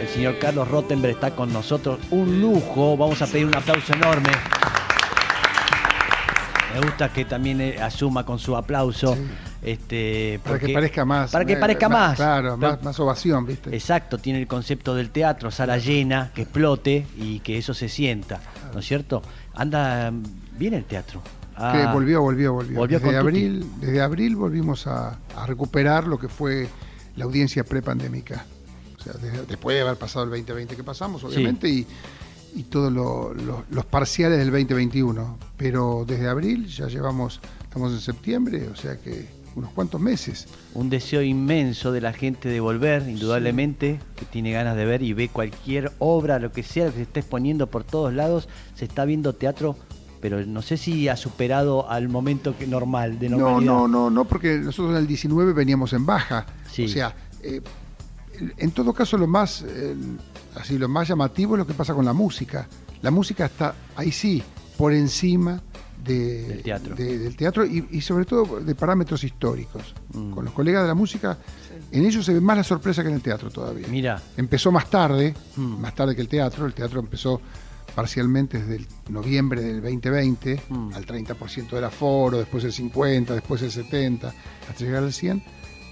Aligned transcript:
El 0.00 0.08
señor 0.08 0.38
Carlos 0.38 0.68
Rottenberg 0.68 1.14
está 1.14 1.30
con 1.34 1.52
nosotros. 1.52 1.98
Un 2.10 2.40
lujo. 2.40 2.96
Vamos 2.96 3.20
a 3.22 3.26
pedir 3.26 3.46
un 3.46 3.54
aplauso 3.56 3.92
enorme. 3.92 4.30
Me 6.74 6.80
gusta 6.82 7.12
que 7.12 7.24
también 7.24 7.60
eh, 7.60 7.80
asuma 7.82 8.24
con 8.24 8.38
su 8.38 8.56
aplauso. 8.56 9.16
Este, 9.62 10.38
Para 10.44 10.58
que 10.58 10.68
parezca 10.72 11.04
más. 11.04 11.32
Para 11.32 11.44
que 11.44 11.54
eh, 11.54 11.56
parezca 11.56 11.88
más. 11.88 12.16
Claro, 12.16 12.56
Pero- 12.60 12.72
más, 12.74 12.82
más 12.84 13.00
ovación, 13.00 13.46
¿viste? 13.46 13.74
Exacto, 13.74 14.18
tiene 14.18 14.38
el 14.40 14.46
concepto 14.46 14.94
del 14.94 15.10
teatro, 15.10 15.50
sala 15.50 15.78
llena, 15.78 16.30
que 16.34 16.42
explote 16.42 17.06
y 17.16 17.40
que 17.40 17.58
eso 17.58 17.74
se 17.74 17.88
sienta, 17.88 18.40
¿no 18.72 18.78
es 18.80 18.86
cierto? 18.86 19.22
Anda 19.54 20.12
bien 20.56 20.74
el 20.74 20.84
teatro. 20.84 21.20
Ah, 21.56 21.72
Que 21.74 21.92
volvió, 21.92 22.22
volvió, 22.22 22.52
volvió. 22.52 22.78
volvió 22.78 23.00
desde, 23.00 23.16
abril, 23.16 23.66
desde 23.80 24.00
abril 24.00 24.36
volvimos 24.36 24.86
a, 24.86 25.18
a 25.36 25.46
recuperar 25.46 26.06
lo 26.06 26.16
que 26.18 26.28
fue 26.28 26.68
la 27.16 27.24
audiencia 27.24 27.64
prepandémica. 27.64 28.44
O 29.08 29.12
sea, 29.12 29.20
desde- 29.20 29.46
después 29.46 29.74
de 29.76 29.82
haber 29.82 29.96
pasado 29.96 30.24
el 30.24 30.30
2020 30.30 30.76
que 30.76 30.84
pasamos, 30.84 31.22
obviamente, 31.24 31.68
y, 31.68 31.86
y 32.54 32.62
todos 32.64 32.92
lo- 32.92 33.32
lo- 33.34 33.64
los 33.70 33.84
parciales 33.86 34.38
del 34.38 34.50
2021. 34.50 35.38
Pero 35.56 36.04
desde 36.06 36.28
abril 36.28 36.66
ya 36.66 36.86
llevamos, 36.88 37.40
estamos 37.62 37.92
en 37.92 38.00
septiembre, 38.00 38.68
o 38.68 38.76
sea 38.76 38.96
que 38.98 39.28
unos 39.54 39.70
cuantos 39.72 40.00
meses. 40.00 40.46
Un 40.74 40.88
deseo 40.88 41.20
inmenso 41.22 41.90
de 41.90 42.00
la 42.00 42.12
gente 42.12 42.48
de 42.48 42.60
volver, 42.60 43.08
indudablemente, 43.08 43.98
que 44.16 44.24
tiene 44.24 44.52
ganas 44.52 44.76
de 44.76 44.84
ver 44.84 45.02
y 45.02 45.12
ve 45.14 45.28
cualquier 45.30 45.90
obra, 45.98 46.38
lo 46.38 46.52
que 46.52 46.62
sea, 46.62 46.86
que 46.86 46.92
se 46.96 47.02
está 47.02 47.20
exponiendo 47.20 47.66
por 47.66 47.82
todos 47.82 48.12
lados, 48.14 48.48
se 48.76 48.84
está 48.84 49.04
viendo 49.04 49.34
teatro, 49.34 49.76
pero 50.20 50.44
no 50.46 50.62
sé 50.62 50.76
si 50.76 51.08
ha 51.08 51.16
superado 51.16 51.90
al 51.90 52.08
momento 52.08 52.56
que 52.56 52.66
normal, 52.68 53.18
de 53.18 53.28
No, 53.30 53.38
normalidad. 53.38 53.72
no, 53.72 53.88
no, 53.88 54.10
no, 54.10 54.24
porque 54.26 54.58
nosotros 54.58 54.92
en 54.92 54.98
el 54.98 55.06
19 55.08 55.52
veníamos 55.54 55.92
en 55.92 56.06
baja. 56.06 56.46
Sí. 56.70 56.84
O 56.84 56.88
sea, 56.88 57.14
eh, 57.42 57.60
en 58.56 58.70
todo 58.72 58.92
caso 58.92 59.16
lo 59.18 59.26
más, 59.26 59.64
eh, 59.66 59.94
así 60.56 60.78
lo 60.78 60.88
más 60.88 61.08
llamativo 61.08 61.54
es 61.54 61.58
lo 61.58 61.66
que 61.66 61.74
pasa 61.74 61.94
con 61.94 62.04
la 62.04 62.12
música. 62.12 62.68
La 63.02 63.10
música 63.10 63.46
está 63.46 63.74
ahí 63.96 64.10
sí, 64.12 64.42
por 64.76 64.92
encima 64.92 65.60
de- 66.04 66.42
Del 66.48 66.62
teatro. 66.62 66.94
de- 66.94 67.18
del 67.18 67.36
teatro 67.36 67.66
y, 67.66 67.86
y 67.90 68.00
sobre 68.00 68.24
todo 68.24 68.60
de 68.60 68.74
parámetros 68.74 69.24
históricos. 69.24 69.94
Mm. 70.14 70.30
Con 70.30 70.44
los 70.44 70.54
colegas 70.54 70.82
de 70.82 70.88
la 70.88 70.94
música, 70.94 71.36
en 71.92 72.04
ellos 72.04 72.24
se 72.24 72.32
ve 72.34 72.40
más 72.40 72.56
la 72.56 72.64
sorpresa 72.64 73.02
que 73.02 73.08
en 73.08 73.16
el 73.16 73.22
teatro 73.22 73.50
todavía. 73.50 73.86
Mira, 73.88 74.20
Empezó 74.36 74.70
más 74.72 74.88
tarde, 74.88 75.34
Mm. 75.56 75.80
más 75.80 75.94
tarde 75.94 76.14
que 76.14 76.22
el 76.22 76.28
teatro. 76.28 76.66
El 76.66 76.74
teatro 76.74 77.00
empezó 77.00 77.40
parcialmente 77.94 78.58
desde 78.60 78.76
el 78.76 78.86
noviembre 79.08 79.60
del 79.60 79.80
2020 79.82 80.60
Mm. 80.68 80.92
al 80.94 81.04
30% 81.04 81.74
del 81.76 81.84
aforo, 81.84 82.38
después 82.38 82.62
el 82.64 82.72
50%, 82.72 83.34
después 83.34 83.60
el 83.62 83.70
70%, 83.72 84.32
hasta 84.68 84.84
llegar 84.84 85.02
al 85.02 85.12
100%. 85.12 85.42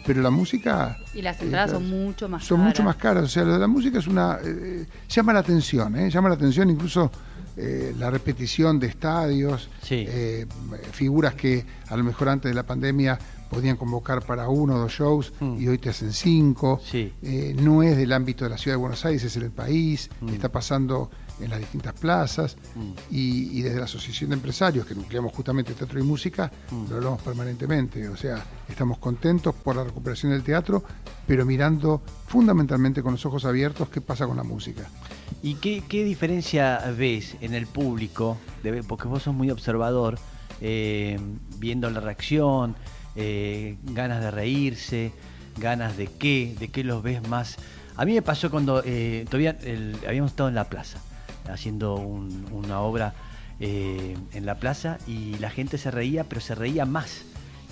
Pero 0.07 0.23
la 0.23 0.31
música 0.31 0.99
Y 1.15 1.23
las 1.23 1.41
entradas 1.43 1.71
Eh, 1.71 1.75
son 1.75 1.89
mucho 1.91 2.29
más 2.29 2.45
son 2.45 2.59
caras. 2.59 2.73
mucho 2.73 2.83
más 2.85 2.97
caras. 2.97 3.25
O 3.25 3.29
sea, 3.29 3.45
lo 3.45 3.55
de 3.55 3.59
la 3.59 3.67
música 3.67 3.99
es 3.99 4.07
una. 4.07 4.39
eh, 4.45 4.87
llama 5.09 5.33
la 5.33 5.41
atención, 5.41 5.97
¿eh? 5.97 6.11
Llama 6.11 6.29
la 6.29 6.35
atención 6.37 6.71
incluso 6.71 7.11
eh, 7.59 7.95
la 7.99 8.11
repetición 8.11 8.79
de 8.79 8.87
estadios, 8.89 9.71
Sí. 9.83 10.05
eh, 10.07 10.47
figuras 10.93 11.35
que 11.35 11.65
a 11.89 11.97
lo 11.97 12.05
mejor 12.05 12.29
antes 12.29 12.51
de 12.51 12.55
la 12.55 12.65
pandemia 12.65 13.19
podían 13.49 13.77
convocar 13.79 14.23
para 14.27 14.49
uno 14.51 14.75
o 14.75 14.79
dos 14.79 14.93
shows 14.93 15.33
Mm. 15.41 15.57
y 15.61 15.69
hoy 15.69 15.79
te 15.79 15.89
hacen 15.89 16.13
cinco. 16.13 16.81
Sí. 16.85 17.13
Eh, 17.23 17.57
no 17.59 17.83
es 17.83 17.97
del 17.97 18.13
ámbito 18.13 18.45
de 18.45 18.51
la 18.51 18.59
ciudad 18.59 18.77
de 18.77 18.81
Buenos 18.81 19.05
Aires, 19.07 19.25
es 19.25 19.37
en 19.37 19.45
el 19.45 19.53
país, 19.53 20.11
Mm. 20.21 20.29
está 20.31 20.51
pasando 20.51 21.11
en 21.41 21.51
las 21.51 21.59
distintas 21.59 21.93
plazas 21.95 22.57
Mm. 22.75 22.91
y, 23.11 23.59
y 23.59 23.63
desde 23.63 23.79
la 23.79 23.85
Asociación 23.85 24.31
de 24.31 24.37
Empresarios, 24.37 24.87
que 24.87 24.95
nucleamos 24.95 25.33
justamente 25.35 25.75
teatro 25.75 25.99
y 25.99 26.03
música, 26.03 26.51
Mm. 26.71 26.89
lo 26.91 26.97
hablamos 26.97 27.23
permanentemente. 27.23 28.09
O 28.09 28.17
sea, 28.17 28.45
estamos 28.69 28.99
contentos 28.99 29.55
por 29.55 29.77
la 29.77 29.85
recuperación 29.85 30.33
del 30.33 30.43
teatro, 30.43 30.83
pero 31.27 31.45
mirando 31.45 32.03
fundamentalmente 32.27 33.03
con 33.03 33.13
los 33.13 33.25
ojos 33.27 33.45
abiertos 33.45 33.89
qué 33.89 34.01
pasa 34.01 34.27
con 34.27 34.37
la 34.37 34.45
música. 34.45 34.89
¿Y 35.43 35.55
qué, 35.57 35.83
qué 35.89 36.05
diferencia 36.05 36.79
ves 36.97 37.37
en 37.41 37.55
el 37.55 37.67
público? 37.67 38.37
de 38.63 38.83
porque 38.83 39.07
vos 39.09 39.23
sos 39.23 39.35
muy 39.35 39.51
observador, 39.51 40.19
eh, 40.61 41.19
viendo 41.59 41.89
la 41.91 42.01
reacción, 42.01 42.75
eh, 43.15 43.77
ganas 43.85 44.21
de 44.23 44.31
reírse, 44.31 45.13
ganas 45.59 45.97
de 45.97 46.07
qué, 46.09 46.57
de 46.59 46.69
qué 46.69 46.83
los 46.83 47.03
ves 47.03 47.27
más. 47.29 47.57
A 47.97 48.05
mí 48.05 48.13
me 48.15 48.23
pasó 48.23 48.51
cuando 48.51 48.83
eh, 48.85 49.25
todavía 49.27 49.57
el- 49.63 49.97
habíamos 50.07 50.33
estado 50.33 50.49
en 50.49 50.55
la 50.57 50.65
plaza, 50.69 50.99
haciendo 51.51 51.97
un- 51.97 52.47
una 52.53 52.81
obra 52.81 53.15
eh, 53.59 54.17
en 54.33 54.45
la 54.47 54.57
plaza 54.57 54.99
y 55.07 55.37
la 55.39 55.49
gente 55.51 55.79
se 55.79 55.91
reía, 55.91 56.25
pero 56.25 56.41
se 56.41 56.55
reía 56.55 56.85
más 56.85 57.23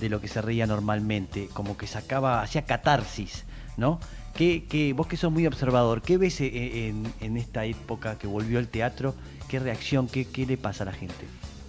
de 0.01 0.09
lo 0.09 0.21
que 0.21 0.29
se 0.29 0.41
reía 0.43 0.67
normalmente, 0.67 1.49
como 1.53 1.77
que 1.77 1.87
sacaba, 1.87 2.41
hacía 2.43 2.63
catarsis, 2.63 3.45
¿no? 3.77 4.01
¿Qué, 4.35 4.65
qué- 4.69 4.93
vos 4.95 5.07
que 5.07 5.17
sos 5.17 5.31
muy 5.31 5.47
observador, 5.47 6.01
¿qué 6.03 6.17
ves 6.19 6.41
eh, 6.41 6.89
en, 7.21 7.37
esta 7.37 7.65
época 7.67 8.17
que 8.19 8.27
volvió 8.27 8.59
el 8.59 8.69
teatro? 8.69 9.15
¿Qué 9.49 9.59
reacción, 9.59 10.09
qué 10.09 10.27
le 10.49 10.57
pasa 10.57 10.83
a 10.85 10.87
la 10.87 10.93
gente? 10.93 11.27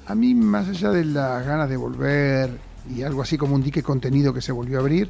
A 0.08 0.16
mí, 0.16 0.34
más 0.34 0.70
allá 0.70 0.92
de 0.92 1.04
las 1.06 1.46
ganas 1.46 1.70
de 1.70 1.78
volver 1.78 2.50
y 2.96 3.02
algo 3.04 3.22
así 3.22 3.38
como 3.38 3.54
un 3.56 3.64
dique 3.64 3.84
contenido 3.84 4.34
que 4.34 4.42
se 4.42 4.52
volvió 4.52 4.78
a 4.78 4.82
abrir, 4.82 5.10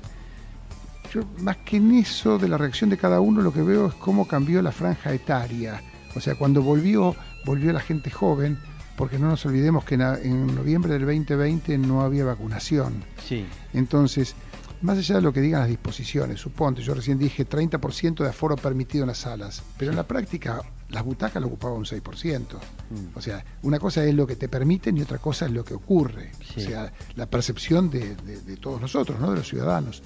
yo 1.13 1.21
más 1.39 1.57
que 1.57 1.77
en 1.77 1.91
eso 1.93 2.37
de 2.37 2.47
la 2.49 2.57
reacción 2.57 2.89
de 2.89 2.97
cada 2.97 3.19
uno, 3.21 3.41
lo 3.41 3.53
que 3.53 3.61
veo 3.61 3.87
es 3.87 3.93
cómo 3.95 4.27
cambió 4.27 4.61
la 4.61 4.71
franja 4.71 5.13
etaria. 5.13 5.81
O 6.15 6.19
sea, 6.21 6.35
cuando 6.35 6.61
volvió, 6.61 7.15
volvió 7.45 7.71
la 7.73 7.79
gente 7.81 8.09
joven, 8.09 8.57
porque 8.95 9.19
no 9.19 9.27
nos 9.27 9.45
olvidemos 9.45 9.83
que 9.83 9.95
en, 9.95 10.55
noviembre 10.55 10.93
del 10.93 11.01
2020 11.05 11.77
no 11.77 12.01
había 12.01 12.23
vacunación. 12.25 13.03
Sí, 13.27 13.45
Entonces, 13.73 14.35
más 14.81 14.97
allá 14.97 15.15
de 15.15 15.21
lo 15.21 15.33
que 15.33 15.41
digan 15.41 15.59
las 15.61 15.69
disposiciones, 15.69 16.39
suponte, 16.39 16.81
yo 16.81 16.93
recién 16.93 17.17
dije 17.17 17.47
30% 17.47 18.23
de 18.23 18.29
aforo 18.29 18.55
permitido 18.55 19.03
en 19.03 19.07
las 19.09 19.17
salas, 19.19 19.63
pero 19.77 19.91
en 19.91 19.97
la 19.97 20.07
práctica 20.07 20.61
las 20.89 21.03
butacas 21.03 21.41
lo 21.41 21.47
ocupaban 21.47 21.77
un 21.79 21.85
6%. 21.85 22.39
Mm. 22.39 23.17
O 23.17 23.21
sea, 23.21 23.43
una 23.63 23.79
cosa 23.79 24.03
es 24.05 24.13
lo 24.13 24.27
que 24.27 24.35
te 24.35 24.47
permiten 24.47 24.95
y 24.97 25.01
otra 25.01 25.17
cosa 25.17 25.45
es 25.47 25.51
lo 25.51 25.65
que 25.65 25.73
ocurre. 25.73 26.31
Sí. 26.53 26.61
O 26.61 26.69
sea, 26.69 26.93
la 27.15 27.25
percepción 27.25 27.89
de, 27.89 28.15
de- 28.15 28.41
de 28.41 28.57
todos 28.57 28.79
nosotros, 28.79 29.19
¿no? 29.19 29.31
de 29.31 29.37
los 29.37 29.47
ciudadanos. 29.49 30.03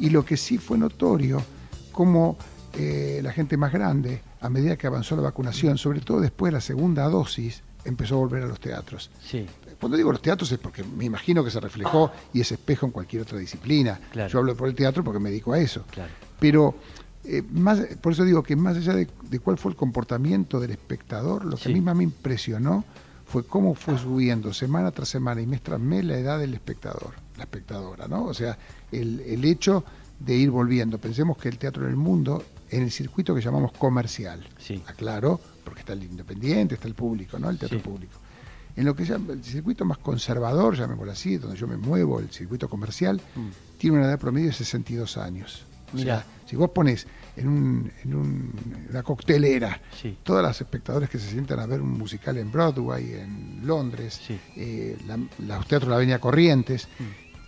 Y 0.00 0.10
lo 0.10 0.24
que 0.24 0.36
sí 0.36 0.58
fue 0.58 0.76
notorio, 0.76 1.40
como 1.92 2.36
eh, 2.78 3.20
la 3.22 3.32
gente 3.32 3.56
más 3.56 3.72
grande, 3.72 4.22
a 4.40 4.48
medida 4.48 4.76
que 4.76 4.86
avanzó 4.86 5.16
la 5.16 5.22
vacunación, 5.22 5.76
sobre 5.78 6.00
todo 6.00 6.20
después 6.20 6.50
de 6.52 6.54
la 6.56 6.60
segunda 6.60 7.04
dosis, 7.08 7.62
empezó 7.84 8.14
a 8.14 8.18
volver 8.18 8.42
a 8.42 8.46
los 8.46 8.60
teatros. 8.60 9.10
sí, 9.22 9.46
Cuando 9.80 9.96
digo 9.96 10.10
los 10.12 10.20
teatros 10.22 10.50
es 10.52 10.58
porque 10.58 10.82
me 10.84 11.04
imagino 11.04 11.42
que 11.44 11.50
se 11.50 11.60
reflejó 11.60 12.10
y 12.32 12.40
es 12.40 12.50
espejo 12.52 12.86
en 12.86 12.92
cualquier 12.92 13.22
otra 13.22 13.38
disciplina. 13.38 13.98
Claro. 14.12 14.28
Yo 14.30 14.38
hablo 14.40 14.56
por 14.56 14.68
el 14.68 14.74
teatro 14.74 15.02
porque 15.04 15.20
me 15.20 15.30
dedico 15.30 15.52
a 15.52 15.58
eso. 15.58 15.84
claro. 15.90 16.10
Pero 16.40 16.74
eh, 17.24 17.42
más, 17.52 17.80
por 18.00 18.12
eso 18.12 18.24
digo 18.24 18.42
que 18.42 18.54
más 18.56 18.76
allá 18.76 18.94
de, 18.94 19.08
de 19.28 19.38
cuál 19.40 19.58
fue 19.58 19.72
el 19.72 19.76
comportamiento 19.76 20.60
del 20.60 20.70
espectador, 20.72 21.44
lo 21.44 21.56
que 21.56 21.64
Sí. 21.64 21.70
a 21.70 21.74
mí 21.74 21.80
más 21.80 21.96
me 21.96 22.04
impresionó 22.04 22.84
fue 23.26 23.44
cómo 23.44 23.74
fue 23.74 23.98
subiendo 23.98 24.52
semana 24.54 24.90
tras 24.90 25.08
semana 25.08 25.40
y 25.42 25.46
mes 25.46 25.60
tras 25.62 25.78
mes 25.80 26.04
la 26.04 26.16
edad 26.16 26.38
del 26.38 26.54
espectador, 26.54 27.14
la 27.36 27.42
espectadora, 27.44 28.08
¿no? 28.08 28.24
O 28.24 28.32
sea, 28.34 28.56
el, 28.92 29.20
el 29.20 29.44
hecho 29.44 29.84
de 30.18 30.34
ir 30.34 30.50
volviendo. 30.50 30.98
Pensemos 30.98 31.36
que 31.36 31.48
el 31.48 31.58
teatro 31.58 31.84
en 31.84 31.90
el 31.90 31.96
mundo, 31.96 32.42
en 32.70 32.82
el 32.82 32.90
circuito 32.90 33.34
que 33.34 33.40
llamamos 33.40 33.72
comercial, 33.72 34.46
Sí. 34.58 34.82
aclaro, 34.86 35.40
porque 35.64 35.80
está 35.80 35.92
el 35.92 36.02
independiente, 36.04 36.74
está 36.74 36.88
el 36.88 36.94
público, 36.94 37.38
¿no? 37.38 37.50
El 37.50 37.58
teatro 37.58 37.78
Sí. 37.78 37.84
público. 37.84 38.18
En 38.76 38.84
lo 38.84 38.94
que 38.94 39.04
llama 39.04 39.32
el 39.32 39.42
circuito 39.42 39.84
más 39.84 39.98
conservador, 39.98 40.76
llamémoslo 40.76 41.10
así, 41.12 41.36
donde 41.36 41.56
yo 41.56 41.66
me 41.66 41.76
muevo, 41.76 42.20
el 42.20 42.30
circuito 42.30 42.68
comercial, 42.68 43.20
Mm. 43.34 43.48
tiene 43.78 43.96
una 43.98 44.06
edad 44.06 44.18
promedio 44.18 44.46
de 44.48 44.52
62 44.52 45.16
años. 45.16 45.64
O 45.94 45.98
sea, 45.98 46.24
si 46.46 46.54
vos 46.54 46.68
pones 46.70 47.06
en, 47.36 47.48
un- 47.48 47.90
en 48.04 48.14
un- 48.14 48.52
una 48.90 49.02
coctelera 49.02 49.80
Sí. 50.00 50.18
todas 50.22 50.42
las 50.42 50.60
espectadores 50.60 51.08
que 51.08 51.18
se 51.18 51.30
sientan 51.30 51.58
a 51.60 51.66
ver 51.66 51.80
un 51.80 51.96
musical 51.96 52.36
en 52.36 52.52
Broadway, 52.52 53.14
en 53.14 53.66
Londres, 53.66 54.20
Sí. 54.26 54.38
eh, 54.54 54.98
la- 55.06 55.16
los 55.16 55.66
teatros 55.66 55.84
de 55.84 55.88
la 55.88 55.96
Avenida 55.96 56.18
Corrientes, 56.18 56.88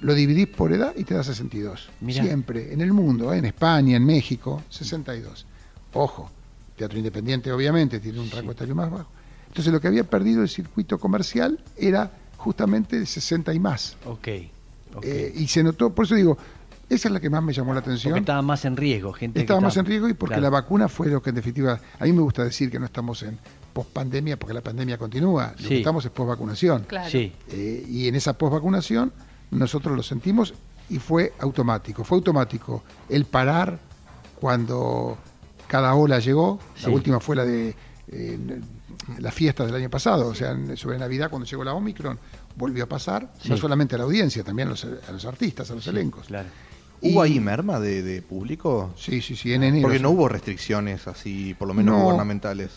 lo 0.00 0.14
dividís 0.14 0.46
por 0.48 0.72
edad 0.72 0.92
y 0.96 1.04
te 1.04 1.14
da 1.14 1.22
62. 1.24 1.90
Mirá. 2.00 2.24
Siempre, 2.24 2.72
en 2.72 2.80
el 2.80 2.92
mundo, 2.92 3.32
¿eh? 3.32 3.38
en 3.38 3.44
España, 3.44 3.96
en 3.96 4.04
México, 4.06 4.62
62. 4.70 5.46
Ojo, 5.92 6.30
teatro 6.76 6.98
independiente 6.98 7.52
obviamente 7.52 8.00
tiene 8.00 8.20
un 8.20 8.26
Sí. 8.28 8.36
rango 8.36 8.52
etario 8.52 8.74
más 8.74 8.90
bajo. 8.90 9.08
Entonces 9.48 9.72
lo 9.72 9.80
que 9.80 9.88
había 9.88 10.04
perdido 10.04 10.42
el 10.42 10.48
circuito 10.48 10.98
comercial 10.98 11.58
era 11.76 12.10
justamente 12.36 12.98
de 12.98 13.06
60 13.06 13.52
y 13.52 13.58
más. 13.58 13.96
Ok, 14.06 14.28
ok. 14.94 15.04
Eh, 15.04 15.32
y 15.36 15.46
se 15.48 15.62
notó, 15.62 15.90
por 15.92 16.04
eso 16.06 16.14
digo, 16.14 16.38
esa 16.88 17.08
es 17.08 17.12
la 17.12 17.20
que 17.20 17.28
más 17.28 17.42
me 17.42 17.52
llamó 17.52 17.74
la 17.74 17.80
atención. 17.80 18.12
Porque 18.12 18.20
estaba 18.20 18.42
más 18.42 18.64
en 18.64 18.76
riesgo, 18.76 19.12
gente. 19.12 19.34
que 19.34 19.40
Estaba 19.40 19.60
más 19.60 19.76
en 19.76 19.84
riesgo 19.86 20.08
y 20.08 20.14
porque 20.14 20.34
claro. 20.34 20.42
la 20.44 20.50
vacuna 20.50 20.88
fue 20.88 21.08
lo 21.08 21.20
que 21.22 21.30
en 21.30 21.36
definitiva, 21.36 21.80
a 21.98 22.04
mí 22.04 22.12
me 22.12 22.22
gusta 22.22 22.44
decir 22.44 22.70
que 22.70 22.78
no 22.78 22.86
estamos 22.86 23.22
en 23.24 23.38
pospandemia 23.72 24.36
porque 24.38 24.54
la 24.54 24.60
pandemia 24.62 24.96
continúa, 24.98 25.52
lo 25.56 25.62
Sí. 25.62 25.68
que 25.68 25.78
estamos 25.78 26.04
es 26.04 26.10
posvacunación. 26.10 26.84
Claro. 26.88 27.10
Sí, 27.10 27.32
Eh, 27.50 27.84
y 27.88 28.08
en 28.08 28.14
esa 28.14 28.32
posvacunación 28.38 29.12
nosotros 29.50 29.96
lo 29.96 30.02
sentimos 30.02 30.54
y 30.88 30.98
fue 30.98 31.32
automático. 31.40 32.04
Fue 32.04 32.18
automático 32.18 32.82
el 33.08 33.24
parar 33.24 33.78
cuando 34.40 35.16
cada 35.68 35.94
ola 35.94 36.18
llegó. 36.18 36.58
Sí. 36.76 36.86
La 36.86 36.90
última 36.90 37.20
fue 37.20 37.36
la 37.36 37.44
de 37.44 37.74
eh, 38.12 38.60
la 39.18 39.30
fiesta 39.30 39.64
del 39.64 39.74
año 39.74 39.88
pasado, 39.90 40.26
o 40.28 40.34
sea, 40.34 40.50
en- 40.50 40.76
sobre 40.76 40.98
Navidad 40.98 41.30
cuando 41.30 41.46
llegó 41.46 41.62
la 41.64 41.74
Omicron, 41.74 42.18
volvió 42.56 42.84
a 42.84 42.88
pasar, 42.88 43.32
no 43.48 43.56
solamente 43.56 43.94
a 43.94 43.98
la 43.98 44.04
audiencia, 44.04 44.42
también 44.42 44.68
a 44.68 44.72
los, 44.72 44.84
a 44.84 45.12
los 45.12 45.24
artistas, 45.24 45.70
a 45.70 45.74
los 45.74 45.86
elencos. 45.86 46.26
claro. 46.26 46.48
¿Hubo 47.02 47.24
Y- 47.24 47.32
ahí 47.32 47.40
merma 47.40 47.80
de, 47.80 48.02
de 48.02 48.20
público? 48.20 48.92
Sí, 48.94 49.22
sí, 49.22 49.34
sí, 49.34 49.54
en 49.54 49.62
enero. 49.62 49.84
Porque 49.84 50.00
no 50.00 50.10
hubo 50.10 50.28
restricciones 50.28 51.08
así, 51.08 51.54
por 51.54 51.66
lo 51.68 51.72
menos 51.72 51.96
No. 51.96 52.04
gubernamentales. 52.04 52.72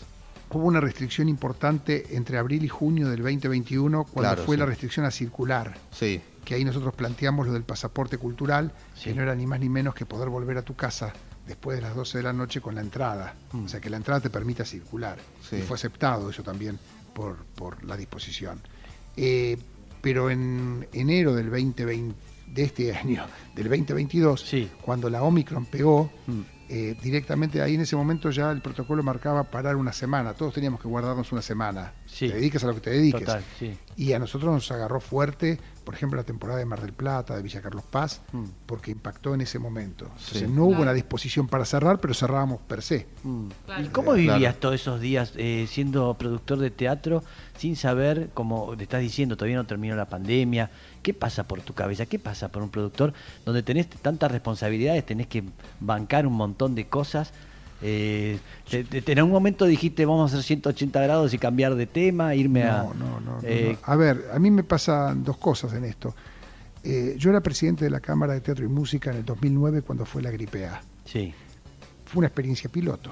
Hubo 0.50 0.64
una 0.64 0.80
restricción 0.80 1.28
importante 1.28 2.16
entre 2.16 2.38
abril 2.38 2.64
y 2.64 2.68
junio 2.68 3.10
del 3.10 3.20
2021, 3.22 4.04
cuando 4.04 4.30
Claro, 4.30 4.44
fue 4.46 4.56
sí. 4.56 4.60
la 4.60 4.66
restricción 4.66 5.04
a 5.04 5.10
circular, 5.10 5.74
Sí, 5.92 6.22
que 6.44 6.54
ahí 6.54 6.64
nosotros 6.64 6.94
planteamos 6.94 7.46
lo 7.46 7.52
del 7.52 7.62
pasaporte 7.64 8.18
cultural, 8.18 8.72
Sí. 8.94 9.04
que 9.10 9.14
no 9.14 9.22
era 9.22 9.34
ni 9.34 9.46
más 9.46 9.60
ni 9.60 9.68
menos 9.68 9.94
que 9.94 10.06
poder 10.06 10.28
volver 10.28 10.58
a 10.58 10.62
tu 10.62 10.74
casa 10.74 11.12
después 11.46 11.76
de 11.76 11.82
las 11.82 11.94
12 11.94 12.18
de 12.18 12.24
la 12.24 12.32
noche 12.32 12.60
con 12.60 12.74
la 12.74 12.80
entrada. 12.80 13.34
Mm. 13.52 13.64
O 13.64 13.68
sea, 13.68 13.80
que 13.80 13.90
la 13.90 13.96
entrada 13.96 14.20
te 14.20 14.30
permita 14.30 14.64
circular. 14.64 15.18
Sí. 15.48 15.56
Y 15.56 15.62
fue 15.62 15.76
aceptado 15.76 16.30
eso 16.30 16.42
también 16.42 16.78
por, 17.12 17.36
por 17.54 17.82
la 17.84 17.96
disposición. 17.96 18.60
Eh, 19.16 19.58
pero 20.00 20.30
en 20.30 20.86
enero 20.92 21.34
del 21.34 21.50
2020, 21.50 22.14
de 22.48 22.62
este 22.62 22.94
año, 22.96 23.24
del 23.54 23.68
2022, 23.68 24.40
Sí. 24.40 24.70
cuando 24.82 25.08
la 25.10 25.22
Omicron 25.22 25.66
pegó, 25.66 26.10
Mm. 26.26 26.40
eh, 26.68 26.96
directamente 27.02 27.60
ahí 27.60 27.74
en 27.74 27.82
ese 27.82 27.94
momento 27.96 28.30
ya 28.30 28.50
el 28.50 28.60
protocolo 28.62 29.02
marcaba 29.02 29.44
parar 29.44 29.76
una 29.76 29.92
semana. 29.92 30.32
Todos 30.34 30.54
teníamos 30.54 30.80
que 30.80 30.88
guardarnos 30.88 31.30
una 31.32 31.42
semana. 31.42 31.92
Sí. 32.06 32.28
Te 32.28 32.34
dediques 32.36 32.64
a 32.64 32.68
lo 32.68 32.74
que 32.74 32.80
te 32.80 32.90
dediques. 32.90 33.20
Total. 33.20 33.44
Y 33.96 34.12
a 34.12 34.18
nosotros 34.18 34.52
nos 34.52 34.70
agarró 34.72 35.00
fuerte, 35.00 35.58
por 35.84 35.94
ejemplo, 35.94 36.16
la 36.16 36.24
temporada 36.24 36.58
de 36.58 36.64
Mar 36.64 36.80
del 36.80 36.92
Plata, 36.92 37.36
de 37.36 37.42
Villa 37.42 37.60
Carlos 37.60 37.84
Paz, 37.84 38.22
Mm. 38.32 38.44
porque 38.66 38.90
impactó 38.90 39.34
en 39.34 39.42
ese 39.42 39.58
momento. 39.58 40.06
Entonces 40.06 40.48
no 40.48 40.64
hubo 40.64 40.82
una 40.82 40.92
disposición 40.92 41.46
para 41.46 41.64
cerrar, 41.64 42.00
pero 42.00 42.14
cerrábamos 42.14 42.60
per 42.62 42.82
se. 42.82 43.06
Mm. 43.22 43.48
Claro. 43.66 43.84
¿Y 43.84 43.88
cómo 43.88 44.12
vivías 44.14 44.38
claro. 44.38 44.56
todos 44.58 44.74
esos 44.76 45.00
días 45.00 45.32
eh, 45.36 45.66
siendo 45.68 46.14
productor 46.14 46.58
de 46.58 46.70
teatro 46.70 47.22
sin 47.58 47.76
saber, 47.76 48.30
como 48.34 48.76
te 48.76 48.84
estás 48.84 49.00
diciendo, 49.00 49.36
todavía 49.36 49.56
no 49.56 49.66
terminó 49.66 49.94
la 49.94 50.08
pandemia? 50.08 50.70
¿Qué 51.02 51.12
pasa 51.14 51.44
por 51.44 51.60
tu 51.60 51.74
cabeza? 51.74 52.06
¿Qué 52.06 52.18
pasa 52.18 52.48
por 52.48 52.62
un 52.62 52.70
productor 52.70 53.12
donde 53.44 53.62
tenés 53.62 53.88
tantas 53.88 54.32
responsabilidades, 54.32 55.04
tenés 55.04 55.26
que 55.26 55.44
bancar 55.80 56.26
un 56.26 56.32
montón 56.34 56.74
de 56.74 56.86
cosas? 56.88 57.32
Eh, 57.86 58.38
en 58.72 59.22
un 59.22 59.30
momento 59.30 59.66
dijiste 59.66 60.06
vamos 60.06 60.32
a 60.32 60.36
hacer 60.36 60.42
180 60.42 61.02
grados 61.02 61.34
y 61.34 61.38
cambiar 61.38 61.74
de 61.74 61.84
tema, 61.86 62.34
irme 62.34 62.62
a... 62.62 62.78
No, 62.78 62.94
no, 62.94 63.20
no, 63.20 63.20
no, 63.20 63.38
eh, 63.42 63.76
no. 63.78 63.92
A 63.92 63.96
ver, 63.96 64.24
a 64.32 64.38
mí 64.38 64.50
me 64.50 64.64
pasan 64.64 65.22
dos 65.22 65.36
cosas 65.36 65.74
en 65.74 65.84
esto. 65.84 66.14
Eh, 66.82 67.14
yo 67.18 67.28
era 67.28 67.42
presidente 67.42 67.84
de 67.84 67.90
la 67.90 68.00
Cámara 68.00 68.32
de 68.32 68.40
Teatro 68.40 68.64
y 68.64 68.68
Música 68.68 69.10
en 69.10 69.18
el 69.18 69.24
2009 69.26 69.82
cuando 69.82 70.06
fue 70.06 70.22
la 70.22 70.30
gripe 70.30 70.64
A. 70.64 70.80
Sí, 71.04 71.34
Fue 72.06 72.20
una 72.20 72.28
experiencia 72.28 72.70
piloto. 72.70 73.10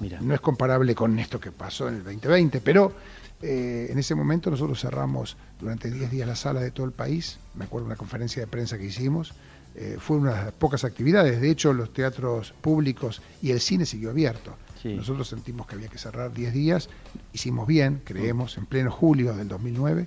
mira. 0.00 0.20
No 0.20 0.34
es 0.34 0.40
comparable 0.40 0.94
con 0.94 1.18
esto 1.18 1.40
que 1.40 1.50
pasó 1.50 1.88
en 1.88 1.94
el 1.94 2.04
2020, 2.04 2.60
pero 2.60 2.92
eh, 3.40 3.88
en 3.88 3.98
ese 3.98 4.14
momento 4.14 4.50
nosotros 4.50 4.78
cerramos 4.78 5.38
durante 5.58 5.90
10 5.90 6.10
días 6.10 6.28
la 6.28 6.36
sala 6.36 6.60
de 6.60 6.72
todo 6.72 6.84
el 6.84 6.92
país. 6.92 7.38
Me 7.54 7.64
acuerdo 7.64 7.86
de 7.86 7.92
una 7.92 7.96
conferencia 7.96 8.42
de 8.42 8.48
prensa 8.48 8.76
que 8.76 8.84
hicimos. 8.84 9.32
Eh, 9.74 9.96
fue 10.00 10.16
una 10.16 10.30
de 10.34 10.44
las 10.46 10.52
pocas 10.52 10.84
actividades. 10.84 11.40
De 11.40 11.50
hecho, 11.50 11.72
los 11.72 11.92
teatros 11.92 12.52
públicos 12.60 13.22
y 13.40 13.50
el 13.50 13.60
cine 13.60 13.86
siguió 13.86 14.10
abierto. 14.10 14.56
Sí. 14.82 14.94
Nosotros 14.94 15.28
sentimos 15.28 15.66
que 15.66 15.74
había 15.76 15.88
que 15.88 15.98
cerrar 15.98 16.32
10 16.32 16.52
días. 16.52 16.88
Hicimos 17.32 17.66
bien, 17.66 18.00
creemos, 18.04 18.56
en 18.58 18.66
pleno 18.66 18.90
julio 18.90 19.34
del 19.34 19.46
2009. 19.48 20.06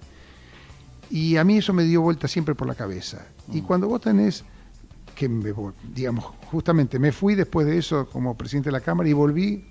Y 1.10 1.38
a 1.38 1.44
mí 1.44 1.58
eso 1.58 1.74
me 1.74 1.84
dio 1.84 2.02
vuelta 2.02 2.28
siempre 2.28 2.56
por 2.56 2.68
la 2.68 2.76
cabeza. 2.76 3.26
Y 3.52 3.62
Mm. 3.62 3.66
cuando 3.66 3.88
vos 3.88 4.02
tenés 4.02 4.44
que, 5.16 5.30
me, 5.30 5.54
digamos, 5.94 6.26
justamente 6.52 6.98
me 6.98 7.12
fui 7.12 7.36
después 7.36 7.68
de 7.68 7.78
eso 7.78 8.10
como 8.10 8.36
presidente 8.36 8.70
de 8.70 8.74
la 8.74 8.82
Cámara 8.82 9.08
y 9.08 9.14
volví, 9.14 9.64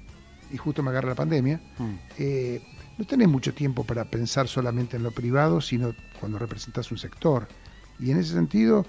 y 0.53 0.57
justo 0.57 0.83
me 0.83 0.91
agarra 0.91 1.11
la 1.11 1.15
pandemia, 1.17 1.61
Mm. 1.79 1.85
eh, 2.19 2.63
no 2.99 3.05
tenés 3.07 3.29
mucho 3.29 3.53
tiempo 3.55 3.83
para 3.85 4.05
pensar 4.05 4.47
solamente 4.47 4.97
en 4.97 5.03
lo 5.03 5.11
privado, 5.11 5.61
sino 5.61 5.95
cuando 6.21 6.39
representás 6.39 6.93
un 6.93 6.99
sector. 6.99 7.49
Y 7.99 8.11
en 8.13 8.19
ese 8.19 8.35
sentido, 8.35 8.87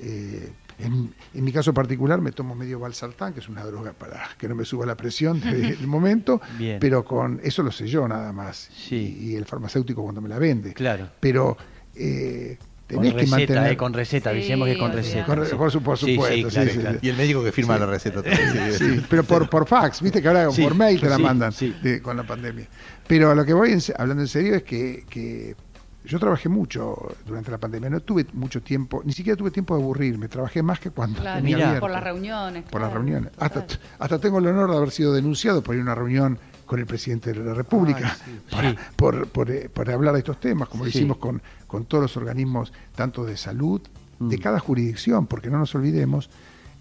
eh, 0.00 0.50
en, 0.78 1.14
en 1.34 1.44
mi 1.44 1.52
caso 1.52 1.72
particular, 1.72 2.20
me 2.20 2.32
tomo 2.32 2.54
medio 2.54 2.80
valsartán, 2.80 3.32
que 3.32 3.40
es 3.40 3.48
una 3.48 3.64
droga 3.64 3.92
para 3.92 4.28
que 4.38 4.48
no 4.48 4.54
me 4.54 4.64
suba 4.64 4.84
la 4.86 4.96
presión 4.96 5.40
del 5.40 5.86
momento, 5.86 6.40
Bien. 6.58 6.78
pero 6.80 7.04
con 7.04 7.40
eso 7.44 7.62
lo 7.62 7.70
sé 7.72 7.86
yo 7.86 8.06
nada 8.08 8.32
más. 8.32 8.70
Sí. 8.74 9.16
Y, 9.20 9.30
y 9.32 9.36
el 9.36 9.44
farmacéutico 9.44 10.02
cuando 10.02 10.20
me 10.20 10.28
la 10.28 10.38
vende. 10.38 10.72
Claro. 10.74 11.08
Pero 11.20 11.56
eh, 11.94 12.58
Con 12.88 12.98
tenés 12.98 13.12
que 13.14 13.20
receta, 13.20 13.36
mantener... 13.36 13.72
eh, 13.72 13.76
con 13.76 13.92
receta, 13.92 14.32
Sí, 14.32 14.40
que 14.48 14.78
con 14.78 14.92
receta. 14.92 15.24
Con 15.26 15.38
re- 15.38 15.46
sí. 15.46 15.54
por 15.56 15.70
su- 15.70 15.80
por 15.82 15.96
Sí, 15.98 16.06
sí, 16.06 16.14
supuesto, 16.16 16.48
claro, 16.48 16.68
sí, 16.68 16.74
sí, 16.74 16.80
claro. 16.80 16.98
sí. 17.00 17.06
Y 17.06 17.10
el 17.10 17.16
médico 17.16 17.44
que 17.44 17.52
firma 17.52 17.78
la 17.78 17.86
receta 17.86 18.22
también. 18.22 18.72
sí. 18.72 18.78
Sí, 18.96 19.06
pero 19.08 19.22
por, 19.24 19.48
por 19.48 19.66
fax, 19.68 20.02
viste 20.02 20.20
que 20.20 20.26
ahora 20.28 20.50
Sí, 20.50 20.62
por 20.62 20.74
mail 20.74 21.00
te 21.00 21.08
la 21.08 21.16
sí, 21.16 21.22
mandan 21.22 21.52
sí. 21.52 21.74
de- 21.82 22.02
con 22.02 22.16
la 22.16 22.24
pandemia. 22.24 22.66
Pero 23.06 23.30
a 23.30 23.34
lo 23.36 23.44
que 23.44 23.52
voy 23.54 23.70
en 23.72 23.80
hablando 23.96 24.22
en 24.24 24.28
serio 24.28 24.56
es 24.56 24.64
que, 24.64 25.04
que 25.08 25.54
yo 26.04 26.18
trabajé 26.18 26.48
mucho 26.48 27.14
durante 27.26 27.50
la 27.50 27.58
pandemia, 27.58 27.88
no 27.90 28.00
tuve 28.00 28.26
mucho 28.34 28.62
tiempo, 28.62 29.02
ni 29.04 29.12
siquiera 29.12 29.36
tuve 29.36 29.50
tiempo 29.50 29.74
de 29.76 29.82
aburrirme, 29.82 30.28
trabajé 30.28 30.62
más 30.62 30.78
que 30.78 30.90
cuando 30.90 31.20
Claro, 31.20 31.40
tenía 31.40 31.56
abierto. 31.56 31.80
por 31.80 31.90
las 31.90 32.04
reuniones. 32.04 32.64
Por 32.70 32.80
las 32.82 32.92
reuniones. 32.92 33.32
Hasta, 33.38 33.66
hasta 33.98 34.18
tengo 34.18 34.38
el 34.38 34.46
honor 34.46 34.70
de 34.70 34.76
haber 34.76 34.90
sido 34.90 35.12
denunciado 35.14 35.62
por 35.62 35.74
ir 35.74 35.80
a 35.80 35.84
una 35.84 35.94
reunión 35.94 36.38
con 36.66 36.78
el 36.80 36.86
presidente 36.86 37.32
de 37.32 37.42
la 37.44 37.54
República 37.54 38.16
Ay, 38.26 38.32
sí. 38.32 38.40
para- 38.50 38.70
Sí. 38.70 38.76
por, 38.96 39.28
por, 39.28 39.50
eh, 39.50 39.68
por 39.72 39.90
hablar 39.90 40.12
de 40.14 40.20
estos 40.20 40.38
temas, 40.40 40.68
como 40.68 40.84
lo 40.84 40.90
Sí. 40.90 40.98
hicimos 40.98 41.16
con, 41.18 41.40
con 41.66 41.84
todos 41.86 42.02
los 42.02 42.16
organismos, 42.16 42.72
tanto 42.94 43.24
de 43.24 43.36
salud, 43.36 43.80
de 44.18 44.36
Mm. 44.36 44.40
cada 44.40 44.60
jurisdicción, 44.60 45.26
porque 45.26 45.50
no 45.50 45.58
nos 45.58 45.74
olvidemos, 45.74 46.30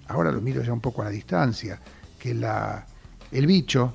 ahora 0.08 0.32
lo 0.32 0.42
miro 0.42 0.62
ya 0.64 0.72
un 0.74 0.82
poco 0.82 1.02
a 1.02 1.06
la 1.06 1.12
distancia, 1.12 1.80
que 2.20 2.34
la, 2.34 2.86
el 3.32 3.48
bicho 3.48 3.94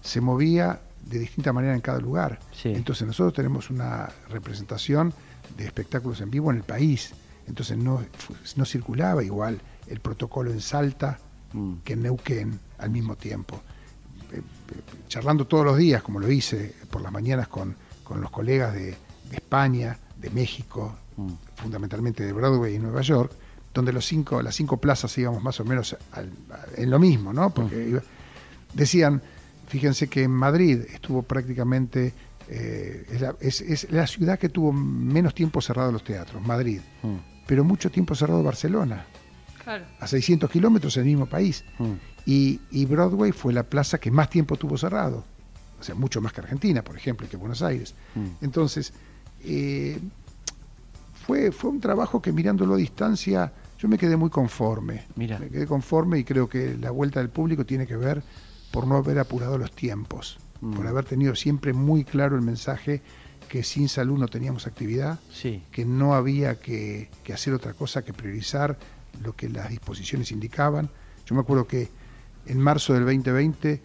se 0.00 0.20
movía 0.20 0.80
de 1.06 1.18
distinta 1.18 1.52
manera 1.52 1.74
en 1.74 1.80
cada 1.80 1.98
lugar. 2.00 2.38
Sí. 2.52 2.68
Entonces 2.74 3.06
nosotros 3.06 3.34
tenemos 3.34 3.70
una 3.70 4.08
representación 4.30 5.12
de 5.56 5.64
espectáculos 5.66 6.20
en 6.20 6.30
vivo 6.30 6.50
en 6.50 6.58
el 6.58 6.62
país. 6.64 7.12
Entonces 7.46 7.76
no, 7.76 8.02
no 8.56 8.64
circulaba 8.64 9.22
igual 9.24 9.60
el 9.86 10.00
protocolo 10.00 10.50
en 10.50 10.60
Salta 10.60 11.18
Mm. 11.54 11.74
que 11.84 11.92
en 11.92 12.02
Neuquén 12.02 12.58
al 12.78 12.88
mismo 12.88 13.14
tiempo. 13.16 13.60
Eh, 14.32 14.36
eh, 14.38 14.42
charlando 15.08 15.46
todos 15.46 15.66
los 15.66 15.76
días, 15.76 16.02
como 16.02 16.18
lo 16.18 16.30
hice 16.30 16.74
por 16.90 17.02
las 17.02 17.12
mañanas 17.12 17.46
con, 17.48 17.76
con 18.02 18.22
los 18.22 18.30
colegas 18.30 18.72
de, 18.72 18.86
de 18.86 19.34
España, 19.34 19.98
de 20.16 20.30
México, 20.30 20.96
Mm. 21.18 21.28
fundamentalmente 21.56 22.24
de 22.24 22.32
Broadway 22.32 22.76
y 22.76 22.78
Nueva 22.78 23.02
York, 23.02 23.32
donde 23.74 23.92
los 23.92 24.06
cinco, 24.06 24.40
las 24.40 24.54
cinco 24.54 24.78
plazas 24.78 25.16
íbamos 25.18 25.42
más 25.42 25.60
o 25.60 25.64
menos 25.66 25.94
al- 26.12 26.32
en 26.74 26.88
lo 26.90 26.98
mismo, 26.98 27.34
¿no? 27.34 27.50
Porque 27.50 27.86
iba- 27.86 28.02
decían, 28.72 29.20
fíjense 29.72 30.06
que 30.08 30.22
en 30.24 30.30
Madrid 30.32 30.80
estuvo 30.92 31.22
prácticamente, 31.22 32.12
eh, 32.48 33.06
es, 33.10 33.20
la, 33.22 33.34
es- 33.40 33.60
es 33.62 33.90
la 33.90 34.06
ciudad 34.06 34.38
que 34.38 34.50
tuvo 34.50 34.70
menos 34.70 35.34
tiempo 35.34 35.62
cerrado 35.62 35.90
los 35.90 36.04
teatros, 36.04 36.46
Madrid, 36.46 36.80
Mm. 37.02 37.16
pero 37.46 37.64
mucho 37.64 37.90
tiempo 37.90 38.14
cerrado 38.14 38.42
Barcelona, 38.42 39.06
Claro. 39.64 39.86
a 39.98 40.06
600 40.06 40.50
kilómetros 40.50 40.94
en 40.98 41.04
el 41.04 41.08
mismo 41.08 41.24
país. 41.26 41.64
Mm. 41.78 41.92
Y, 42.26 42.60
y 42.70 42.84
Broadway 42.84 43.32
fue 43.32 43.54
la 43.54 43.62
plaza 43.62 43.96
que 43.98 44.10
más 44.10 44.28
tiempo 44.28 44.56
tuvo 44.56 44.76
cerrado. 44.76 45.24
O 45.80 45.82
sea, 45.82 45.94
mucho 45.94 46.20
más 46.20 46.34
que 46.34 46.42
Argentina, 46.42 46.84
por 46.84 46.94
ejemplo, 46.96 47.26
y 47.26 47.30
que 47.30 47.38
Buenos 47.38 47.62
Aires. 47.62 47.94
Mm. 48.14 48.44
Entonces, 48.44 48.92
eh, 49.44 49.98
fue, 51.26 51.50
fue 51.50 51.70
un 51.70 51.80
trabajo 51.80 52.20
que 52.20 52.30
mirándolo 52.32 52.74
a 52.74 52.76
distancia, 52.76 53.50
yo 53.78 53.88
me 53.88 53.96
quedé 53.96 54.16
muy 54.16 54.28
conforme. 54.28 55.06
Mira. 55.16 55.38
Me 55.38 55.48
quedé 55.48 55.66
conforme 55.66 56.18
y 56.18 56.24
creo 56.24 56.46
que 56.48 56.76
la 56.78 56.90
vuelta 56.90 57.20
del 57.20 57.30
público 57.30 57.64
tiene 57.64 57.86
que 57.86 57.96
ver 57.96 58.22
por 58.72 58.86
no 58.86 58.96
haber 58.96 59.18
apurado 59.18 59.58
los 59.58 59.70
tiempos, 59.72 60.38
Mm. 60.60 60.74
por 60.74 60.86
haber 60.86 61.04
tenido 61.04 61.34
siempre 61.34 61.72
muy 61.72 62.04
claro 62.04 62.36
el 62.36 62.42
mensaje 62.42 63.00
que 63.48 63.62
sin 63.64 63.88
salud 63.88 64.18
no 64.18 64.28
teníamos 64.28 64.66
actividad, 64.66 65.18
Sí. 65.30 65.62
que 65.72 65.84
no 65.84 66.14
había 66.14 66.58
que, 66.58 67.10
que 67.24 67.32
hacer 67.32 67.52
otra 67.52 67.74
cosa 67.74 68.02
que 68.02 68.12
priorizar 68.12 68.78
lo 69.22 69.34
que 69.36 69.48
las 69.48 69.68
disposiciones 69.68 70.30
indicaban. 70.32 70.88
Yo 71.26 71.34
me 71.34 71.42
acuerdo 71.42 71.66
que 71.66 71.88
en 72.46 72.58
marzo 72.60 72.94
del 72.94 73.04
2020 73.04 73.80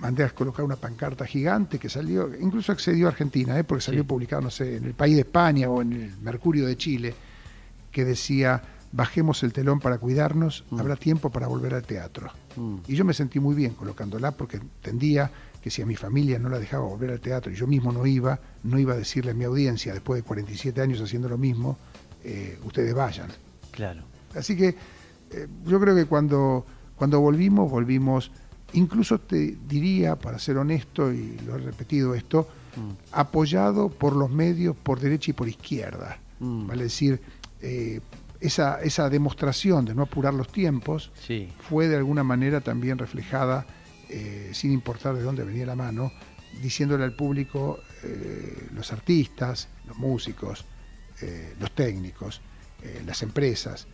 mandé 0.00 0.24
a 0.24 0.30
colocar 0.30 0.64
una 0.64 0.76
pancarta 0.76 1.24
gigante 1.26 1.78
que 1.78 1.88
salió, 1.88 2.30
incluso 2.40 2.72
accedió 2.72 3.06
a 3.06 3.10
Argentina, 3.10 3.58
¿eh? 3.58 3.64
porque 3.64 3.82
salió 3.82 4.02
Sí. 4.02 4.06
publicado, 4.08 4.42
no 4.42 4.50
sé, 4.50 4.76
en 4.76 4.84
el 4.84 4.94
País 4.94 5.14
de 5.14 5.20
España 5.22 5.68
o 5.70 5.80
en 5.80 5.92
el 5.92 6.16
Mercurio 6.18 6.66
de 6.66 6.76
Chile, 6.76 7.14
que 7.90 8.04
decía, 8.04 8.60
bajemos 8.96 9.42
el 9.42 9.52
telón 9.52 9.80
para 9.80 9.98
cuidarnos, 9.98 10.64
Mm. 10.70 10.80
habrá 10.80 10.96
tiempo 10.96 11.30
para 11.30 11.46
volver 11.48 11.74
al 11.74 11.82
teatro. 11.82 12.30
Mm. 12.56 12.76
Y 12.86 12.94
yo 12.94 13.04
me 13.04 13.12
sentí 13.12 13.40
muy 13.40 13.54
bien 13.54 13.72
colocándola 13.74 14.30
porque 14.30 14.58
entendía 14.58 15.30
que 15.60 15.70
si 15.70 15.82
a 15.82 15.86
mi 15.86 15.96
familia 15.96 16.38
no 16.38 16.48
la 16.48 16.58
dejaba 16.58 16.84
volver 16.86 17.10
al 17.10 17.20
teatro 17.20 17.50
y 17.50 17.56
yo 17.56 17.66
mismo 17.66 17.90
no 17.90 18.06
iba, 18.06 18.38
no 18.62 18.78
iba 18.78 18.92
a 18.92 18.96
decirle 18.96 19.32
a 19.32 19.34
mi 19.34 19.44
audiencia, 19.44 19.92
después 19.92 20.18
de 20.22 20.26
47 20.26 20.80
años 20.80 21.00
haciendo 21.00 21.28
lo 21.28 21.38
mismo, 21.38 21.76
eh, 22.22 22.58
ustedes 22.64 22.94
vayan. 22.94 23.28
Claro. 23.72 24.02
Así 24.36 24.56
que 24.56 24.76
eh, 25.30 25.48
yo 25.66 25.80
creo 25.80 25.94
que 25.96 26.04
cuando, 26.06 26.64
cuando 26.96 27.18
volvimos, 27.20 27.70
volvimos, 27.70 28.30
incluso 28.74 29.18
te 29.18 29.56
diría, 29.66 30.16
para 30.16 30.38
ser 30.38 30.58
honesto, 30.58 31.12
y 31.12 31.36
lo 31.46 31.56
he 31.56 31.58
repetido 31.58 32.14
esto, 32.14 32.46
Mm. 32.76 32.90
apoyado 33.12 33.88
por 33.88 34.16
los 34.16 34.30
medios 34.30 34.74
por 34.76 34.98
derecha 35.00 35.30
y 35.30 35.34
por 35.34 35.48
izquierda. 35.48 36.18
Vale 36.40 36.82
decir, 36.82 37.20
eh, 37.62 38.00
esa, 38.46 38.80
esa 38.82 39.08
demostración 39.10 39.84
de 39.84 39.94
no 39.94 40.02
apurar 40.02 40.34
los 40.34 40.48
tiempos 40.52 41.10
Sí. 41.26 41.52
fue 41.58 41.88
de 41.88 41.96
alguna 41.96 42.22
manera 42.24 42.60
también 42.60 42.98
reflejada, 42.98 43.66
eh, 44.10 44.50
sin 44.52 44.70
importar 44.72 45.14
de 45.14 45.22
dónde 45.22 45.44
venía 45.44 45.66
la 45.66 45.74
mano, 45.74 46.12
diciéndole 46.62 47.04
al 47.04 47.14
público, 47.16 47.80
eh, 48.04 48.68
los 48.74 48.92
artistas, 48.92 49.68
los 49.86 49.96
músicos, 49.98 50.64
eh, 51.22 51.54
los 51.58 51.70
técnicos, 51.72 52.40
las 53.06 53.22
empresas, 53.22 53.86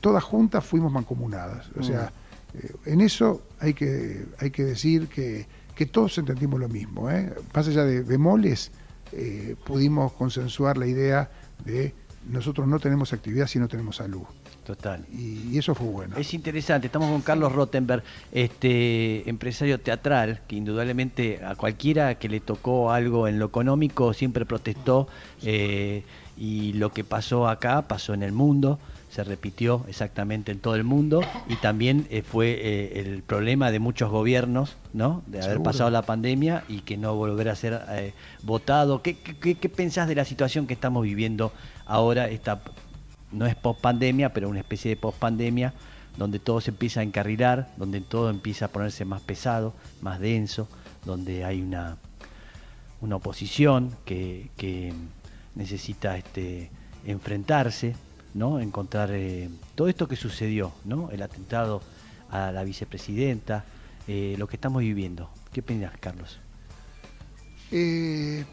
todas 0.00 0.24
juntas 0.24 0.64
fuimos 0.64 0.90
mancomunadas. 0.90 1.68
O 1.78 1.82
sea, 1.82 2.10
eh, 2.54 2.72
en 2.86 3.02
eso 3.02 3.42
hay 3.60 3.74
que, 3.74 4.24
hay 4.40 4.50
que 4.50 4.64
decir 4.64 5.08
que, 5.08 5.46
que 5.74 5.84
todos 5.84 6.16
entendimos 6.16 6.58
lo 6.58 6.68
mismo. 6.68 7.08
Más 7.54 7.68
allá 7.68 7.84
de, 7.84 8.02
de 8.04 8.18
moles, 8.18 8.72
pudimos 9.66 10.12
consensuar 10.14 10.78
la 10.78 10.86
idea 10.86 11.30
de 11.64 11.94
nosotros 12.28 12.66
no 12.66 12.78
tenemos 12.80 13.12
actividad 13.12 13.46
si 13.46 13.58
no 13.58 13.68
tenemos 13.68 13.96
salud. 13.96 14.22
Total. 14.64 15.04
Y, 15.12 15.50
y 15.52 15.58
eso 15.58 15.74
fue 15.74 15.86
bueno. 15.86 16.16
Es 16.16 16.34
interesante, 16.34 16.86
estamos 16.88 17.10
con 17.10 17.20
Carlos 17.22 17.52
Rottenberg, 17.52 18.02
este 18.32 19.28
empresario 19.28 19.78
teatral, 19.80 20.40
que 20.46 20.56
indudablemente 20.56 21.44
a 21.44 21.54
cualquiera 21.54 22.16
que 22.16 22.28
le 22.28 22.40
tocó 22.40 22.90
algo 22.92 23.28
en 23.28 23.38
lo 23.38 23.46
económico 23.46 24.12
siempre 24.12 24.44
protestó 24.46 25.08
eh, 25.42 26.04
y 26.36 26.72
lo 26.74 26.92
que 26.92 27.04
pasó 27.04 27.48
acá 27.48 27.82
pasó 27.88 28.12
en 28.14 28.22
el 28.22 28.32
mundo, 28.32 28.78
se 29.10 29.24
repitió 29.24 29.84
exactamente 29.88 30.52
en 30.52 30.58
todo 30.58 30.74
el 30.74 30.84
mundo 30.84 31.22
y 31.48 31.56
también 31.56 32.06
eh, 32.10 32.22
fue 32.22 32.50
eh, 32.60 33.00
el 33.00 33.22
problema 33.22 33.70
de 33.70 33.78
muchos 33.78 34.10
gobiernos, 34.10 34.76
¿no? 34.92 35.22
De 35.26 35.38
haber 35.38 35.52
Seguro. 35.52 35.70
pasado 35.70 35.90
la 35.90 36.02
pandemia 36.02 36.64
y 36.68 36.80
que 36.80 36.96
no 36.98 37.14
volver 37.14 37.48
a 37.48 37.56
ser 37.56 37.80
eh, 37.90 38.12
votado. 38.42 39.00
¿Qué, 39.02 39.16
qué, 39.16 39.36
qué- 39.38 39.54
qué 39.54 39.68
pensás 39.68 40.08
de 40.08 40.14
la 40.16 40.24
situación 40.24 40.66
que 40.66 40.74
estamos 40.74 41.02
viviendo 41.04 41.52
ahora, 41.86 42.28
esta 42.28 42.62
no 43.32 43.46
es 43.46 43.54
post 43.54 43.80
pandemia, 43.80 44.32
pero 44.32 44.48
una 44.48 44.60
especie 44.60 44.90
de 44.90 44.96
post 44.96 45.18
pandemia, 45.18 45.74
donde 46.16 46.38
todo 46.38 46.60
se 46.60 46.70
empieza 46.70 47.00
a 47.00 47.02
encarrilar, 47.02 47.68
donde 47.76 48.00
todo 48.00 48.30
empieza 48.30 48.66
a 48.66 48.68
ponerse 48.68 49.04
más 49.04 49.20
pesado, 49.22 49.74
más 50.00 50.20
denso, 50.20 50.68
donde 51.04 51.44
hay 51.44 51.60
una, 51.60 51.98
una 53.00 53.16
oposición 53.16 53.94
que, 54.04 54.50
que 54.56 54.92
necesita 55.54 56.16
este, 56.16 56.70
enfrentarse, 57.04 57.94
¿no? 58.34 58.60
encontrar 58.60 59.10
eh, 59.12 59.48
todo 59.74 59.88
esto 59.88 60.08
que 60.08 60.16
sucedió, 60.16 60.72
¿no? 60.84 61.10
el 61.10 61.22
atentado 61.22 61.82
a 62.30 62.52
la 62.52 62.64
vicepresidenta, 62.64 63.64
eh, 64.08 64.36
lo 64.38 64.46
que 64.46 64.56
estamos 64.56 64.80
viviendo. 64.80 65.30
¿Qué 65.52 65.60
opinas, 65.60 65.92
Carlos? 65.98 66.38
Eh, 67.72 68.44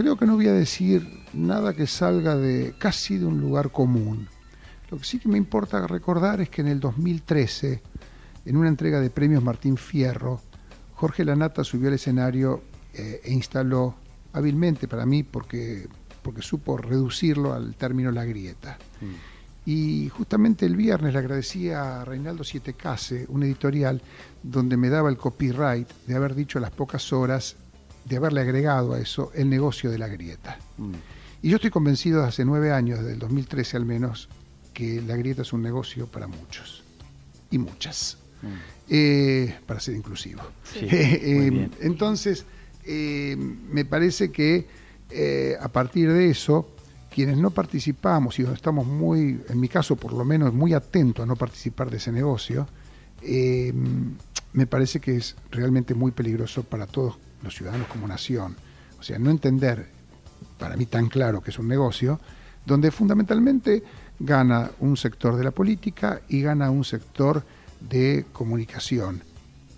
creo 0.00 0.16
que 0.16 0.24
no 0.24 0.36
voy 0.36 0.48
a 0.48 0.54
decir 0.54 1.06
nada 1.34 1.74
que 1.74 1.86
salga 1.86 2.34
de 2.34 2.74
casi 2.78 3.18
de 3.18 3.26
un 3.26 3.38
lugar 3.38 3.70
común. 3.70 4.28
Lo 4.90 4.96
que 4.96 5.04
sí 5.04 5.18
que 5.18 5.28
me 5.28 5.36
importa 5.36 5.86
recordar 5.86 6.40
es 6.40 6.48
que 6.48 6.62
en 6.62 6.68
el 6.68 6.80
2013, 6.80 7.82
en 8.46 8.56
una 8.56 8.68
entrega 8.70 8.98
de 8.98 9.10
premios 9.10 9.44
Martín 9.44 9.76
Fierro, 9.76 10.40
Jorge 10.94 11.22
Lanata 11.22 11.64
subió 11.64 11.88
al 11.88 11.96
escenario 11.96 12.62
eh, 12.94 13.20
e 13.22 13.30
instaló 13.30 13.94
hábilmente 14.32 14.88
para 14.88 15.04
mí, 15.04 15.22
porque, 15.22 15.86
porque 16.22 16.40
supo 16.40 16.78
reducirlo 16.78 17.52
al 17.52 17.74
término 17.74 18.10
la 18.10 18.24
grieta. 18.24 18.78
Y 19.66 20.08
justamente 20.08 20.64
el 20.64 20.76
viernes 20.76 21.12
le 21.12 21.18
agradecí 21.18 21.68
a 21.68 22.06
Reinaldo 22.06 22.42
Siete 22.42 22.72
Case, 22.72 23.26
un 23.28 23.42
editorial 23.42 24.00
donde 24.42 24.78
me 24.78 24.88
daba 24.88 25.10
el 25.10 25.18
copyright 25.18 25.88
de 26.06 26.14
haber 26.14 26.34
dicho 26.34 26.56
a 26.56 26.62
las 26.62 26.70
pocas 26.70 27.12
horas, 27.12 27.56
de 28.10 28.16
haberle 28.16 28.40
agregado 28.42 28.92
a 28.92 29.00
eso 29.00 29.30
el 29.34 29.48
negocio 29.48 29.90
de 29.90 29.96
la 29.98 30.08
grieta. 30.08 30.58
Mm. 30.76 30.92
Y 31.42 31.48
yo 31.48 31.56
estoy 31.56 31.70
convencido 31.70 32.18
desde 32.18 32.28
hace 32.28 32.44
nueve 32.44 32.72
años, 32.72 32.98
desde 32.98 33.14
el 33.14 33.18
2013 33.20 33.78
al 33.78 33.86
menos, 33.86 34.28
que 34.74 35.00
la 35.00 35.16
grieta 35.16 35.42
es 35.42 35.52
un 35.54 35.62
negocio 35.62 36.06
para 36.06 36.26
muchos 36.26 36.82
y 37.50 37.56
muchas, 37.58 38.18
Mm. 38.42 38.46
eh, 38.90 39.58
para 39.66 39.80
ser 39.80 39.94
inclusivo. 39.96 40.42
Sí, 40.64 40.80
Eh, 40.90 41.50
bien. 41.50 41.70
entonces, 41.80 42.44
eh, 42.84 43.36
me 43.36 43.84
parece 43.84 44.30
que 44.32 44.66
eh, 45.10 45.56
a 45.60 45.68
partir 45.68 46.10
de 46.12 46.30
eso, 46.30 46.68
quienes 47.14 47.36
no 47.36 47.50
participamos 47.50 48.38
y 48.38 48.42
estamos 48.42 48.86
muy, 48.86 49.40
en 49.48 49.60
mi 49.60 49.68
caso 49.68 49.96
por 49.96 50.12
lo 50.12 50.24
menos, 50.24 50.52
muy 50.54 50.72
atentos 50.72 51.22
a 51.22 51.26
no 51.26 51.36
participar 51.36 51.90
de 51.90 51.96
ese 51.98 52.12
negocio, 52.12 52.66
eh, 53.22 53.72
me 54.52 54.66
parece 54.66 55.00
que 55.00 55.16
es 55.16 55.36
realmente 55.50 55.94
muy 55.94 56.10
peligroso 56.12 56.62
para 56.64 56.86
todos 56.86 57.18
los 57.42 57.54
ciudadanos 57.54 57.88
como 57.88 58.06
nación. 58.06 58.56
O 58.98 59.02
sea, 59.02 59.18
no 59.18 59.30
entender, 59.30 59.88
para 60.58 60.76
mí 60.76 60.86
tan 60.86 61.08
claro 61.08 61.40
que 61.40 61.50
es 61.50 61.58
un 61.58 61.68
negocio, 61.68 62.20
donde 62.66 62.90
fundamentalmente 62.90 63.82
gana 64.18 64.70
un 64.80 64.96
sector 64.96 65.36
de 65.36 65.44
la 65.44 65.50
política 65.50 66.20
y 66.28 66.42
gana 66.42 66.70
un 66.70 66.84
sector 66.84 67.42
de 67.80 68.26
comunicación. 68.32 69.22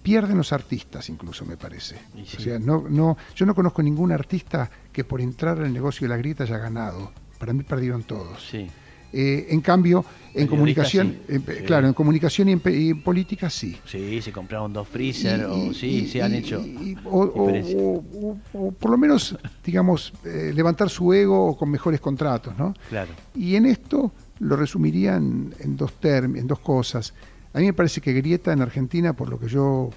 Pierden 0.03 0.37
los 0.37 0.53
artistas 0.53 1.09
incluso, 1.09 1.45
me 1.45 1.57
parece. 1.57 2.01
Sí. 2.27 2.37
O 2.37 2.41
sea, 2.41 2.59
no, 2.59 2.85
no, 2.89 3.17
yo 3.37 3.47
no 3.47 3.55
conozco 3.55 3.83
ningún 3.83 4.11
artista 4.11 4.69
que 4.93 5.05
por 5.05 5.21
entrar 5.21 5.59
en 5.59 5.67
el 5.67 5.73
negocio 5.73 6.07
de 6.07 6.09
la 6.09 6.17
grieta 6.17 6.43
haya 6.43 6.59
ganado. 6.59 7.13
Para 7.39 7.53
mí 7.53 7.63
perdieron 7.63 8.03
todos. 8.03 8.45
Sí. 8.51 8.69
Eh, 9.13 9.47
en 9.51 9.61
cambio, 9.61 10.05
en 10.35 10.47
comunicación, 10.47 11.19
sí. 11.29 11.35
eh, 11.35 11.41
Sí. 11.59 11.65
claro, 11.65 11.87
en 11.87 11.93
comunicación 11.93 12.49
y 12.49 12.53
en, 12.53 12.61
pe- 12.61 12.75
y 12.75 12.91
en 12.91 13.03
política 13.03 13.51
sí. 13.51 13.77
Sí, 13.85 14.23
se 14.23 14.33
compraron 14.33 14.73
dos 14.73 14.89
freezer, 14.89 15.41
Y- 15.41 15.45
o 15.71 15.75
sí, 15.75 15.87
y- 15.87 16.07
se 16.09 16.23
han 16.23 16.33
hecho. 16.35 16.65
o, 17.05 18.73
por 18.79 18.91
lo 18.91 18.99
menos, 18.99 19.37
digamos, 19.65 20.13
eh, 20.25 20.53
levantar 20.55 20.89
su 20.89 21.13
ego 21.13 21.57
con 21.57 21.71
mejores 21.71 22.01
contratos, 22.01 22.57
¿no? 22.57 22.75
Claro. 22.89 23.11
Y 23.35 23.57
en 23.57 23.67
esto 23.67 24.13
lo 24.41 24.57
resumiría 24.57 25.17
en, 25.17 25.55
en 25.61 25.77
dos 25.77 25.93
term- 26.01 26.39
en 26.39 26.47
dos 26.47 26.61
cosas. 26.61 27.13
A 27.53 27.59
mí 27.59 27.67
me 27.67 27.73
parece 27.75 28.01
que 28.01 28.13
Grieta 28.13 28.53
en 28.53 28.63
Argentina, 28.63 29.13
por 29.13 29.29
lo 29.29 29.39
que 29.39 29.49
yo 29.49 29.91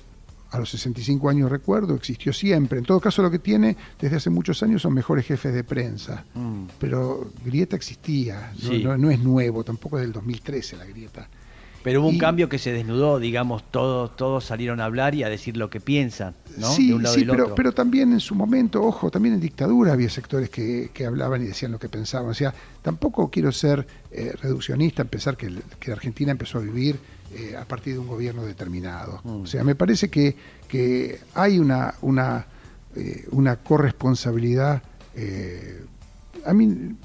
a 0.52 0.60
los 0.60 0.70
65 0.70 1.30
años 1.30 1.50
recuerdo, 1.52 1.96
existió 1.96 2.32
siempre. 2.34 2.80
En 2.80 2.86
todo 2.86 3.00
caso, 3.00 3.22
lo 3.22 3.32
que 3.32 3.40
tiene 3.40 3.76
desde 4.00 4.18
hace 4.18 4.30
muchos 4.30 4.62
años 4.64 4.82
son 4.82 4.94
mejores 4.94 5.26
jefes 5.26 5.54
de 5.54 5.64
prensa. 5.64 6.24
Mm. 6.34 6.66
Pero 6.80 7.32
Grieta 7.44 7.76
existía, 7.76 8.52
no, 8.64 8.70
Sí. 8.70 8.84
no- 8.84 8.98
no 8.98 9.10
es 9.12 9.20
nuevo, 9.20 9.64
tampoco 9.64 9.98
es 9.98 10.04
del 10.04 10.14
2013 10.14 10.78
la 10.78 10.86
Grieta. 10.86 11.28
Pero 11.84 12.02
hubo 12.02 12.08
un 12.10 12.18
cambio 12.18 12.50
que 12.50 12.58
se 12.58 12.72
desnudó, 12.74 13.20
digamos, 13.20 13.64
todos, 13.70 14.16
todos 14.16 14.44
salieron 14.44 14.80
a 14.82 14.86
hablar 14.86 15.14
y 15.14 15.22
a 15.22 15.30
decir 15.30 15.56
lo 15.56 15.70
que 15.70 15.80
piensan, 15.80 16.34
¿no? 16.58 16.68
Sí, 16.72 16.88
de 16.88 16.94
un 16.96 17.04
lado 17.04 17.14
sí 17.14 17.22
y 17.22 17.26
pero, 17.26 17.44
otro. 17.44 17.56
pero 17.56 17.72
también 17.74 18.12
en 18.12 18.20
su 18.20 18.34
momento, 18.34 18.82
ojo, 18.82 19.12
también 19.12 19.36
en 19.36 19.42
dictadura 19.42 19.94
había 19.94 20.10
sectores 20.10 20.50
que, 20.50 20.90
que 20.92 21.06
hablaban 21.06 21.44
y 21.44 21.46
decían 21.46 21.72
lo 21.72 21.78
que 21.78 21.88
pensaban. 21.88 22.32
O 22.32 22.34
sea, 22.34 22.56
tampoco 22.82 23.30
quiero 23.30 23.52
ser 23.52 23.86
eh, 24.10 24.34
reduccionista, 24.42 25.04
pensar 25.04 25.38
que, 25.38 25.54
que 25.80 25.92
Argentina 25.92 26.32
empezó 26.32 26.58
a 26.58 26.62
vivir 26.62 26.98
eh, 27.36 27.56
a 27.56 27.66
partir 27.66 27.94
de 27.94 28.00
un 28.00 28.08
gobierno 28.08 28.44
determinado. 28.44 29.22
Mm. 29.24 29.42
O 29.42 29.48
sea, 29.48 29.64
me 29.64 29.76
parece 29.76 30.10
que, 30.10 30.36
que 30.68 31.20
hay 31.34 31.60
una, 31.60 31.94
una, 32.02 32.46
eh, 32.96 33.28
una 33.32 33.58
corresponsabilidad. 33.58 34.82
eh, 35.16 35.86
a 36.46 36.54
mí, 36.54 36.96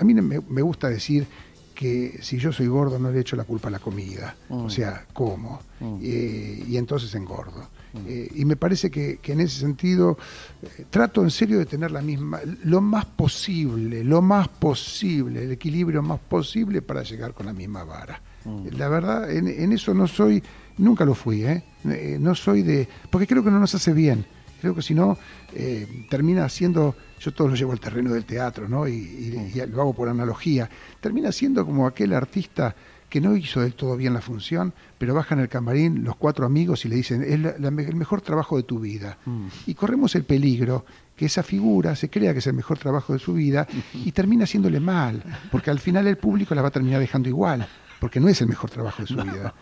a 0.00 0.04
mí 0.04 0.14
me, 0.14 0.40
me 0.40 0.62
gusta 0.62 0.88
decir 0.88 1.26
que 1.74 2.18
si 2.22 2.38
yo 2.38 2.52
soy 2.52 2.68
gordo 2.68 2.98
no 2.98 3.10
le 3.10 3.20
echo 3.20 3.34
la 3.34 3.44
culpa 3.44 3.68
a 3.68 3.70
la 3.72 3.80
comida. 3.80 4.36
Mm. 4.48 4.54
O 4.54 4.70
sea, 4.70 5.06
como. 5.12 5.60
Mm. 5.80 5.98
Y 6.00 6.76
entonces 6.76 7.14
engordo. 7.14 7.68
Eh, 8.06 8.30
y 8.36 8.44
me 8.44 8.56
parece 8.56 8.90
que, 8.90 9.18
que 9.18 9.32
en 9.32 9.40
ese 9.40 9.60
sentido 9.60 10.16
eh, 10.62 10.86
trato 10.88 11.22
en 11.22 11.30
serio 11.30 11.58
de 11.58 11.66
tener 11.66 11.90
la 11.90 12.00
misma, 12.00 12.40
lo 12.64 12.80
más 12.80 13.04
posible, 13.04 14.02
lo 14.02 14.22
más 14.22 14.48
posible, 14.48 15.44
el 15.44 15.52
equilibrio 15.52 16.02
más 16.02 16.18
posible 16.20 16.80
para 16.80 17.02
llegar 17.02 17.34
con 17.34 17.46
la 17.46 17.52
misma 17.52 17.84
vara. 17.84 18.22
Mm. 18.44 18.66
La 18.76 18.88
verdad, 18.88 19.30
en, 19.30 19.48
en 19.48 19.72
eso 19.72 19.94
no 19.94 20.06
soy, 20.06 20.42
nunca 20.78 21.04
lo 21.04 21.14
fui, 21.14 21.44
¿eh? 21.44 21.62
Eh, 21.84 22.16
no 22.20 22.34
soy 22.34 22.62
de, 22.62 22.88
porque 23.10 23.26
creo 23.26 23.42
que 23.44 23.50
no 23.50 23.58
nos 23.60 23.74
hace 23.74 23.92
bien. 23.92 24.24
Creo 24.60 24.74
que 24.74 24.82
si 24.82 24.94
no, 24.94 25.18
eh, 25.54 26.06
termina 26.08 26.48
siendo, 26.48 26.94
yo 27.18 27.32
todo 27.32 27.48
lo 27.48 27.56
llevo 27.56 27.72
al 27.72 27.80
terreno 27.80 28.12
del 28.12 28.24
teatro, 28.24 28.68
¿no? 28.68 28.86
Y, 28.86 28.92
y- 28.92 29.52
y 29.58 29.66
lo 29.66 29.80
hago 29.82 29.92
por 29.92 30.08
analogía, 30.08 30.70
termina 31.00 31.32
siendo 31.32 31.66
como 31.66 31.86
aquel 31.86 32.12
artista 32.12 32.74
que 33.08 33.20
no 33.20 33.36
hizo 33.36 33.60
del 33.60 33.74
todo 33.74 33.96
bien 33.96 34.14
la 34.14 34.22
función, 34.22 34.72
pero 34.96 35.12
bajan 35.14 35.38
al 35.40 35.48
camarín 35.48 36.02
los 36.04 36.16
cuatro 36.16 36.46
amigos 36.46 36.84
y 36.86 36.88
le 36.88 36.96
dicen, 36.96 37.22
es 37.22 37.38
la- 37.40 37.68
el 37.68 37.94
mejor 37.96 38.20
trabajo 38.22 38.56
de 38.56 38.62
tu 38.62 38.78
vida. 38.78 39.18
Mm. 39.26 39.46
Y 39.66 39.74
corremos 39.74 40.14
el 40.14 40.24
peligro 40.24 40.86
que 41.16 41.26
esa 41.26 41.42
figura 41.42 41.94
se 41.94 42.08
crea 42.08 42.32
que 42.32 42.38
es 42.38 42.46
el 42.46 42.54
mejor 42.54 42.78
trabajo 42.78 43.12
de 43.12 43.18
su 43.18 43.34
vida 43.34 43.66
y 43.92 44.12
termina 44.12 44.44
haciéndole 44.44 44.78
mal, 44.80 45.22
porque 45.50 45.70
al 45.70 45.78
final 45.80 46.06
el 46.06 46.16
público 46.16 46.54
la 46.54 46.62
va 46.62 46.68
a 46.68 46.70
terminar 46.70 47.00
dejando 47.00 47.28
igual, 47.28 47.66
porque 48.02 48.18
no 48.18 48.26
es 48.28 48.40
el 48.40 48.48
mejor 48.48 48.68
trabajo 48.68 49.00
de 49.02 49.06
su 49.06 49.14
vida. 49.22 49.54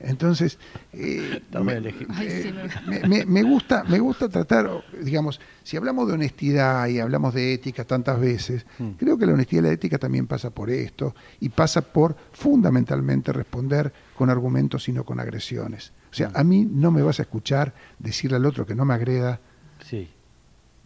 Entonces, 0.00 0.58
eh, 0.94 1.42
me, 1.62 1.74
eh, 1.74 3.02
me- 3.06 3.26
me- 3.26 3.42
gusta, 3.42 3.84
me 3.84 3.98
gusta 3.98 4.30
tratar, 4.30 4.70
digamos, 5.02 5.38
si 5.62 5.76
hablamos 5.76 6.08
de 6.08 6.14
honestidad 6.14 6.86
y 6.88 7.00
hablamos 7.00 7.34
de 7.34 7.52
ética 7.52 7.84
tantas 7.84 8.18
veces, 8.18 8.64
Mm. 8.78 8.92
creo 8.92 9.18
que 9.18 9.26
la 9.26 9.34
honestidad 9.34 9.60
y 9.64 9.66
la 9.66 9.72
ética 9.72 9.98
también 9.98 10.26
pasa 10.26 10.48
por 10.48 10.70
esto 10.70 11.14
y 11.38 11.50
pasa 11.50 11.82
por 11.82 12.16
fundamentalmente 12.32 13.30
responder 13.30 13.92
con 14.16 14.30
argumentos 14.30 14.88
y 14.88 14.92
no 14.92 15.04
con 15.04 15.20
agresiones. 15.20 15.92
O 16.10 16.14
sea, 16.14 16.30
a 16.34 16.42
mí 16.44 16.66
no 16.70 16.92
me 16.92 17.02
vas 17.02 17.18
a 17.18 17.24
escuchar 17.24 17.74
decirle 17.98 18.38
al 18.38 18.46
otro 18.46 18.64
que 18.64 18.74
no 18.74 18.86
me 18.86 18.94
agreda, 18.94 19.38
Sí. 19.86 20.08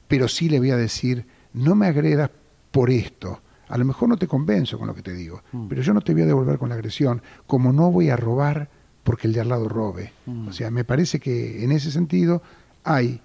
pero 0.09 0.27
sí 0.27 0.49
le 0.49 0.59
voy 0.59 0.73
a 0.73 0.77
decir, 0.77 1.25
no 1.53 1.77
me 1.77 1.87
agredas 1.87 2.31
por 2.73 2.91
esto. 2.91 3.41
A 3.69 3.79
lo 3.79 3.85
mejor 3.85 4.09
no 4.09 4.17
te 4.17 4.27
convenzo 4.27 4.79
con 4.79 4.87
lo 4.87 4.95
que 4.95 5.03
te 5.03 5.13
digo, 5.15 5.43
Mm. 5.53 5.67
pero 5.69 5.83
yo 5.83 5.93
no 5.95 6.01
te 6.01 6.13
voy 6.13 6.23
a 6.23 6.27
devolver 6.27 6.59
con 6.59 6.69
la 6.69 6.75
agresión, 6.77 7.23
como 7.47 7.73
no 7.73 7.91
voy 7.91 8.11
a 8.11 8.17
robar 8.17 8.69
porque 9.05 9.27
el 9.29 9.33
de 9.33 9.41
al 9.41 9.49
lado 9.49 9.69
robe. 9.69 10.13
Mm. 10.27 10.49
O 10.49 10.53
sea, 10.53 10.71
me 10.71 10.85
parece 10.85 11.19
que 11.21 11.63
en 11.65 11.73
ese 11.73 11.91
sentido 11.91 12.43
hay 12.85 13.21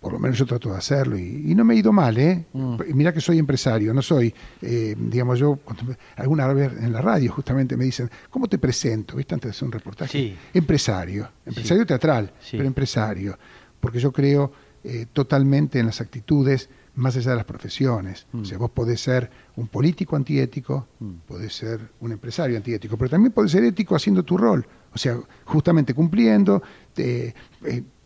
por 0.00 0.12
lo 0.12 0.18
menos 0.20 0.38
yo 0.38 0.46
trato 0.46 0.70
de 0.70 0.76
hacerlo 0.76 1.18
y, 1.18 1.50
y 1.50 1.54
no 1.56 1.64
me 1.64 1.74
he 1.74 1.78
ido 1.78 1.90
mal, 1.90 2.16
¿eh? 2.18 2.44
Mm. 2.52 2.76
Mirá 2.94 3.12
que 3.12 3.20
soy 3.20 3.38
empresario, 3.38 3.92
no 3.92 4.02
soy, 4.02 4.32
eh, 4.62 4.94
digamos 4.96 5.38
yo, 5.38 5.58
me- 5.84 5.96
alguna 6.16 6.46
vez 6.52 6.70
en 6.80 6.92
la 6.92 7.00
radio 7.00 7.32
justamente 7.32 7.76
me 7.76 7.84
dicen, 7.86 8.08
¿cómo 8.30 8.46
te 8.46 8.58
presento? 8.58 9.16
¿Viste? 9.16 9.34
Antes 9.34 9.48
de 9.48 9.50
hacer 9.56 9.66
un 9.66 9.72
reportaje. 9.72 10.12
Sí. 10.12 10.36
Empresario, 10.54 11.28
empresario 11.44 11.84
teatral, 11.86 12.30
Sí. 12.40 12.56
pero 12.56 12.68
empresario, 12.68 13.36
porque 13.80 13.98
yo 13.98 14.12
creo 14.12 14.52
eh, 14.84 15.06
totalmente 15.12 15.80
en 15.80 15.86
las 15.86 16.00
actitudes 16.00 16.68
más 16.96 17.16
allá 17.16 17.30
de 17.32 17.36
las 17.36 17.44
profesiones. 17.46 18.26
Mm. 18.32 18.40
O 18.40 18.44
sea, 18.44 18.58
vos 18.58 18.70
podés 18.70 19.00
ser 19.00 19.30
un 19.56 19.68
político 19.68 20.16
antiético, 20.16 20.88
Mm. 20.98 21.10
podés 21.28 21.54
ser 21.54 21.80
un 22.00 22.12
empresario 22.12 22.56
antiético, 22.56 22.96
pero 22.96 23.10
también 23.10 23.32
podés 23.32 23.52
ser 23.52 23.64
ético 23.64 23.94
haciendo 23.94 24.22
tu 24.24 24.36
rol. 24.36 24.66
O 24.94 24.98
sea, 24.98 25.18
justamente 25.44 25.92
cumpliendo, 25.94 26.62
eh, 26.96 27.32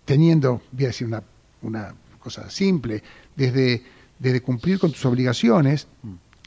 teniendo, 0.04 0.62
voy 0.72 0.84
a 0.84 0.88
decir 0.88 1.06
una, 1.06 1.22
una 1.62 1.94
cosa 2.18 2.50
simple, 2.50 3.02
desde, 3.36 3.82
desde 4.18 4.40
cumplir 4.42 4.78
con 4.78 4.90
tus 4.90 5.04
obligaciones, 5.06 5.86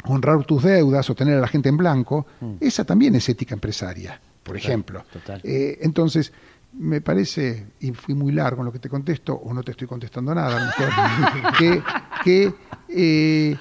honrar 0.06 0.44
tus 0.46 0.64
deudas 0.64 1.10
o 1.10 1.16
tener 1.16 1.38
a 1.38 1.42
la 1.42 1.48
gente 1.48 1.70
en 1.70 1.78
blanco, 1.78 2.26
Mm. 2.42 2.54
esa 2.60 2.84
también 2.84 3.16
es 3.16 3.28
ética 3.30 3.54
empresaria, 3.56 4.20
por 4.44 4.56
Total, 4.56 4.58
ejemplo. 4.70 5.06
total. 5.14 5.42
Eh, 5.46 5.80
entonces, 5.82 6.34
me 6.78 7.02
parece, 7.02 7.68
y 7.80 7.92
fui 7.92 8.16
muy 8.16 8.32
largo 8.32 8.62
en 8.62 8.66
lo 8.66 8.72
que 8.72 8.80
te 8.80 8.90
contesto, 8.90 9.34
o 9.36 9.54
no 9.54 9.64
te 9.64 9.72
estoy 9.72 9.88
contestando 9.88 10.34
nada, 10.34 10.66
mejor, 10.66 11.54
que, 11.58 11.84
que, 12.24 12.54
eh, 12.90 13.56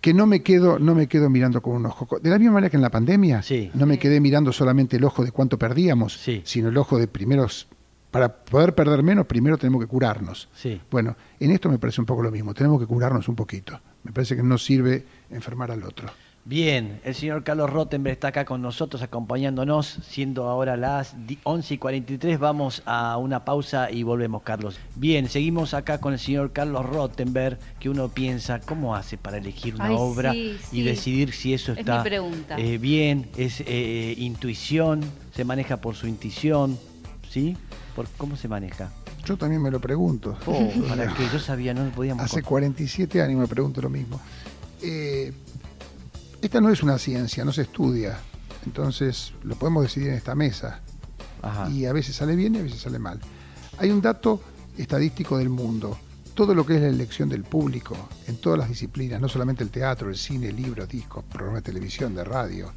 que 0.00 0.14
no 0.14 0.26
me 0.26 0.42
quedo, 0.42 0.78
no 0.78 0.94
me 0.94 1.08
quedo 1.08 1.28
mirando 1.28 1.60
con 1.60 1.74
un 1.76 1.86
ojo. 1.86 2.18
De 2.20 2.30
la 2.30 2.38
misma 2.38 2.54
manera 2.54 2.70
que 2.70 2.76
en 2.76 2.82
la 2.82 2.90
pandemia, 2.90 3.42
Sí. 3.42 3.70
no 3.74 3.86
me 3.86 3.98
quedé 3.98 4.20
mirando 4.20 4.52
solamente 4.52 4.96
el 4.96 5.04
ojo 5.04 5.24
de 5.24 5.32
cuánto 5.32 5.58
perdíamos, 5.58 6.14
Sí. 6.16 6.42
sino 6.44 6.68
el 6.68 6.76
ojo 6.78 6.98
de 6.98 7.06
primeros. 7.08 7.68
Para 8.10 8.34
poder 8.34 8.74
perder 8.74 9.02
menos, 9.02 9.26
primero 9.26 9.58
tenemos 9.58 9.80
que 9.82 9.86
curarnos. 9.88 10.48
Sí. 10.54 10.80
Bueno, 10.90 11.16
en 11.40 11.50
esto 11.50 11.68
me 11.68 11.78
parece 11.78 12.00
un 12.00 12.06
poco 12.06 12.22
lo 12.22 12.30
mismo. 12.30 12.54
Tenemos 12.54 12.80
que 12.80 12.86
curarnos 12.86 13.28
un 13.28 13.34
poquito. 13.34 13.78
Me 14.04 14.12
parece 14.12 14.36
que 14.36 14.42
no 14.42 14.56
sirve 14.56 15.04
enfermar 15.28 15.70
al 15.70 15.82
otro. 15.82 16.08
Bien, 16.48 17.00
el 17.02 17.16
señor 17.16 17.42
Carlos 17.42 17.70
Rottenberg 17.70 18.12
está 18.12 18.28
acá 18.28 18.44
con 18.44 18.62
nosotros 18.62 19.02
acompañándonos, 19.02 19.98
siendo 20.08 20.48
ahora 20.48 20.76
las 20.76 21.26
di- 21.26 21.40
11 21.42 21.74
y 21.74 21.78
43. 21.78 22.38
Vamos 22.38 22.84
a 22.86 23.16
una 23.16 23.44
pausa 23.44 23.90
y 23.90 24.04
volvemos, 24.04 24.42
Carlos. 24.42 24.78
Bien, 24.94 25.28
seguimos 25.28 25.74
acá 25.74 25.98
con 25.98 26.12
el 26.12 26.20
señor 26.20 26.52
Carlos 26.52 26.86
Rottenberg, 26.86 27.58
que 27.80 27.90
uno 27.90 28.10
piensa, 28.10 28.60
¿cómo 28.60 28.94
hace 28.94 29.18
para 29.18 29.38
elegir 29.38 29.74
una 29.74 29.86
Ay, 29.86 29.96
obra 29.98 30.32
sí, 30.34 30.56
y 30.70 30.82
decidir 30.82 31.32
si 31.32 31.52
eso 31.52 31.72
Es 31.72 31.78
está 31.78 31.98
mi 31.98 32.04
pregunta. 32.10 32.56
eh, 32.60 32.78
bien? 32.78 33.28
¿Es 33.36 33.60
eh, 33.66 34.14
intuición? 34.16 35.00
¿Se 35.34 35.44
maneja 35.44 35.78
por 35.78 35.96
su 35.96 36.06
intuición? 36.06 36.78
¿Sí? 37.28 37.56
¿Por 37.96 38.06
¿Cómo 38.16 38.36
se 38.36 38.46
maneja? 38.46 38.92
Yo 39.24 39.36
también 39.36 39.60
me 39.60 39.72
lo 39.72 39.80
pregunto. 39.80 40.36
Oh, 40.46 40.70
para 40.88 41.06
que 41.14 41.24
yo 41.32 41.40
sabía, 41.40 41.74
no 41.74 41.90
podíamos... 41.90 42.24
Hace 42.24 42.42
con- 42.42 42.50
47 42.50 43.20
años 43.20 43.40
me 43.40 43.48
pregunto 43.48 43.82
lo 43.82 43.90
mismo. 43.90 44.20
Eh, 44.80 45.32
esta 46.46 46.60
no 46.60 46.70
es 46.70 46.82
una 46.82 46.98
ciencia, 46.98 47.44
no 47.44 47.52
se 47.52 47.62
estudia. 47.62 48.18
Entonces 48.64 49.32
lo 49.42 49.56
podemos 49.56 49.82
decidir 49.82 50.10
en 50.10 50.14
esta 50.14 50.34
mesa. 50.34 50.80
Ajá. 51.42 51.68
Y 51.70 51.86
a 51.86 51.92
veces 51.92 52.16
sale 52.16 52.36
bien 52.36 52.54
y 52.54 52.58
a 52.58 52.62
veces 52.62 52.80
sale 52.80 52.98
mal. 52.98 53.20
Hay 53.78 53.90
un 53.90 54.00
dato 54.00 54.40
estadístico 54.78 55.38
del 55.38 55.48
mundo. 55.48 55.98
Todo 56.34 56.54
lo 56.54 56.64
que 56.64 56.76
es 56.76 56.82
la 56.82 56.88
elección 56.88 57.28
del 57.28 57.42
público 57.42 57.96
en 58.28 58.36
todas 58.36 58.58
las 58.58 58.68
disciplinas, 58.68 59.20
no 59.20 59.28
solamente 59.28 59.64
el 59.64 59.70
teatro, 59.70 60.08
el 60.08 60.16
cine, 60.16 60.48
el 60.48 60.56
libro, 60.56 60.86
discos, 60.86 61.24
programas 61.24 61.64
de 61.64 61.72
televisión, 61.72 62.14
de 62.14 62.24
radio, 62.24 62.72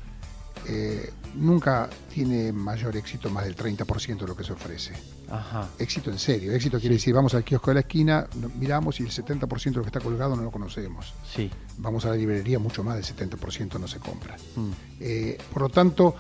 eh, 0.67 1.11
nunca 1.35 1.89
tiene 2.13 2.51
mayor 2.51 2.95
éxito 2.97 3.29
más 3.29 3.45
del 3.45 3.55
30% 3.55 4.19
de 4.19 4.27
lo 4.27 4.35
que 4.35 4.43
se 4.43 4.53
ofrece. 4.53 4.93
Ajá. 5.29 5.69
Éxito 5.77 6.09
en 6.09 6.17
serio. 6.19 6.51
Éxito 6.53 6.79
quiere 6.79 6.95
decir, 6.95 7.13
vamos 7.13 7.33
al 7.35 7.43
kiosco 7.43 7.69
de 7.71 7.75
la 7.75 7.79
esquina, 7.81 8.27
miramos 8.59 8.99
y 8.99 9.03
el 9.03 9.09
70% 9.09 9.63
de 9.63 9.71
lo 9.71 9.81
que 9.83 9.87
está 9.89 9.99
colgado 9.99 10.35
no 10.35 10.41
lo 10.43 10.51
conocemos. 10.51 11.13
Sí. 11.35 11.49
Vamos 11.77 12.05
a 12.05 12.09
la 12.09 12.15
librería, 12.15 12.57
mucho 12.59 12.83
más 12.83 12.95
del 12.95 13.03
70% 13.05 13.79
no 13.79 13.87
se 13.87 13.99
compra. 13.99 14.35
Mm. 14.55 14.69
Eh, 14.99 15.37
por 15.53 15.61
lo 15.63 15.69
tanto, 15.69 16.15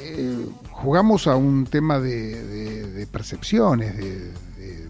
eh, 0.00 0.46
jugamos 0.70 1.26
a 1.26 1.36
un 1.36 1.64
tema 1.66 1.98
de, 1.98 2.42
de- 2.44 2.90
de 2.92 3.06
percepciones, 3.06 3.96
de, 3.96 4.28
de- 4.32 4.88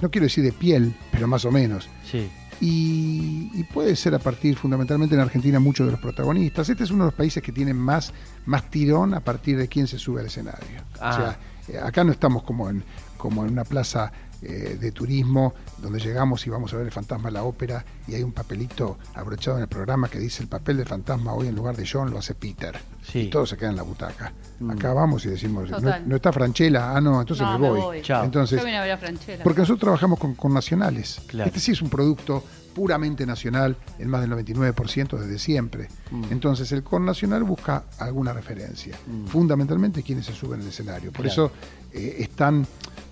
no 0.00 0.10
quiero 0.10 0.24
decir 0.26 0.44
de 0.44 0.52
piel, 0.52 0.96
pero 1.12 1.26
más 1.28 1.44
o 1.44 1.50
menos. 1.52 1.88
Sí. 2.10 2.28
Y, 2.60 3.50
y 3.54 3.64
puede 3.64 3.94
ser 3.94 4.14
a 4.14 4.18
partir, 4.18 4.56
fundamentalmente 4.56 5.14
en 5.14 5.20
Argentina, 5.20 5.60
muchos 5.60 5.86
de 5.86 5.92
los 5.92 6.00
protagonistas. 6.00 6.68
Este 6.68 6.84
es 6.84 6.90
uno 6.90 7.04
de 7.04 7.08
los 7.08 7.14
países 7.14 7.42
que 7.42 7.52
tiene 7.52 7.72
más, 7.72 8.12
más 8.46 8.68
tirón 8.70 9.14
a 9.14 9.20
partir 9.20 9.56
de 9.56 9.68
quién 9.68 9.86
se 9.86 9.98
sube 9.98 10.20
al 10.20 10.26
escenario. 10.26 10.82
Ah. 11.00 11.10
O 11.10 11.16
sea, 11.16 11.30
eh, 11.30 11.57
acá 11.76 12.04
no 12.04 12.12
estamos 12.12 12.42
como 12.44 12.70
en, 12.70 12.82
como 13.16 13.44
en 13.44 13.52
una 13.52 13.64
plaza 13.64 14.12
eh, 14.40 14.78
de 14.80 14.92
turismo 14.92 15.52
donde 15.78 15.98
llegamos 15.98 16.46
y 16.46 16.50
vamos 16.50 16.72
a 16.72 16.76
ver 16.76 16.86
el 16.86 16.92
fantasma 16.92 17.26
de 17.28 17.32
la 17.32 17.42
ópera 17.42 17.84
y 18.06 18.14
hay 18.14 18.22
un 18.22 18.30
papelito 18.30 18.96
abrochado 19.14 19.56
en 19.56 19.64
el 19.64 19.68
programa 19.68 20.08
que 20.08 20.20
dice 20.20 20.44
el 20.44 20.48
papel 20.48 20.76
del 20.76 20.86
fantasma 20.86 21.32
hoy 21.34 21.48
en 21.48 21.56
lugar 21.56 21.76
de 21.76 21.84
John 21.90 22.10
lo 22.12 22.18
hace 22.18 22.34
Peter. 22.36 22.78
Sí. 23.02 23.20
Y 23.22 23.30
todo 23.30 23.46
se 23.46 23.56
queda 23.56 23.70
en 23.70 23.76
la 23.76 23.82
butaca. 23.82 24.32
Mm. 24.60 24.70
Acá 24.70 24.92
vamos 24.92 25.24
y 25.26 25.30
decimos, 25.30 25.68
no, 25.68 25.80
no 26.06 26.16
está 26.16 26.32
Franchella, 26.32 26.96
ah 26.96 27.00
no, 27.00 27.20
entonces 27.20 27.44
No, 27.44 27.52
me 27.54 27.58
me 27.58 27.68
voy. 27.70 27.80
voy. 27.80 28.02
Chao. 28.02 28.24
Entonces, 28.24 28.60
Yo 28.60 28.64
vine 28.64 28.78
a 28.78 28.82
ver 28.82 28.92
a 28.92 28.96
Franchella. 28.98 29.42
porque 29.42 29.60
nosotros 29.62 29.80
trabajamos 29.80 30.20
con, 30.20 30.34
con 30.36 30.54
nacionales. 30.54 31.20
Claro. 31.26 31.48
Este 31.48 31.58
sí 31.58 31.72
es 31.72 31.82
un 31.82 31.90
producto 31.90 32.44
puramente 32.78 33.26
nacional, 33.26 33.76
en 33.98 34.08
más 34.08 34.20
del 34.20 34.30
99% 34.30 35.18
desde 35.18 35.36
siempre. 35.40 35.88
Mm. 36.12 36.24
Entonces 36.30 36.70
el 36.70 36.84
con 36.84 37.04
nacional 37.04 37.42
busca 37.42 37.82
alguna 37.98 38.32
referencia, 38.32 38.96
Mm. 39.04 39.26
fundamentalmente 39.26 40.04
quienes 40.04 40.26
se 40.26 40.32
suben 40.32 40.60
al 40.60 40.68
escenario. 40.68 41.10
Por 41.10 41.24
Claro. 41.26 41.46
eso 41.46 41.52
eh, 41.92 42.16
es 42.20 42.28
tan, 42.36 42.66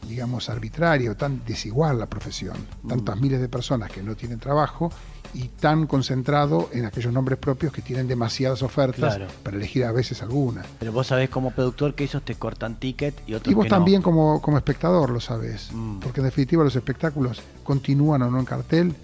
digamos, 0.06 0.48
arbitrario, 0.50 1.16
tan 1.16 1.42
desigual 1.46 1.98
la 1.98 2.06
profesión. 2.06 2.54
Tantas 2.86 3.16
Mm. 3.16 3.20
miles 3.22 3.40
de 3.40 3.48
personas 3.48 3.90
que 3.90 4.02
no 4.02 4.14
tienen 4.14 4.38
trabajo 4.38 4.92
y 5.32 5.48
tan 5.48 5.86
concentrado 5.86 6.68
en 6.72 6.84
aquellos 6.84 7.10
nombres 7.12 7.38
propios 7.38 7.72
que 7.72 7.80
tienen 7.82 8.06
demasiadas 8.06 8.62
ofertas 8.62 9.16
Claro. 9.16 9.26
para 9.42 9.56
elegir 9.56 9.82
a 9.84 9.92
veces 9.92 10.22
alguna. 10.22 10.62
Pero 10.78 10.92
vos 10.92 11.06
sabés 11.08 11.30
como 11.30 11.50
productor 11.52 11.94
que 11.94 12.04
esos 12.04 12.22
te 12.22 12.34
cortan 12.36 12.76
ticket 12.78 13.18
y 13.26 13.32
otros 13.34 13.50
Y 13.50 13.54
vos 13.54 13.64
que 13.64 13.70
no. 13.70 13.76
también 13.76 14.02
como, 14.02 14.40
como 14.42 14.58
espectador 14.58 15.08
lo 15.10 15.20
sabes, 15.20 15.70
Mm. 15.72 16.00
porque 16.00 16.20
en 16.20 16.26
definitiva 16.26 16.62
los 16.62 16.76
espectáculos 16.76 17.40
continúan 17.64 18.20
o 18.22 18.30
no 18.30 18.38
en 18.38 18.44
cartel, 18.44 18.94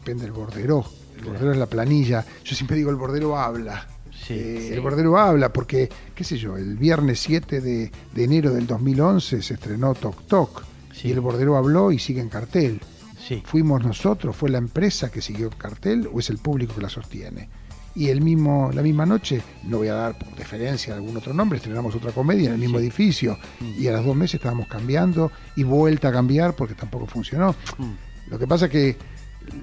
depende 0.00 0.24
del 0.24 0.32
bordero. 0.32 0.84
El 1.14 1.22
Claro. 1.22 1.32
bordero 1.32 1.52
es 1.52 1.58
la 1.58 1.66
planilla. 1.66 2.24
Yo 2.44 2.56
siempre 2.56 2.76
digo, 2.76 2.90
el 2.90 2.96
bordero 2.96 3.36
habla. 3.38 3.86
Sí, 4.10 4.34
Eh, 4.34 4.64
sí. 4.68 4.74
El 4.74 4.80
bordero 4.80 5.16
habla 5.18 5.52
porque, 5.52 5.88
qué 6.14 6.24
sé 6.24 6.36
yo, 6.36 6.56
el 6.56 6.76
viernes 6.76 7.20
7 7.20 7.60
de, 7.60 7.90
de 8.14 8.24
enero 8.24 8.52
del 8.52 8.66
2011 8.66 9.42
se 9.42 9.54
estrenó 9.54 9.94
Toc 9.94 10.62
Sí. 10.92 11.08
y 11.08 11.12
el 11.12 11.20
bordero 11.20 11.56
habló 11.56 11.92
y 11.92 11.98
sigue 11.98 12.20
en 12.20 12.28
cartel. 12.28 12.80
¿Fuimos 13.44 13.84
nosotros? 13.84 14.34
¿Fue 14.34 14.50
la 14.50 14.58
empresa 14.58 15.10
que 15.10 15.20
siguió 15.22 15.46
en 15.46 15.52
cartel 15.56 16.08
o 16.12 16.18
es 16.18 16.30
el 16.30 16.38
público 16.38 16.74
que 16.74 16.80
la 16.80 16.88
sostiene? 16.88 17.48
Y 17.94 18.08
el 18.08 18.20
mismo, 18.22 18.70
la 18.74 18.82
misma 18.82 19.06
noche, 19.06 19.40
no 19.64 19.78
voy 19.78 19.88
a 19.88 19.94
dar 19.94 20.18
por 20.18 20.34
deferencia 20.34 20.94
algún 20.94 21.16
otro 21.16 21.32
nombre, 21.32 21.58
estrenamos 21.58 21.94
otra 21.94 22.10
comedia 22.12 22.48
en 22.48 22.54
el 22.54 22.60
mismo 22.60 22.78
edificio 22.78 23.38
Mm. 23.60 23.82
y 23.82 23.86
a 23.88 23.92
las 23.92 24.04
dos 24.04 24.16
meses 24.16 24.34
estábamos 24.36 24.66
cambiando 24.68 25.30
y 25.56 25.62
vuelta 25.62 26.08
a 26.08 26.12
cambiar 26.12 26.54
porque 26.56 26.74
tampoco 26.74 27.06
funcionó. 27.06 27.54
Mm. 27.78 28.30
Lo 28.30 28.38
que 28.38 28.46
pasa 28.48 28.66
es 28.66 28.70
que 28.72 28.96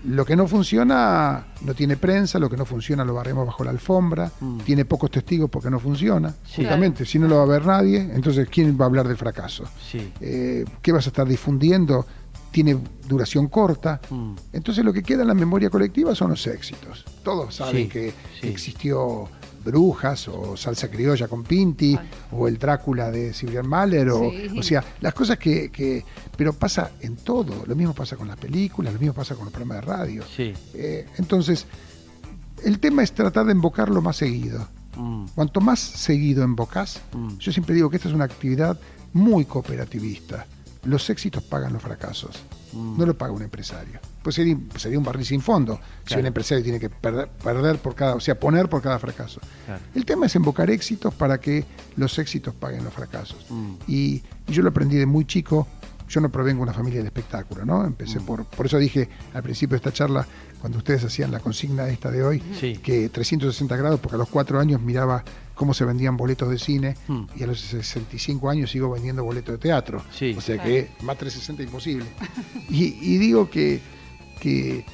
lo 0.05 0.25
que 0.25 0.35
no 0.35 0.47
funciona 0.47 1.47
no 1.61 1.73
tiene 1.73 1.97
prensa, 1.97 2.39
lo 2.39 2.49
que 2.49 2.57
no 2.57 2.65
funciona 2.65 3.05
lo 3.05 3.13
barremos 3.13 3.45
bajo 3.45 3.63
la 3.63 3.69
alfombra, 3.71 4.31
Mm. 4.39 4.57
tiene 4.59 4.85
pocos 4.85 5.09
testigos 5.11 5.49
porque 5.49 5.69
no 5.69 5.79
funciona, 5.79 6.29
Sí. 6.45 6.57
justamente, 6.61 7.05
si 7.05 7.19
no 7.19 7.27
lo 7.27 7.37
va 7.37 7.43
a 7.43 7.45
ver 7.45 7.65
nadie, 7.65 7.99
entonces 8.13 8.47
¿quién 8.49 8.77
va 8.79 8.85
a 8.85 8.87
hablar 8.87 9.07
del 9.07 9.17
fracaso? 9.17 9.63
Sí. 9.89 10.11
Eh, 10.19 10.65
¿Qué 10.81 10.91
vas 10.91 11.05
a 11.05 11.09
estar 11.09 11.27
difundiendo? 11.27 12.05
Tiene 12.51 12.77
duración 13.07 13.47
corta, 13.47 14.01
Mm. 14.09 14.33
entonces 14.53 14.83
lo 14.83 14.91
que 14.93 15.03
queda 15.03 15.21
en 15.21 15.27
la 15.27 15.33
memoria 15.33 15.69
colectiva 15.69 16.15
son 16.15 16.31
los 16.31 16.45
éxitos. 16.47 17.05
Todos 17.23 17.55
saben 17.55 17.83
Sí, 17.83 17.87
que 17.89 18.13
existió 18.41 19.29
Brujas 19.67 20.27
o 20.27 20.55
Salsa 20.57 20.89
Criolla 20.89 21.27
con 21.27 21.43
Pinti 21.43 21.95
Ay. 21.99 22.09
o 22.31 22.47
el 22.47 22.57
Drácula 22.57 23.11
de 23.11 23.33
Sylvian 23.33 23.67
Mahler 23.67 24.09
o, 24.09 24.29
Sí. 24.31 24.59
o 24.59 24.63
sea, 24.63 24.83
las 25.01 25.13
cosas 25.13 25.37
que, 25.37 25.69
que- 25.71 26.03
Pero 26.35 26.53
pasa 26.53 26.91
en 27.01 27.15
todo. 27.17 27.63
Lo 27.65 27.75
mismo 27.75 27.93
pasa 27.93 28.15
con 28.15 28.27
las 28.27 28.37
películas, 28.37 28.93
lo 28.93 28.99
mismo 28.99 29.13
pasa 29.13 29.35
con 29.35 29.45
los 29.45 29.53
programas 29.53 29.77
de 29.85 29.91
radio. 29.91 30.23
Sí. 30.35 30.53
Eh, 30.73 31.05
entonces, 31.17 31.65
el 32.63 32.79
tema 32.79 33.03
es 33.03 33.11
tratar 33.11 33.45
de 33.45 33.51
invocarlo 33.53 34.01
más 34.01 34.17
seguido. 34.17 34.67
Mm. 34.95 35.25
Cuanto 35.35 35.61
más 35.61 35.79
seguido 35.79 36.43
invocás, 36.43 37.01
Mm. 37.13 37.37
yo 37.37 37.51
siempre 37.51 37.75
digo 37.75 37.89
que 37.89 37.97
esta 37.97 38.09
es 38.09 38.15
una 38.15 38.25
actividad 38.25 38.79
muy 39.13 39.45
cooperativista. 39.45 40.45
Los 40.83 41.09
éxitos 41.09 41.43
pagan 41.43 41.73
los 41.73 41.81
fracasos, 41.81 42.37
Mm. 42.73 42.97
no 42.97 43.05
lo 43.05 43.17
paga 43.17 43.31
un 43.31 43.41
empresario. 43.41 43.99
Pues 44.23 44.35
sería, 44.35 44.57
sería 44.75 44.97
un 44.97 45.03
barril 45.05 45.25
sin 45.25 45.41
fondo 45.41 45.79
si 46.05 46.15
un 46.15 46.25
empresario 46.25 46.63
tiene 46.63 46.79
que 46.79 46.89
perder, 46.89 47.29
perder 47.29 47.77
por 47.79 47.95
cada, 47.95 48.15
o 48.15 48.19
sea, 48.19 48.39
poner 48.39 48.67
por 48.69 48.81
cada 48.81 48.99
fracaso. 48.99 49.39
Claro. 49.65 49.81
El 49.95 50.05
tema 50.05 50.25
es 50.25 50.35
invocar 50.35 50.69
éxitos 50.69 51.13
para 51.13 51.39
que 51.39 51.65
los 51.95 52.17
éxitos 52.19 52.53
paguen 52.53 52.83
los 52.83 52.93
fracasos. 52.93 53.45
Mm. 53.49 53.73
Y, 53.87 54.23
y 54.47 54.51
yo 54.51 54.61
lo 54.63 54.69
aprendí 54.69 54.97
de 54.97 55.05
muy 55.05 55.25
chico. 55.25 55.67
Yo 56.09 56.21
no 56.21 56.29
provengo 56.29 56.59
de 56.59 56.63
una 56.69 56.73
familia 56.73 57.01
de 57.01 57.07
espectáculo, 57.07 57.65
¿no? 57.65 57.83
Empecé 57.85 58.19
Mm. 58.21 58.25
por. 58.25 58.45
Por 58.45 58.65
eso 58.65 58.77
dije 58.77 59.09
al 59.33 59.43
principio 59.43 59.71
de 59.73 59.77
esta 59.77 59.91
charla, 59.91 60.25
cuando 60.61 60.77
ustedes 60.77 61.03
hacían 61.03 61.31
la 61.31 61.39
consigna 61.41 61.87
esta 61.89 62.09
de 62.11 62.23
hoy, 62.23 62.41
Sí. 62.59 62.77
que 62.77 63.09
360 63.09 63.75
grados, 63.75 63.99
porque 63.99 64.15
a 64.15 64.17
los 64.17 64.29
cuatro 64.29 64.57
años 64.59 64.81
miraba 64.81 65.23
cómo 65.57 65.73
se 65.73 65.83
vendían 65.83 66.15
boletos 66.15 66.49
de 66.49 66.57
cine 66.59 66.95
Hmm. 67.07 67.23
y 67.35 67.43
a 67.43 67.47
los 67.47 67.59
65 67.59 68.49
años 68.49 68.71
sigo 68.71 68.89
vendiendo 68.91 69.23
boletos 69.23 69.53
de 69.55 69.57
teatro. 69.59 70.01
Sí. 70.11 70.33
O 70.37 70.41
sea 70.41 70.61
que 70.63 70.89
más 71.01 71.17
360 71.17 71.63
imposible. 71.63 72.05
y, 72.69 72.95
y 73.01 73.17
digo 73.17 73.49
que, 73.49 73.81
que 74.39 74.85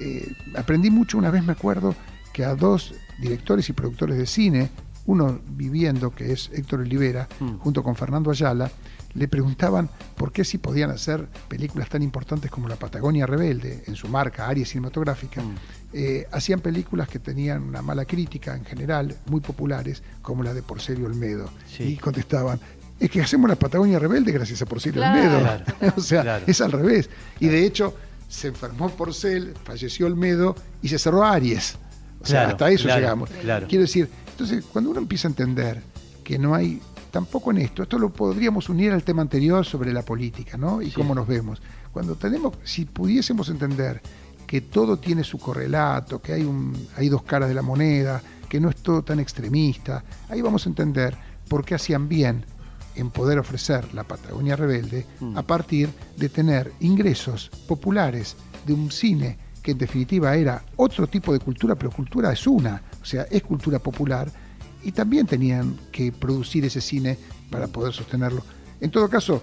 eh, 0.00 0.32
aprendí 0.56 0.90
mucho, 0.90 1.18
una 1.18 1.30
vez 1.30 1.44
me 1.44 1.52
acuerdo, 1.52 1.94
que 2.32 2.44
a 2.44 2.54
dos 2.54 2.94
directores 3.20 3.68
y 3.68 3.72
productores 3.72 4.16
de 4.16 4.26
cine, 4.26 4.70
uno 5.06 5.40
viviendo, 5.50 6.14
que 6.14 6.32
es 6.32 6.50
Héctor 6.52 6.80
Olivera, 6.80 7.28
Mm. 7.40 7.56
junto 7.58 7.82
con 7.82 7.94
Fernando 7.96 8.30
Ayala, 8.30 8.70
le 9.14 9.26
preguntaban 9.28 9.88
por 10.16 10.32
qué 10.32 10.44
si 10.44 10.58
podían 10.58 10.90
hacer 10.90 11.26
películas 11.48 11.88
tan 11.88 12.02
importantes 12.02 12.50
como 12.50 12.68
La 12.68 12.76
Patagonia 12.76 13.26
Rebelde, 13.26 13.82
en 13.86 13.96
su 13.96 14.08
marca, 14.08 14.46
área 14.48 14.64
cinematográfica, 14.66 15.42
Mm. 15.42 15.54
eh, 15.94 16.26
hacían 16.32 16.60
películas 16.60 17.08
que 17.08 17.18
tenían 17.18 17.62
una 17.62 17.82
mala 17.82 18.04
crítica 18.04 18.54
en 18.54 18.64
general, 18.64 19.16
muy 19.26 19.40
populares, 19.40 20.02
como 20.22 20.42
la 20.42 20.52
de 20.54 20.62
Porcelio 20.62 21.06
Olmedo. 21.06 21.48
Sí. 21.66 21.84
Y 21.84 21.96
contestaban, 21.96 22.60
es 23.00 23.10
que 23.10 23.20
hacemos 23.22 23.48
la 23.48 23.56
Patagonia 23.56 23.98
Rebelde 23.98 24.30
gracias 24.32 24.60
a 24.62 24.66
Porcelio 24.66 25.00
Claro. 25.00 25.20
Olmedo. 25.20 25.40
Claro. 25.40 25.94
o 25.96 26.00
sea, 26.00 26.22
Claro. 26.22 26.44
es 26.46 26.60
al 26.60 26.72
revés. 26.72 27.08
Y 27.40 27.46
de 27.48 27.64
hecho, 27.64 27.94
se 28.28 28.48
enfermó 28.48 28.90
Porcel, 28.90 29.54
falleció 29.64 30.06
Olmedo 30.06 30.54
y 30.82 30.88
se 30.88 30.98
cerró 30.98 31.24
Aries. 31.24 31.76
O 32.20 32.26
sea, 32.26 32.40
Claro, 32.40 32.48
hasta 32.50 32.70
eso 32.70 32.84
claro, 32.84 33.00
llegamos. 33.00 33.30
claro. 33.40 33.66
Quiero 33.68 33.82
decir, 33.82 34.08
entonces, 34.32 34.64
cuando 34.70 34.90
uno 34.90 35.00
empieza 35.00 35.28
a 35.28 35.30
entender 35.30 35.80
que 36.24 36.38
no 36.38 36.54
hay, 36.54 36.82
tampoco 37.10 37.50
en 37.50 37.58
esto, 37.58 37.82
esto 37.82 37.98
lo 37.98 38.10
podríamos 38.12 38.68
unir 38.68 38.92
al 38.92 39.02
tema 39.02 39.22
anterior 39.22 39.64
sobre 39.64 39.92
la 39.92 40.02
política, 40.02 40.56
¿no? 40.56 40.82
Y 40.82 40.86
Sí. 40.86 40.92
cómo 40.92 41.14
nos 41.14 41.26
vemos. 41.26 41.60
Cuando 41.92 42.14
tenemos, 42.16 42.54
si 42.64 42.84
pudiésemos 42.84 43.48
entender 43.48 44.00
que 44.46 44.60
todo 44.62 44.98
tiene 44.98 45.24
su 45.24 45.38
correlato, 45.38 46.20
que 46.22 46.32
hay, 46.32 46.42
un, 46.42 46.74
hay 46.96 47.08
dos 47.08 47.22
caras 47.22 47.48
de 47.48 47.54
la 47.54 47.62
moneda, 47.62 48.22
que 48.48 48.60
no 48.60 48.70
es 48.70 48.76
todo 48.76 49.02
tan 49.02 49.20
extremista, 49.20 50.02
ahí 50.28 50.40
vamos 50.40 50.64
a 50.66 50.68
entender 50.70 51.16
por 51.48 51.64
qué 51.64 51.74
hacían 51.74 52.08
bien 52.08 52.44
en 52.94 53.10
poder 53.10 53.38
ofrecer 53.38 53.92
la 53.94 54.04
Patagonia 54.04 54.56
Rebelde 54.56 55.06
Mm. 55.20 55.36
a 55.38 55.42
partir 55.42 55.90
de 56.16 56.28
tener 56.28 56.72
ingresos 56.80 57.50
populares 57.68 58.36
de 58.66 58.72
un 58.72 58.90
cine 58.90 59.38
que 59.62 59.72
en 59.72 59.78
definitiva 59.78 60.34
era 60.34 60.62
otro 60.76 61.06
tipo 61.06 61.32
de 61.32 61.38
cultura, 61.40 61.74
pero 61.74 61.90
cultura 61.90 62.32
es 62.32 62.46
una, 62.46 62.82
o 63.02 63.04
sea, 63.04 63.22
es 63.30 63.42
cultura 63.42 63.78
popular, 63.78 64.30
y 64.84 64.92
también 64.92 65.26
tenían 65.26 65.76
que 65.92 66.12
producir 66.12 66.64
ese 66.64 66.80
cine 66.80 67.18
para 67.50 67.66
poder 67.68 67.92
sostenerlo. 67.92 68.42
En 68.80 68.90
todo 68.90 69.08
caso, 69.08 69.42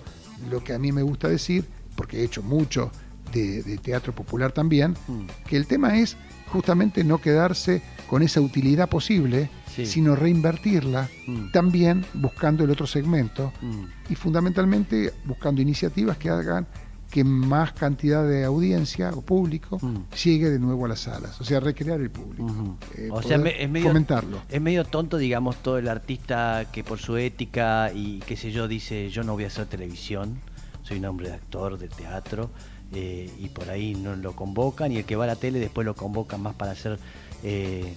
lo 0.50 0.63
que 0.63 0.74
a 0.74 0.80
mí 0.80 0.91
me 0.91 1.02
gusta 1.02 1.28
decir, 1.28 1.65
porque 1.95 2.19
he 2.21 2.24
hecho 2.24 2.41
mucho 2.43 2.91
de, 3.34 3.63
de 3.63 3.78
teatro 3.78 4.13
popular 4.13 4.52
también, 4.52 4.95
Mm. 5.08 5.26
que 5.48 5.58
el 5.58 5.65
tema 5.67 5.98
es 5.98 6.15
justamente 6.52 7.04
no 7.04 7.19
quedarse 7.19 7.82
con 8.08 8.21
esa 8.21 8.39
utilidad 8.39 8.88
posible, 8.89 9.50
Sí. 9.76 9.86
sino 9.86 10.15
reinvertirla 10.15 11.10
Mm. 11.28 11.52
también 11.52 12.06
buscando 12.13 12.63
el 12.63 12.69
otro 12.69 12.88
segmento 12.88 13.52
Mm. 13.62 13.86
y 14.10 14.15
fundamentalmente 14.15 15.12
buscando 15.26 15.62
iniciativas 15.62 16.17
que 16.17 16.30
hagan 16.30 16.67
que 17.10 17.24
más 17.24 17.72
cantidad 17.74 18.28
de 18.28 18.44
audiencia 18.44 19.12
o 19.15 19.22
público 19.22 19.80
Mm. 19.82 19.98
llegue 20.24 20.50
de 20.50 20.60
nuevo 20.60 20.86
a 20.86 20.89
las 20.89 21.02
salas, 21.02 21.39
o 21.39 21.44
sea, 21.46 21.60
recrear 21.60 22.02
el 22.02 22.10
público, 22.10 22.78
eh, 22.98 23.10
o 23.12 23.22
sea, 23.22 23.38
es 23.38 23.70
medio, 23.70 23.88
fomentarlo. 23.88 24.39
es 24.50 24.62
medio 24.62 24.84
tonto, 24.84 25.18
digamos, 25.18 25.56
todo 25.58 25.78
el 25.78 25.88
artista 25.88 26.65
que 26.72 26.84
por 26.84 27.00
su 27.00 27.15
ética 27.18 27.91
y 27.94 28.20
qué 28.28 28.36
sé 28.36 28.52
yo 28.52 28.68
dice, 28.68 29.10
yo 29.10 29.24
no 29.24 29.34
voy 29.34 29.46
a 29.46 29.48
hacer 29.48 29.65
televisión, 29.68 30.39
soy 30.84 30.98
un 30.98 31.06
hombre 31.06 31.30
de 31.30 31.36
actor, 31.36 31.78
de 31.78 31.88
teatro, 31.88 32.50
eh, 32.94 33.32
y 33.39 33.48
por 33.50 33.70
ahí 33.70 33.96
no 33.96 34.15
lo 34.15 34.36
convocan, 34.36 34.91
y 34.91 34.98
el 34.98 35.06
que 35.06 35.15
va 35.15 35.24
a 35.24 35.28
la 35.28 35.36
tele 35.36 35.60
después 35.60 35.86
lo 35.86 35.96
convocan 35.96 36.41
más 36.41 36.56
para 36.56 36.72
hacer... 36.72 37.00
eh, 37.44 37.94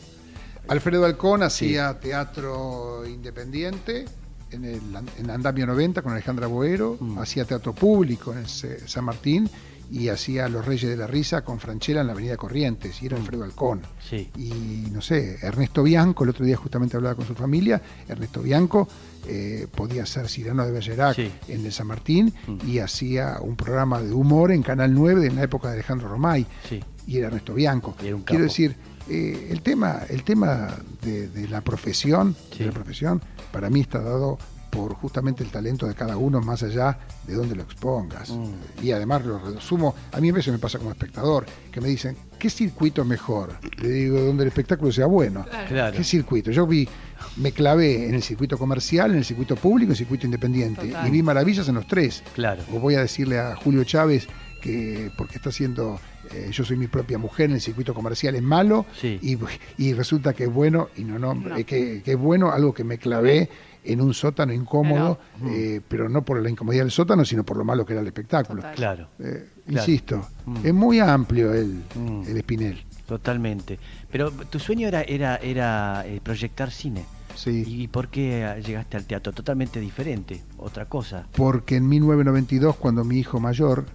Alfredo 0.69 1.07
Alcón 1.07 1.43
hacía 1.43 1.99
teatro 1.99 3.07
independiente 3.07 4.05
en, 4.51 4.65
el, 4.65 4.81
en 5.19 5.31
Andamio 5.31 5.67
90 5.67 6.03
con 6.03 6.13
Alejandra 6.13 6.47
Boero, 6.47 6.97
Mm. 7.01 7.19
hacía 7.19 7.45
teatro 7.45 7.75
público 7.75 8.33
en 8.33 8.39
el 8.39 8.47
San 8.49 9.05
Martín 9.05 9.49
y 9.91 10.09
hacía 10.09 10.49
Los 10.51 10.67
Reyes 10.67 10.91
de 10.91 10.97
la 10.99 11.07
Risa 11.07 11.43
con 11.43 11.59
Franchella 11.61 12.03
en 12.03 12.09
la 12.09 12.13
Avenida 12.13 12.37
Corrientes, 12.37 13.03
y 13.03 13.07
era 13.07 13.17
Mm. 13.17 13.21
Alfredo 13.21 13.45
Alcón. 13.45 13.81
sí, 14.07 14.29
Y 14.37 14.91
no 14.93 15.01
sé, 15.01 15.39
Ernesto 15.43 15.83
Bianco, 15.83 16.25
el 16.25 16.31
otro 16.31 16.45
día 16.45 16.57
justamente 16.57 16.97
hablaba 16.97 17.15
con 17.15 17.27
su 17.27 17.35
familia, 17.35 17.81
Ernesto 18.07 18.43
Bianco 18.43 18.87
eh, 19.27 19.67
podía 19.75 20.07
ser 20.07 20.29
Cirano 20.29 20.65
de 20.65 20.73
Bergerac 20.73 21.17
Sí. 21.17 21.31
en 21.49 21.65
el 21.67 21.73
San 21.73 21.87
Martín 21.87 22.33
Mm. 22.47 22.69
y 22.69 22.79
hacía 22.79 23.39
un 23.41 23.57
programa 23.57 24.01
de 24.03 24.13
humor 24.13 24.53
en 24.53 24.63
Canal 24.63 24.95
9 24.95 25.27
en 25.27 25.37
la 25.37 25.43
época 25.43 25.69
de 25.69 25.75
Alejandro 25.75 26.09
Romay 26.09 26.47
sí. 26.69 26.83
Y 27.09 27.17
era 27.19 27.29
Ernesto 27.29 27.55
Bianco. 27.55 27.97
Y 28.03 28.07
era 28.09 28.17
un 28.17 28.23
Quiero 28.23 28.45
decir, 28.45 28.77
eh, 29.09 29.49
el 29.51 29.63
tema, 29.63 30.03
el 30.09 30.23
tema 30.23 30.77
de, 31.03 31.29
de 31.29 31.49
la 31.49 31.63
profesión, 31.63 32.37
Sí. 32.53 32.59
de 32.61 32.67
la 32.67 32.73
profesión, 32.73 33.23
para 33.51 33.71
mí 33.71 33.81
está 33.81 34.01
dado 34.01 34.39
por 34.71 34.93
justamente 34.93 35.43
el 35.43 35.51
talento 35.51 35.87
de 35.87 35.95
cada 35.95 36.19
uno 36.19 36.43
más 36.43 36.63
allá 36.63 36.99
de 37.27 37.33
donde 37.33 37.57
lo 37.57 37.63
expongas. 37.63 38.29
Mm. 38.29 38.53
Y 38.85 38.93
además 38.93 39.25
lo 39.25 39.39
resumo, 39.39 39.95
a 40.13 40.21
mí 40.21 40.29
a 40.29 40.33
veces 40.35 40.53
me 40.53 40.59
pasa 40.59 40.77
como 40.77 40.91
espectador, 40.91 41.47
que 41.73 41.81
me 41.81 41.89
dicen, 41.89 42.15
¿qué 42.39 42.51
circuito 42.51 43.01
es 43.01 43.09
mejor? 43.09 43.59
Le 43.81 43.89
digo, 43.89 44.21
donde 44.21 44.43
el 44.43 44.49
espectáculo 44.49 44.93
sea 44.93 45.07
bueno. 45.07 45.47
Claro. 45.69 45.97
¿Qué 45.97 46.05
circuito? 46.05 46.51
Yo 46.51 46.67
vi, 46.67 46.87
me 47.39 47.53
clavé 47.53 48.09
en 48.09 48.15
el 48.15 48.23
circuito 48.23 48.59
comercial, 48.59 49.13
en 49.13 49.17
el 49.17 49.25
circuito 49.25 49.57
público, 49.57 49.87
en 49.89 49.93
el 49.93 49.97
circuito 49.97 50.27
independiente. 50.27 50.89
Total. 50.89 51.09
Y 51.09 51.11
vi 51.11 51.23
maravillas 51.23 51.67
en 51.69 51.77
los 51.77 51.87
tres. 51.89 52.23
Claro. 52.35 52.63
O 52.75 52.79
voy 52.79 52.95
a 52.97 53.01
decirle 53.01 53.39
a 53.39 53.57
Julio 53.57 53.85
Chávez 53.85 54.29
que 54.61 55.11
porque 55.17 55.37
está 55.37 55.49
haciendo 55.49 55.99
eh, 56.33 56.49
Yo 56.53 56.65
soy 56.65 56.77
mi 56.77 56.87
propia 56.87 57.19
mujer 57.19 57.47
en 57.51 57.57
el 57.57 57.61
circuito 57.61 57.95
comercial 57.95 58.35
es 58.35 58.43
malo 58.43 58.87
Sí. 59.01 59.19
y, 59.23 59.39
y 59.83 59.93
resulta 59.95 60.33
que 60.33 60.45
es 60.45 60.53
bueno 60.53 60.89
y 60.97 61.05
no, 61.05 61.19
no, 61.19 61.35
No. 61.35 61.57
eh, 61.57 61.65
que, 61.65 62.03
que 62.03 62.13
es 62.13 62.19
bueno 62.19 62.51
algo 62.53 62.73
que 62.75 62.85
me 62.85 62.99
clavé 62.99 63.49
en 63.85 64.01
un 64.01 64.13
sótano 64.13 64.53
incómodo, 64.53 65.19
Pero- 65.41 65.51
eh, 65.55 65.81
pero 65.87 66.09
no 66.09 66.23
por 66.23 66.43
la 66.43 66.51
incomodidad 66.51 66.83
del 66.85 66.91
sótano, 66.91 67.25
sino 67.25 67.45
por 67.45 67.57
lo 67.57 67.65
malo 67.65 67.87
que 67.87 67.93
era 67.95 68.03
el 68.03 68.07
espectáculo. 68.09 68.61
Total. 68.61 68.75
Claro, 68.77 69.09
Eh. 69.19 69.49
Insisto, 69.69 70.27
Mm. 70.47 70.57
es 70.67 70.75
muy 70.75 70.99
amplio 71.01 71.53
el, 71.55 71.83
Mm. 71.95 72.23
el 72.27 72.37
Espinel. 72.39 72.85
totalmente. 73.07 73.79
Pero 74.11 74.31
tu 74.31 74.59
sueño 74.59 74.87
era, 74.89 75.03
era, 75.03 75.37
era 75.37 76.05
proyectar 76.23 76.71
cine. 76.71 77.05
Sí. 77.35 77.65
¿Y 77.67 77.89
por 77.89 78.09
qué 78.09 78.45
ah, 78.45 78.59
llegaste 78.59 78.97
al 78.97 79.05
teatro? 79.05 79.33
Totalmente 79.33 79.79
diferente, 79.81 80.43
otra 80.59 80.87
cosa. 80.87 81.27
porque 81.37 81.77
en 81.77 81.89
1992, 81.89 82.77
cuando 82.77 83.05
mi 83.05 83.19
hijo 83.19 83.39
mayor, 83.41 83.87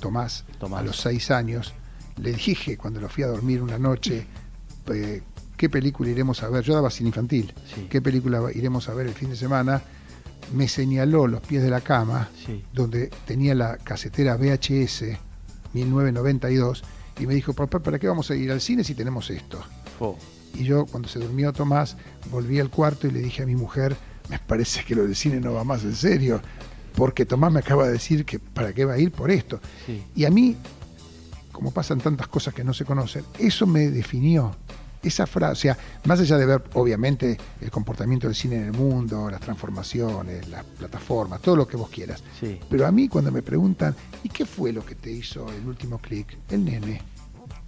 Tomás, 0.00 0.44
Tomás. 0.58 0.80
a 0.80 0.84
los 0.84 0.96
seis 1.00 1.30
años, 1.30 1.74
le 2.20 2.32
dije 2.32 2.76
cuando 2.76 3.00
lo 3.00 3.08
fui 3.08 3.24
a 3.24 3.28
dormir 3.28 3.62
una 3.62 3.78
noche, 3.78 4.26
eh, 4.92 5.22
¿qué 5.56 5.68
película 5.68 6.10
iremos 6.10 6.42
a 6.42 6.48
ver? 6.48 6.64
Yo 6.64 6.74
daba 6.74 6.90
cine 6.90 7.08
infantil. 7.08 7.52
Sí. 7.74 7.86
¿Qué 7.90 8.00
película 8.00 8.40
iremos 8.54 8.88
a 8.88 8.94
ver 8.94 9.06
el 9.06 9.14
fin 9.14 9.30
de 9.30 9.36
semana? 9.36 9.82
Me 10.54 10.66
señaló 10.68 11.26
los 11.26 11.40
pies 11.42 11.62
de 11.62 11.70
la 11.70 11.80
cama, 11.80 12.28
Sí. 12.46 12.64
donde 12.72 13.10
tenía 13.26 13.54
la 13.54 13.76
casetera 13.78 14.36
VHS 14.36 15.18
1992, 15.74 16.82
y 17.20 17.26
me 17.26 17.34
dijo, 17.34 17.52
papá, 17.52 17.80
¿para 17.80 17.98
qué 17.98 18.06
vamos 18.08 18.30
a 18.30 18.34
ir 18.36 18.50
al 18.52 18.60
cine 18.60 18.84
si 18.84 18.94
tenemos 18.94 19.28
esto? 19.30 19.62
Y 20.54 20.64
yo, 20.64 20.86
cuando 20.86 21.08
se 21.08 21.18
durmió 21.18 21.52
Tomás, 21.52 21.96
volví 22.30 22.58
al 22.60 22.70
cuarto 22.70 23.06
y 23.06 23.10
le 23.10 23.20
dije 23.20 23.42
a 23.42 23.46
mi 23.46 23.54
mujer, 23.56 23.96
me 24.30 24.38
parece 24.38 24.84
que 24.84 24.94
lo 24.94 25.02
del 25.02 25.16
cine 25.16 25.40
no 25.40 25.52
va 25.52 25.64
más 25.64 25.82
en 25.84 25.94
serio, 25.94 26.40
porque 26.94 27.26
Tomás 27.26 27.52
me 27.52 27.60
acaba 27.60 27.86
de 27.86 27.92
decir 27.92 28.24
que 28.24 28.38
para 28.38 28.72
qué 28.72 28.84
va 28.84 28.94
a 28.94 28.98
ir 28.98 29.10
por 29.12 29.30
esto. 29.30 29.60
Sí. 29.86 30.02
Y 30.14 30.24
a 30.24 30.30
mí, 30.30 30.56
como 31.58 31.72
pasan 31.72 31.98
tantas 31.98 32.28
cosas 32.28 32.54
que 32.54 32.62
no 32.62 32.72
se 32.72 32.84
conocen, 32.84 33.24
eso 33.36 33.66
me 33.66 33.90
definió. 33.90 34.54
Esa 35.02 35.26
frase, 35.26 35.50
o 35.52 35.56
sea, 35.74 35.78
más 36.04 36.20
allá 36.20 36.38
de 36.38 36.46
ver, 36.46 36.62
obviamente, 36.74 37.36
el 37.60 37.68
comportamiento 37.68 38.28
del 38.28 38.36
cine 38.36 38.56
en 38.58 38.64
el 38.66 38.72
mundo, 38.72 39.28
las 39.28 39.40
transformaciones, 39.40 40.46
las 40.48 40.62
plataformas, 40.64 41.42
todo 41.42 41.56
lo 41.56 41.66
que 41.66 41.76
vos 41.76 41.90
quieras. 41.90 42.22
Sí. 42.38 42.60
Pero 42.70 42.86
a 42.86 42.92
mí 42.92 43.08
cuando 43.08 43.32
me 43.32 43.42
preguntan, 43.42 43.96
¿y 44.22 44.28
qué 44.28 44.46
fue 44.46 44.72
lo 44.72 44.86
que 44.86 44.94
te 44.94 45.10
hizo 45.10 45.50
el 45.52 45.66
último 45.66 45.98
clic? 45.98 46.38
El 46.48 46.64
nene. 46.64 47.02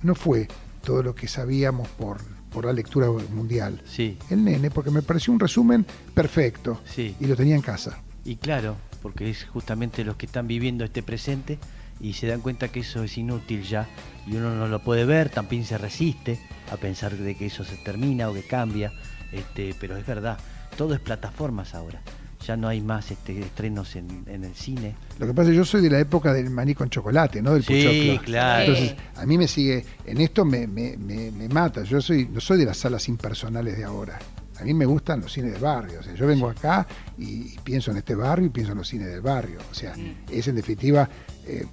No 0.03 0.15
fue 0.15 0.47
todo 0.85 1.03
lo 1.03 1.13
que 1.17 1.27
sabíamos 1.27 1.89
por, 1.89 2.19
por 2.53 2.65
la 2.67 2.73
lectura 2.73 3.09
mundial. 3.35 3.83
Sí. 3.89 4.17
El 4.31 4.45
nene, 4.45 4.71
porque 4.71 4.93
me 4.93 5.03
pareció 5.03 5.33
un 5.33 5.41
resumen 5.41 5.85
perfecto 6.15 6.81
Sí. 6.85 7.17
y 7.19 7.27
lo 7.27 7.35
tenía 7.35 7.57
en 7.57 7.63
casa. 7.63 7.99
Y 8.25 8.37
claro, 8.37 8.77
porque 9.03 9.31
es 9.31 9.47
justamente 9.47 10.05
los 10.05 10.15
que 10.15 10.27
están 10.27 10.47
viviendo 10.47 10.85
este 10.85 11.03
presente 11.03 11.59
y 12.01 12.15
se 12.15 12.27
dan 12.27 12.41
cuenta 12.41 12.69
que 12.69 12.81
eso 12.81 13.03
es 13.05 13.17
inútil 13.19 13.63
ya 13.63 13.87
y 14.27 14.37
uno 14.37 14.55
no 14.55 14.69
lo 14.69 14.83
puede 14.83 15.05
ver, 15.05 15.29
también 15.29 15.65
se 15.65 15.77
resiste 15.79 16.39
a 16.71 16.77
pensar 16.77 17.17
de 17.17 17.35
que 17.35 17.47
eso 17.47 17.65
se 17.65 17.77
termina 17.77 18.29
o 18.29 18.35
que 18.35 18.43
cambia, 18.43 18.93
este, 19.33 19.75
pero 19.79 19.97
es 19.97 20.07
verdad, 20.07 20.39
todo 20.77 20.95
es 20.95 21.01
plataformas 21.01 21.75
ahora. 21.75 22.01
Ya 22.47 22.57
no 22.57 22.69
hay 22.69 22.81
más 22.81 23.11
este, 23.11 23.39
estrenos 23.39 23.97
en, 23.97 24.25
en 24.27 24.45
el 24.45 24.55
cine. 24.55 24.95
Lo 25.19 25.27
que 25.27 25.35
pasa 25.35 25.49
es 25.51 25.53
que 25.53 25.57
yo 25.59 25.65
soy 25.67 25.83
de 25.83 25.91
la 25.91 26.01
época 26.01 26.33
del 26.33 26.49
maní 26.49 26.75
con 26.75 26.89
chocolate, 26.89 27.43
¿no? 27.43 27.53
Del 27.53 27.63
Sí, 27.63 27.75
puchoclo. 27.85 28.23
claro. 28.25 28.65
Entonces, 28.73 28.97
a 29.17 29.27
mí 29.27 29.37
me 29.37 29.47
sigue, 29.47 29.85
en 30.07 30.21
esto 30.23 30.47
me, 30.47 30.67
me, 30.67 30.97
me, 30.97 31.31
me 31.33 31.49
mata. 31.51 31.83
Yo 31.83 32.01
soy, 32.01 32.27
no 32.33 32.41
soy 32.41 32.59
de 32.59 32.65
las 32.65 32.79
salas 32.79 33.07
impersonales 33.11 33.77
de 33.77 33.85
ahora. 33.85 34.19
A 34.59 34.65
mí 34.65 34.73
me 34.73 34.87
gustan 34.87 35.21
los 35.21 35.31
cines 35.35 35.53
del 35.53 35.61
barrio. 35.61 36.01
O 36.01 36.03
sea, 36.03 36.15
yo 36.15 36.27
vengo 36.27 36.49
acá 36.49 36.87
y, 37.19 37.53
y 37.53 37.59
pienso 37.63 37.91
en 37.91 37.99
este 37.99 38.15
barrio 38.15 38.47
y 38.47 38.51
pienso 38.51 38.73
en 38.73 38.79
los 38.79 38.89
cines 38.89 39.09
del 39.09 39.21
barrio. 39.21 39.59
O 39.71 39.75
sea, 39.75 39.95
es 40.31 40.49
en 40.49 40.57
definitiva, 40.57 41.07
eh, 41.47 41.67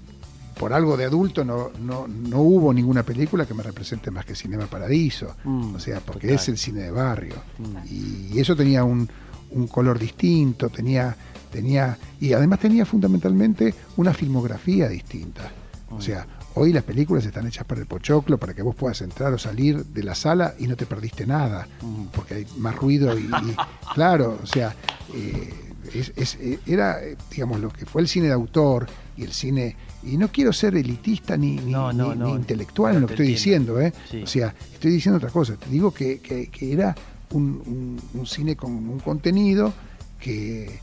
por 0.59 0.73
algo 0.73 0.97
de 0.97 1.05
adulto 1.05 1.43
no, 1.45 1.71
no, 1.79 2.07
no 2.07 2.39
hubo 2.41 2.73
ninguna 2.73 3.03
película 3.03 3.45
que 3.45 3.53
me 3.53 3.63
represente 3.63 4.11
más 4.11 4.25
que 4.25 4.35
Cinema 4.35 4.65
Paradiso. 4.65 5.35
Mm, 5.43 5.75
o 5.75 5.79
sea, 5.79 5.99
porque 5.99 6.27
total. 6.27 6.35
es 6.35 6.49
el 6.49 6.57
cine 6.57 6.81
de 6.81 6.91
barrio. 6.91 7.35
Mm. 7.59 8.31
Y 8.33 8.39
eso 8.39 8.55
tenía 8.55 8.83
un, 8.83 9.07
un 9.51 9.67
color 9.67 9.99
distinto, 9.99 10.69
tenía, 10.69 11.15
tenía, 11.51 11.97
y 12.19 12.33
además 12.33 12.59
tenía 12.59 12.85
fundamentalmente 12.85 13.73
una 13.97 14.13
filmografía 14.13 14.87
distinta. 14.89 15.51
O 15.89 16.01
sea, 16.01 16.27
hoy 16.55 16.73
las 16.73 16.83
películas 16.83 17.25
están 17.25 17.47
hechas 17.47 17.63
para 17.65 17.79
el 17.79 17.87
pochoclo, 17.87 18.37
para 18.37 18.53
que 18.53 18.61
vos 18.61 18.75
puedas 18.75 18.99
entrar 19.01 19.31
o 19.33 19.37
salir 19.37 19.85
de 19.85 20.03
la 20.03 20.15
sala 20.15 20.53
y 20.59 20.67
no 20.67 20.75
te 20.75 20.85
perdiste 20.85 21.25
nada, 21.25 21.65
Mm. 21.81 22.05
porque 22.13 22.33
hay 22.33 22.47
más 22.57 22.75
ruido 22.75 23.17
y, 23.17 23.23
y- 23.23 23.55
claro, 23.93 24.37
o 24.43 24.45
sea, 24.45 24.75
eh, 25.13 25.66
es- 25.93 26.13
es- 26.15 26.35
eh, 26.41 26.59
era, 26.65 27.03
eh, 27.03 27.15
digamos, 27.31 27.59
lo 27.59 27.69
que 27.69 27.85
fue 27.85 28.01
el 28.01 28.07
cine 28.07 28.27
de 28.27 28.33
autor 28.33 28.87
y 29.17 29.23
el 29.23 29.31
cine, 29.33 29.75
y 30.03 30.17
no 30.17 30.31
quiero 30.31 30.53
ser 30.53 30.75
elitista 30.75 31.35
ni, 31.37 31.55
ni, 31.57 31.71
No, 31.71 31.91
no, 31.93 32.13
ni- 32.13 32.19
no. 32.19 32.25
ni 32.27 32.31
intelectual 32.33 32.95
en 32.95 33.01
lo 33.01 33.07
que 33.07 33.13
estoy 33.13 33.27
entiendo. 33.33 33.77
diciendo, 33.77 33.81
¿eh? 33.81 33.93
Sí. 34.11 34.23
O 34.23 34.27
sea, 34.27 34.53
estoy 34.73 34.91
diciendo 34.91 35.17
otra 35.17 35.29
cosa, 35.29 35.55
te 35.55 35.69
digo 35.69 35.93
que, 35.93 36.19
que- 36.19 36.47
que 36.47 36.71
era 36.73 36.95
un, 37.31 37.61
un- 37.65 38.01
un 38.19 38.25
cine 38.25 38.55
con 38.55 38.71
un 38.71 38.99
contenido 38.99 39.73
que, 40.19 40.79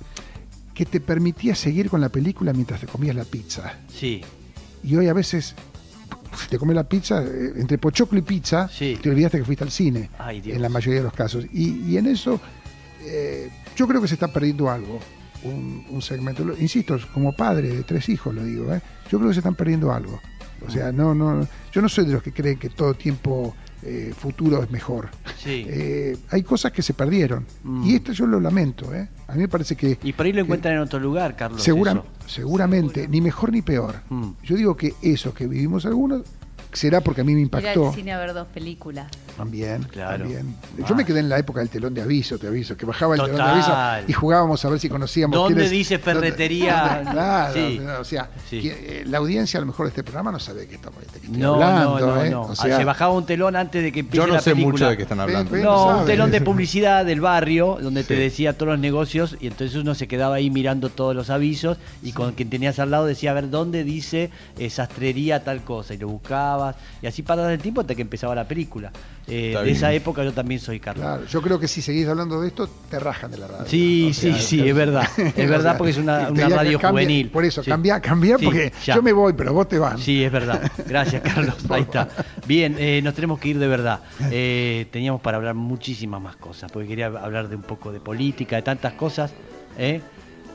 que 0.75 0.85
te 0.87 1.01
permitía 1.01 1.55
seguir 1.55 1.89
con 1.89 2.01
la 2.01 2.09
película 2.09 2.53
mientras 2.53 2.81
te 2.81 2.87
comías 2.87 3.15
la 3.17 3.25
pizza. 3.25 3.79
Sí, 3.89 4.23
Y 4.83 4.97
hoy 4.97 5.09
a 5.09 5.15
veces, 5.15 5.55
si 6.39 6.49
te 6.49 6.59
comes 6.59 6.77
la 6.77 6.87
pizza, 6.87 7.23
eh, 7.23 7.53
entre 7.57 7.79
pochoclo 7.79 8.19
y 8.19 8.23
pizza, 8.23 8.69
Sí. 8.69 8.99
te 9.01 9.09
olvidaste 9.09 9.39
que 9.39 9.45
fuiste 9.45 9.65
al 9.65 9.71
cine, 9.71 10.11
Ay, 10.19 10.43
en 10.45 10.61
la 10.61 10.69
mayoría 10.69 10.99
de 11.01 11.05
los 11.05 11.13
casos. 11.15 11.47
Y, 11.53 11.81
y 11.91 11.97
en 11.97 12.07
eso, 12.07 12.39
eh, 13.05 13.51
yo 13.77 13.87
creo 13.87 14.01
que 14.01 14.09
se 14.09 14.15
está 14.15 14.29
perdiendo 14.33 14.71
algo, 14.71 14.99
un, 15.43 15.85
un 15.91 16.03
segmento. 16.03 16.45
Lo- 16.45 16.59
Insisto, 16.59 16.99
como 17.13 17.33
padre 17.35 17.69
de 17.69 17.83
tres 17.83 18.09
hijos 18.09 18.35
lo 18.35 18.45
digo, 18.45 18.73
¿eh? 18.75 18.81
yo 19.11 19.19
creo 19.19 19.29
que 19.29 19.35
se 19.35 19.41
están 19.41 19.55
perdiendo 19.55 19.93
algo. 19.93 20.21
O 20.67 20.71
sea, 20.71 20.93
no, 20.93 21.15
no, 21.15 21.47
yo 21.73 21.83
no 21.83 21.89
soy 21.89 22.07
de 22.07 22.13
los 22.15 22.23
que 22.23 22.33
creen 22.33 22.59
que 22.59 22.71
todo 22.71 22.95
tiempo 22.95 23.55
eh, 23.83 24.15
futuro 24.17 24.63
es 24.63 24.71
mejor. 24.71 25.11
sí. 25.37 25.67
Eh, 25.69 26.17
hay 26.31 26.43
cosas 26.43 26.73
que 26.73 26.81
se 26.81 26.95
perdieron. 26.95 27.45
Mm. 27.65 27.85
Y 27.85 27.95
esto 27.97 28.13
yo 28.13 28.27
lo 28.27 28.41
lamento. 28.41 28.95
¿eh? 28.95 29.07
A 29.29 29.35
mí 29.35 29.41
me 29.41 29.49
parece 29.49 29.77
que 29.77 29.99
y 30.03 30.13
por 30.15 30.25
ahí 30.25 30.33
lo 30.33 30.41
encuentran 30.41 30.75
en 30.75 30.81
otro 30.81 30.99
lugar, 30.99 31.37
Carlos. 31.37 31.63
segura- 31.63 32.03
seguramente, 32.27 33.07
ni 33.09 33.21
mejor 33.21 33.53
ni 33.53 33.61
peor. 33.61 33.97
Mm. 34.09 34.29
Yo 34.43 34.57
digo 34.57 34.75
que 34.77 34.95
eso 35.03 35.35
que 35.35 35.47
vivimos 35.47 35.85
algunos 35.85 36.23
será 36.75 37.01
porque 37.01 37.23
a 37.23 37.25
mí 37.25 37.33
me 37.35 37.41
Ir 37.41 37.49
al 37.53 37.61
impactó. 37.63 37.93
cine 37.95 38.13
a 38.13 38.19
ver 38.19 38.35
dos 38.35 38.47
películas. 38.49 39.11
También, 39.37 39.83
Claro. 39.85 40.19
también. 40.25 40.55
Ah. 40.81 40.87
Yo 40.89 40.95
me 40.95 41.05
quedé 41.05 41.21
en 41.21 41.29
la 41.29 41.39
época 41.39 41.61
del 41.61 41.69
telón 41.71 41.95
de 41.95 42.03
aviso, 42.03 42.39
te 42.39 42.47
aviso, 42.47 42.77
que 42.77 42.85
bajaba 42.87 43.15
el 43.17 43.23
telón 43.23 43.37
de 43.37 43.43
aviso 43.43 43.73
y 44.07 44.13
jugábamos 44.13 44.65
a 44.65 44.69
ver 44.69 44.79
si 44.79 44.89
conocíamos 44.89 45.35
¿Dónde 45.37 45.69
dice 45.69 45.99
dónde- 45.99 46.13
ferretería? 46.21 47.03
claro, 47.11 47.55
Sí. 47.55 47.81
o 48.01 48.05
sea, 48.05 48.29
Sí. 48.51 48.61
que, 48.61 49.01
eh, 49.01 49.05
la 49.07 49.19
audiencia 49.19 49.59
a 49.59 49.61
lo 49.63 49.67
mejor 49.67 49.87
de 49.87 49.91
este 49.91 50.03
programa 50.05 50.31
no 50.33 50.39
sabe 50.39 50.61
de 50.63 50.69
qué 50.69 50.75
estamos 50.77 51.01
de 51.01 51.07
qué 51.07 51.19
estoy 51.27 51.37
No, 51.41 51.55
hablando, 51.55 51.99
no, 52.01 52.07
no, 52.17 52.25
¿eh? 52.25 52.31
no. 52.31 52.43
O 52.43 52.55
sea, 52.55 52.77
se 52.77 52.85
bajaba 52.85 53.13
un 53.13 53.27
telón 53.27 53.57
antes 53.57 53.83
de 53.83 53.91
que 53.93 54.01
empiece 54.01 54.19
Yo 54.19 54.27
no 54.29 54.35
la 54.35 54.41
sé 54.41 54.51
película. 54.53 54.73
mucho 54.73 54.89
de 54.91 54.97
qué 54.97 55.03
están 55.03 55.21
hablando. 55.21 55.51
Ven, 55.51 55.63
ven. 55.63 55.71
No, 55.71 55.99
un 56.01 56.07
telón 56.07 56.31
de 56.31 56.41
publicidad 56.41 57.05
del 57.05 57.21
barrio 57.21 57.79
donde 57.81 58.05
te 58.05 58.15
decía 58.15 58.53
todos 58.53 58.73
los 58.73 58.79
negocios 58.81 59.37
y 59.41 59.47
entonces 59.49 59.77
uno 59.77 59.95
se 59.95 60.07
quedaba 60.09 60.37
ahí 60.37 60.51
mirando 60.51 60.91
todos 60.91 61.15
los 61.15 61.31
avisos 61.31 61.79
y 62.03 62.13
con 62.13 62.33
quien 62.33 62.51
tenías 62.51 62.79
al 62.79 62.91
lado 62.91 63.07
decía 63.07 63.31
a 63.33 63.35
ver 63.35 63.51
dónde 63.51 63.85
dice 63.85 64.31
eh, 64.59 64.71
sastrería 64.71 65.43
tal 65.45 65.63
cosa 65.65 65.95
y 65.95 65.99
lo 65.99 66.09
y 67.03 67.07
así 67.07 67.23
pasaba 67.23 67.53
el 67.53 67.61
tiempo 67.61 67.81
hasta 67.81 67.95
que 67.95 68.03
empezaba 68.03 68.35
la 68.35 68.47
película. 68.47 68.93
Eh, 69.27 69.55
de 69.57 69.63
bien. 69.65 69.77
esa 69.77 69.93
época 69.93 70.23
yo 70.23 70.33
también 70.33 70.61
soy 70.61 70.79
Carlos. 70.81 71.03
claro, 71.05 71.25
yo 71.27 71.41
creo 71.43 71.59
que 71.59 71.67
si 71.67 71.81
seguís 71.83 72.07
hablando 72.07 72.41
de 72.43 72.49
esto, 72.49 72.69
te 72.91 72.99
rajan 73.01 73.31
de 73.31 73.39
la 73.39 73.47
radio. 73.49 73.65
Sí, 73.67 74.09
O 74.11 74.15
sea, 74.15 74.35
sí, 74.35 74.41
sí, 74.43 74.69
es 74.69 74.75
verdad. 74.75 75.09
Es 75.37 75.49
verdad 75.49 75.77
porque 75.79 75.91
es 75.93 75.97
una, 75.99 76.29
radio 76.31 76.79
cambia- 76.79 76.91
juvenil. 76.91 77.31
Por 77.31 77.45
eso, 77.45 77.63
Sí. 77.63 77.71
cambia, 77.71 78.01
cambia 78.01 78.37
porque 78.39 78.73
yo 78.85 79.03
me 79.03 79.13
voy, 79.13 79.33
pero 79.33 79.53
vos 79.55 79.69
te 79.69 79.79
vas. 79.79 79.99
Sí, 80.01 80.23
es 80.23 80.31
verdad. 80.31 80.71
Gracias, 80.87 81.23
Carlos. 81.35 81.57
Ahí 81.71 81.83
está. 81.83 82.09
Bien, 82.47 82.77
eh, 82.79 83.01
nos 83.03 83.15
tenemos 83.15 83.39
que 83.41 83.49
ir 83.49 83.59
de 83.59 83.69
verdad. 83.69 84.01
Eh, 84.31 84.87
teníamos 84.91 85.21
para 85.21 85.37
hablar 85.37 85.55
muchísimas 85.55 86.21
más 86.21 86.37
cosas, 86.37 86.71
porque 86.73 86.89
quería 86.89 87.07
hablar 87.07 87.49
de 87.49 87.57
un 87.57 87.63
poco 87.63 87.93
de 87.93 88.01
política, 88.01 88.57
de 88.57 88.63
tantas 88.63 88.93
cosas. 88.95 89.33
¿eh? 89.79 90.01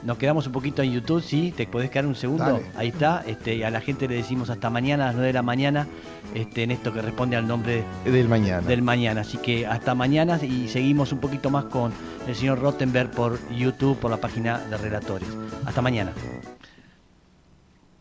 Nos 0.04 0.18
quedamos 0.18 0.48
un 0.48 0.54
poquito 0.54 0.82
en 0.82 0.92
YouTube, 0.94 1.22
¿sí? 1.22 1.54
¿Te 1.56 1.68
podés 1.68 1.90
quedar 1.90 2.06
un 2.06 2.16
segundo? 2.16 2.46
Dale. 2.46 2.72
Ahí 2.76 2.88
está. 2.88 3.22
Este, 3.28 3.66
a 3.66 3.70
la 3.70 3.82
gente 3.82 4.08
le 4.08 4.16
decimos 4.16 4.50
hasta 4.50 4.70
mañana 4.70 5.04
a 5.04 5.08
las 5.08 5.16
9 5.16 5.28
de 5.28 5.34
la 5.34 5.42
mañana, 5.42 5.88
este, 6.34 6.64
en 6.64 6.72
esto 6.72 6.94
que 6.94 7.02
responde 7.02 7.36
al 7.36 7.46
nombre 7.46 7.84
Del 8.06 8.30
mañana. 8.30 8.66
del 8.66 8.82
mañana. 8.82 9.22
Así 9.22 9.38
que 9.40 9.68
hasta 9.68 9.96
mañana 9.96 10.40
y 10.42 10.70
seguimos 10.70 11.12
un 11.12 11.20
poquito 11.20 11.50
más 11.50 11.66
con 11.66 11.92
el 12.28 12.36
señor 12.36 12.60
Rottenberg 12.60 13.12
por 13.12 13.40
YouTube, 13.52 13.98
por 13.98 14.10
la 14.10 14.18
página 14.18 14.58
de 14.60 14.78
Relatores. 14.78 15.28
Hasta 15.66 15.82
mañana. 15.82 16.14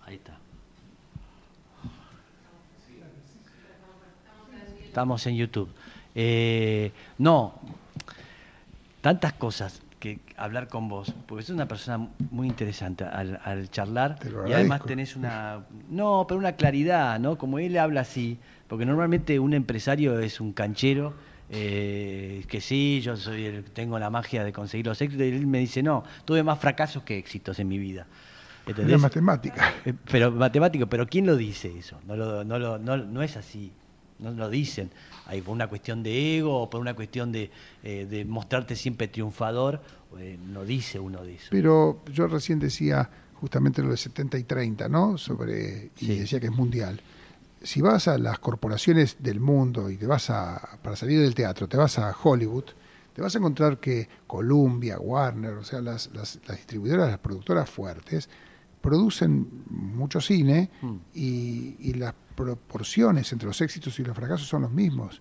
Ahí 0.06 0.14
está. 0.14 0.38
Estamos 4.84 5.26
en 5.26 5.36
YouTube. 5.36 5.68
Eh, 6.14 6.92
no, 7.18 7.54
tantas 9.00 9.32
cosas 9.34 9.82
que 9.98 10.20
hablar 10.36 10.68
con 10.68 10.88
vos, 10.88 11.14
porque 11.26 11.42
sos 11.44 11.54
una 11.54 11.66
persona 11.68 12.08
muy 12.30 12.46
interesante 12.46 13.04
al, 13.04 13.40
al 13.44 13.70
charlar 13.70 14.18
y 14.48 14.52
además 14.52 14.80
tenés 14.86 15.16
una, 15.16 15.64
no, 15.90 16.24
pero 16.28 16.38
una 16.38 16.52
claridad, 16.52 17.18
¿no? 17.18 17.36
Como 17.38 17.58
él 17.58 17.76
habla 17.78 18.02
así, 18.02 18.38
porque 18.68 18.86
normalmente 18.86 19.38
un 19.38 19.54
empresario 19.54 20.18
es 20.20 20.40
un 20.40 20.52
canchero, 20.52 21.14
eh, 21.50 22.44
que 22.48 22.60
sí, 22.60 23.00
yo 23.02 23.16
soy 23.16 23.44
el- 23.46 23.64
tengo 23.64 23.98
la 23.98 24.10
magia 24.10 24.44
de 24.44 24.52
conseguir 24.52 24.86
los 24.86 25.00
éxitos, 25.00 25.26
y 25.26 25.30
él 25.30 25.46
me 25.46 25.58
dice, 25.58 25.82
no, 25.82 26.04
tuve 26.24 26.42
más 26.42 26.58
fracasos 26.58 27.02
que 27.02 27.18
éxitos 27.18 27.58
en 27.58 27.68
mi 27.68 27.78
vida. 27.78 28.06
¿Entendés? 28.66 29.00
matemática. 29.00 29.72
Eh, 29.84 29.94
Pero 30.10 30.30
matemático, 30.30 30.86
pero 30.86 31.06
¿quién 31.06 31.24
lo 31.26 31.36
dice 31.36 31.76
eso? 31.78 31.98
No, 32.06 32.16
lo, 32.16 32.44
no, 32.44 32.58
lo- 32.58 32.78
no, 32.78 32.96
no 32.98 33.22
es 33.22 33.36
así, 33.36 33.72
no 34.18 34.30
lo 34.32 34.48
dicen. 34.50 34.90
Ahí 35.26 35.40
por 35.42 35.54
una 35.54 35.68
cuestión 35.68 36.02
de 36.02 36.38
ego 36.38 36.62
o 36.62 36.70
por 36.70 36.80
una 36.80 36.94
cuestión 36.94 37.32
de, 37.32 37.50
eh, 37.82 38.06
de 38.08 38.24
mostrarte 38.24 38.76
siempre 38.76 39.08
triunfador, 39.08 39.80
eh, 40.18 40.38
no 40.46 40.64
dice 40.64 40.98
uno 40.98 41.22
de 41.24 41.34
eso. 41.34 41.48
Pero 41.50 42.02
yo 42.12 42.26
recién 42.26 42.58
decía 42.58 43.08
justamente 43.34 43.82
lo 43.82 43.90
de 43.90 43.96
70 43.96 44.38
y 44.38 44.44
30, 44.44 44.88
¿no? 44.88 45.16
Sobre, 45.18 45.90
y 46.00 46.06
Sí. 46.06 46.18
decía 46.18 46.40
que 46.40 46.46
es 46.46 46.52
mundial. 46.56 47.00
Si 47.62 47.80
vas 47.80 48.08
a 48.08 48.18
las 48.18 48.38
corporaciones 48.38 49.16
del 49.20 49.40
mundo 49.40 49.90
y 49.90 49.96
te 49.96 50.06
vas 50.06 50.30
a, 50.30 50.78
para 50.82 50.96
salir 50.96 51.20
del 51.20 51.34
teatro, 51.34 51.68
te 51.68 51.76
vas 51.76 51.98
a 51.98 52.14
Hollywood, 52.22 52.64
te 53.14 53.22
vas 53.22 53.34
a 53.34 53.38
encontrar 53.38 53.78
que 53.78 54.08
Columbia, 54.28 54.98
Warner, 54.98 55.54
o 55.54 55.64
sea, 55.64 55.80
las, 55.80 56.08
las, 56.14 56.38
las 56.46 56.56
distribuidoras, 56.56 57.08
las 57.10 57.18
productoras 57.18 57.68
fuertes, 57.68 58.28
producen 58.88 59.46
mucho 59.70 60.20
cine 60.20 60.70
Mm. 60.82 60.96
y, 61.14 61.76
y 61.80 61.94
las 61.94 62.14
proporciones 62.34 63.32
entre 63.32 63.48
los 63.48 63.60
éxitos 63.60 63.98
y 63.98 64.04
los 64.04 64.16
fracasos 64.16 64.46
son 64.48 64.62
los 64.62 64.72
mismos. 64.72 65.20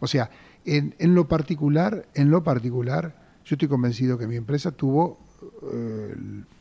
O 0.00 0.06
sea, 0.06 0.30
en, 0.64 0.94
en 0.98 1.14
lo 1.14 1.26
particular, 1.28 2.06
en 2.14 2.30
lo 2.30 2.42
particular, 2.42 3.40
yo 3.44 3.54
estoy 3.54 3.68
convencido 3.68 4.18
que 4.18 4.26
mi 4.26 4.36
empresa 4.36 4.70
tuvo, 4.72 5.18
eh, 5.72 6.14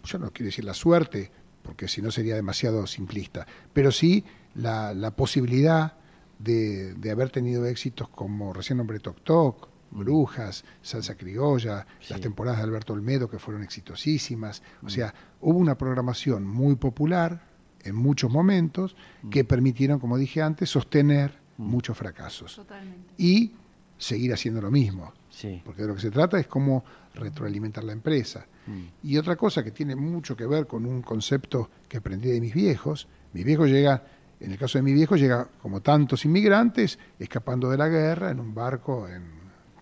yo 0.04 0.20
no 0.20 0.32
quiero 0.32 0.46
decir 0.48 0.64
la 0.66 0.74
suerte, 0.74 1.32
porque 1.64 1.88
si 1.88 2.02
no 2.02 2.12
sería 2.12 2.36
demasiado 2.36 2.88
simplista, 2.88 3.46
pero 3.74 3.92
sí 3.92 4.24
la, 4.56 4.94
la 4.94 5.12
posibilidad 5.12 5.94
de, 6.40 6.94
de 6.94 7.12
haber 7.12 7.30
tenido 7.32 7.66
éxitos 7.66 8.08
como 8.10 8.54
recién 8.54 8.78
nombré 8.78 9.00
Toc 9.00 9.22
Toc, 9.24 9.69
Brujas, 9.92 10.64
Salsa 10.82 11.16
Criolla, 11.16 11.86
Sí. 12.00 12.08
las 12.14 12.22
temporadas 12.22 12.60
de 12.60 12.66
Alberto 12.66 12.94
Olmedo 12.94 13.30
que 13.30 13.40
fueron 13.40 13.64
exitosísimas. 13.64 14.62
O 14.84 14.90
sea, 14.90 15.14
hubo 15.42 15.58
una 15.58 15.78
programación 15.78 16.46
muy 16.48 16.76
popular 16.76 17.48
en 17.84 17.96
muchos 17.96 18.30
momentos 18.32 18.96
que 19.30 19.44
permitieron, 19.44 20.00
como 20.00 20.18
dije 20.18 20.42
antes, 20.42 20.70
sostener 20.70 21.40
muchos 21.58 21.98
fracasos 21.98 22.56
Totalmente. 22.56 23.14
y 23.18 23.54
seguir 23.98 24.34
haciendo 24.34 24.62
lo 24.62 24.72
mismo. 24.72 25.14
Sí. 25.30 25.62
Porque 25.66 25.82
de 25.84 25.88
lo 25.90 25.96
que 25.96 26.02
se 26.02 26.12
trata 26.12 26.40
es 26.40 26.48
cómo 26.48 26.84
retroalimentar 27.14 27.84
la 27.84 27.94
empresa. 27.94 28.46
Mm. 28.68 29.08
Y 29.08 29.18
otra 29.18 29.36
cosa 29.36 29.64
que 29.64 29.72
tiene 29.72 29.96
mucho 29.96 30.36
que 30.36 30.46
ver 30.46 30.68
con 30.68 30.86
un 30.86 31.02
concepto 31.02 31.70
que 31.88 31.98
aprendí 31.98 32.30
de 32.30 32.40
mis 32.42 32.54
viejos, 32.54 33.08
mis 33.34 33.44
viejos 33.46 33.70
llega, 33.70 34.04
en 34.40 34.52
el 34.52 34.58
caso 34.58 34.78
de 34.78 34.84
mi 34.84 34.94
viejo, 34.94 35.16
llega 35.16 35.48
como 35.62 35.82
tantos 35.82 36.24
inmigrantes, 36.26 36.98
escapando 37.20 37.70
de 37.70 37.78
la 37.78 37.88
guerra 37.90 38.32
en 38.32 38.40
un 38.40 38.54
barco 38.54 39.08
en 39.08 39.39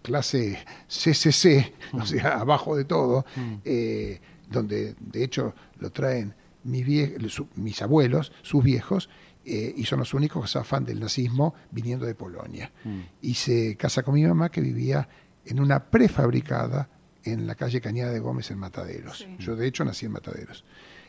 clase 0.07 0.57
CCC, 0.87 1.73
o 1.93 2.05
sea, 2.05 2.39
abajo 2.39 2.75
de 2.77 2.85
todo, 2.85 3.25
Mm. 3.35 3.53
eh, 3.65 4.19
donde 4.49 4.95
de 4.99 5.23
hecho 5.23 5.53
lo 5.79 5.91
traen 5.91 6.33
mis, 6.63 6.85
vie- 6.85 7.29
su- 7.29 7.49
mis 7.55 7.81
abuelos, 7.81 8.31
sus 8.41 8.63
viejos, 8.63 9.09
eh, 9.45 9.73
y 9.77 9.83
son 9.85 9.99
los 9.99 10.13
únicos 10.13 10.41
que 10.43 10.47
zafan 10.49 10.85
del 10.85 10.99
nazismo 10.99 11.53
viniendo 11.71 12.05
de 12.05 12.15
Polonia. 12.15 12.71
Mm. 12.85 12.99
Y 13.21 13.33
se 13.35 13.75
casa 13.75 14.01
con 14.03 14.13
mi 14.15 14.23
mamá 14.25 14.49
que 14.49 14.61
vivía 14.61 15.07
en 15.45 15.59
una 15.59 15.89
prefabricada 15.89 16.89
en 17.23 17.45
la 17.47 17.55
calle 17.55 17.81
Cañada 17.81 18.11
de 18.13 18.19
Gómez 18.19 18.49
en 18.51 18.59
Mataderos. 18.59 19.19
Sí. 19.19 19.35
Yo 19.39 19.55
de 19.57 19.67
hecho 19.67 19.83
nací 19.85 20.05
en 20.05 20.13
Mataderos, 20.13 20.63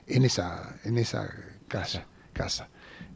en 0.06 0.24
esa, 0.24 0.76
en 0.84 0.98
esa 0.98 1.28
casa, 1.68 2.06
casa, 2.32 2.68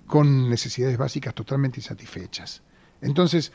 con 0.07 0.49
necesidades 0.49 0.97
básicas 0.99 1.35
totalmente 1.35 1.81
insatisfechas. 1.81 2.63
Entonces, 3.01 3.51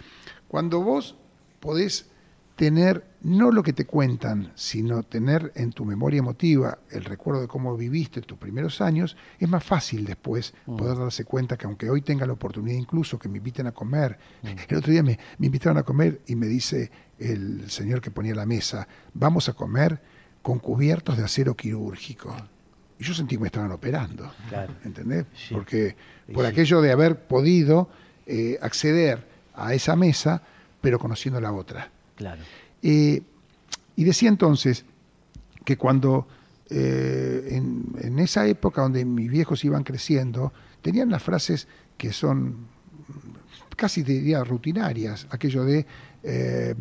cuando 0.49 0.81
vos 0.81 1.15
podés 1.61 2.09
tener 2.57 3.05
no 3.21 3.51
lo 3.51 3.61
que 3.63 3.71
te 3.71 3.85
cuentan, 3.85 4.51
sino 4.55 5.03
tener 5.03 5.51
en 5.55 5.71
tu 5.71 5.85
memoria 5.85 6.19
emotiva 6.19 6.79
el 6.89 7.05
recuerdo 7.05 7.41
de 7.41 7.47
cómo 7.47 7.77
viviste 7.77 8.21
tus 8.21 8.37
primeros 8.37 8.81
años, 8.81 9.15
es 9.39 9.47
más 9.47 9.63
fácil 9.63 10.05
después 10.05 10.53
Mm. 10.65 10.75
poder 10.75 10.97
darse 10.97 11.23
cuenta 11.23 11.55
que 11.55 11.65
aunque 11.67 11.89
hoy 11.89 12.01
tenga 12.01 12.25
la 12.25 12.33
oportunidad 12.33 12.77
incluso 12.77 13.19
que 13.19 13.29
me 13.29 13.37
inviten 13.37 13.67
a 13.67 13.71
comer, 13.71 14.17
Mm. 14.43 14.47
el 14.69 14.77
otro 14.77 14.91
día 14.91 15.03
me, 15.03 15.17
me 15.37 15.45
invitaron 15.45 15.77
a 15.77 15.83
comer 15.83 16.19
y 16.27 16.35
me 16.35 16.47
dice 16.47 16.91
el 17.19 17.69
señor 17.69 18.01
que 18.01 18.11
ponía 18.11 18.33
la 18.35 18.45
mesa, 18.45 18.87
vamos 19.13 19.47
a 19.49 19.53
comer 19.53 20.01
con 20.41 20.59
cubiertos 20.59 21.15
de 21.17 21.23
acero 21.23 21.55
quirúrgico. 21.55 22.35
Y 22.99 23.03
yo 23.03 23.13
sentí 23.13 23.35
que 23.35 23.41
me 23.41 23.47
estaban 23.47 23.71
operando. 23.71 24.31
Claro. 24.49 24.73
¿Entendés? 24.83 25.25
Sí. 25.35 25.53
Porque 25.53 25.95
por 26.33 26.45
sí. 26.45 26.51
aquello 26.51 26.81
de 26.81 26.91
haber 26.91 27.27
podido 27.27 27.89
eh, 28.25 28.57
acceder 28.61 29.27
a 29.53 29.73
esa 29.75 29.95
mesa, 29.95 30.41
pero 30.81 30.97
conociendo 30.97 31.39
la 31.39 31.51
otra. 31.53 31.91
Claro. 32.17 32.41
Eh, 32.83 33.21
y 33.95 34.03
decía 34.03 34.27
entonces 34.29 34.83
que 35.63 35.77
cuando 35.77 36.27
eh, 36.69 37.47
en, 37.51 37.85
en 38.01 38.19
esa 38.19 38.45
época 38.45 38.81
donde 38.81 39.05
mis 39.05 39.29
viejos 39.31 39.63
iban 39.63 39.83
creciendo, 39.83 40.51
tenían 40.81 41.09
las 41.09 41.23
frases 41.23 41.67
que 41.97 42.11
son 42.11 42.67
casi 43.77 44.03
diría 44.03 44.43
rutinarias, 44.43 45.27
aquello 45.29 45.63
de 45.63 45.85
eh, 46.23 46.75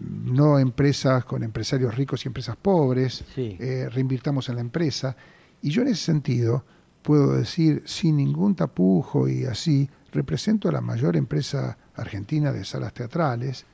no 0.00 0.58
empresas 0.58 1.24
con 1.24 1.42
empresarios 1.44 1.94
ricos 1.96 2.24
y 2.24 2.28
empresas 2.28 2.56
pobres, 2.56 3.24
Sí. 3.34 3.56
eh, 3.60 3.88
reinvirtamos 3.90 4.48
en 4.48 4.56
la 4.56 4.60
empresa. 4.60 5.16
Y 5.62 5.70
yo 5.70 5.82
en 5.82 5.88
ese 5.88 6.02
sentido 6.04 6.64
puedo 7.02 7.32
decir, 7.36 7.82
sin 7.86 8.16
ningún 8.16 8.54
tapujo 8.54 9.28
y 9.28 9.44
así, 9.44 9.88
represento 10.12 10.68
a 10.68 10.72
la 10.72 10.80
mayor 10.80 11.16
empresa 11.16 11.78
argentina 11.94 12.52
de 12.52 12.64
salas 12.64 12.92
teatrales, 12.92 13.64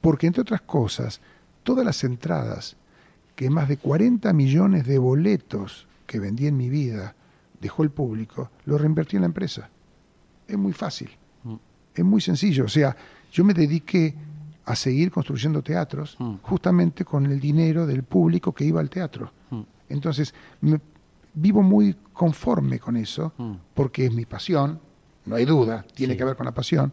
porque 0.00 0.26
entre 0.26 0.42
otras 0.42 0.60
cosas, 0.62 1.20
todas 1.62 1.84
las 1.84 2.02
entradas, 2.04 2.76
que 3.36 3.50
más 3.50 3.68
de 3.68 3.76
40 3.76 4.32
millones 4.32 4.86
de 4.86 4.98
boletos 4.98 5.86
que 6.06 6.18
vendí 6.20 6.46
en 6.46 6.56
mi 6.56 6.68
vida 6.68 7.14
dejó 7.60 7.82
el 7.82 7.90
público, 7.90 8.50
lo 8.64 8.78
reinvertí 8.78 9.16
en 9.16 9.22
la 9.22 9.26
empresa. 9.26 9.68
Es 10.48 10.56
muy 10.58 10.72
fácil, 10.72 11.10
Mm. 11.44 11.54
es 11.94 12.04
muy 12.04 12.20
sencillo. 12.20 12.64
O 12.64 12.68
sea, 12.68 12.96
yo 13.32 13.44
me 13.44 13.54
dediqué 13.54 14.14
a 14.64 14.74
seguir 14.76 15.10
construyendo 15.10 15.62
teatros 15.62 16.16
Mm. 16.18 16.34
justamente 16.42 17.04
con 17.04 17.26
el 17.26 17.40
dinero 17.40 17.86
del 17.86 18.02
público 18.02 18.52
que 18.52 18.64
iba 18.64 18.80
al 18.80 18.90
teatro. 18.90 19.32
Mm. 19.50 19.60
Entonces, 19.90 20.34
me- 20.60 20.80
vivo 21.32 21.62
muy 21.62 21.94
conforme 22.12 22.78
con 22.80 22.96
eso, 22.96 23.32
porque 23.74 24.06
es 24.06 24.12
mi 24.12 24.24
pasión, 24.26 24.80
no 25.26 25.36
hay 25.36 25.44
duda, 25.44 25.84
tiene 25.94 26.14
Sí. 26.14 26.18
que 26.18 26.24
ver 26.24 26.36
con 26.36 26.44
la 26.46 26.52
pasión, 26.52 26.92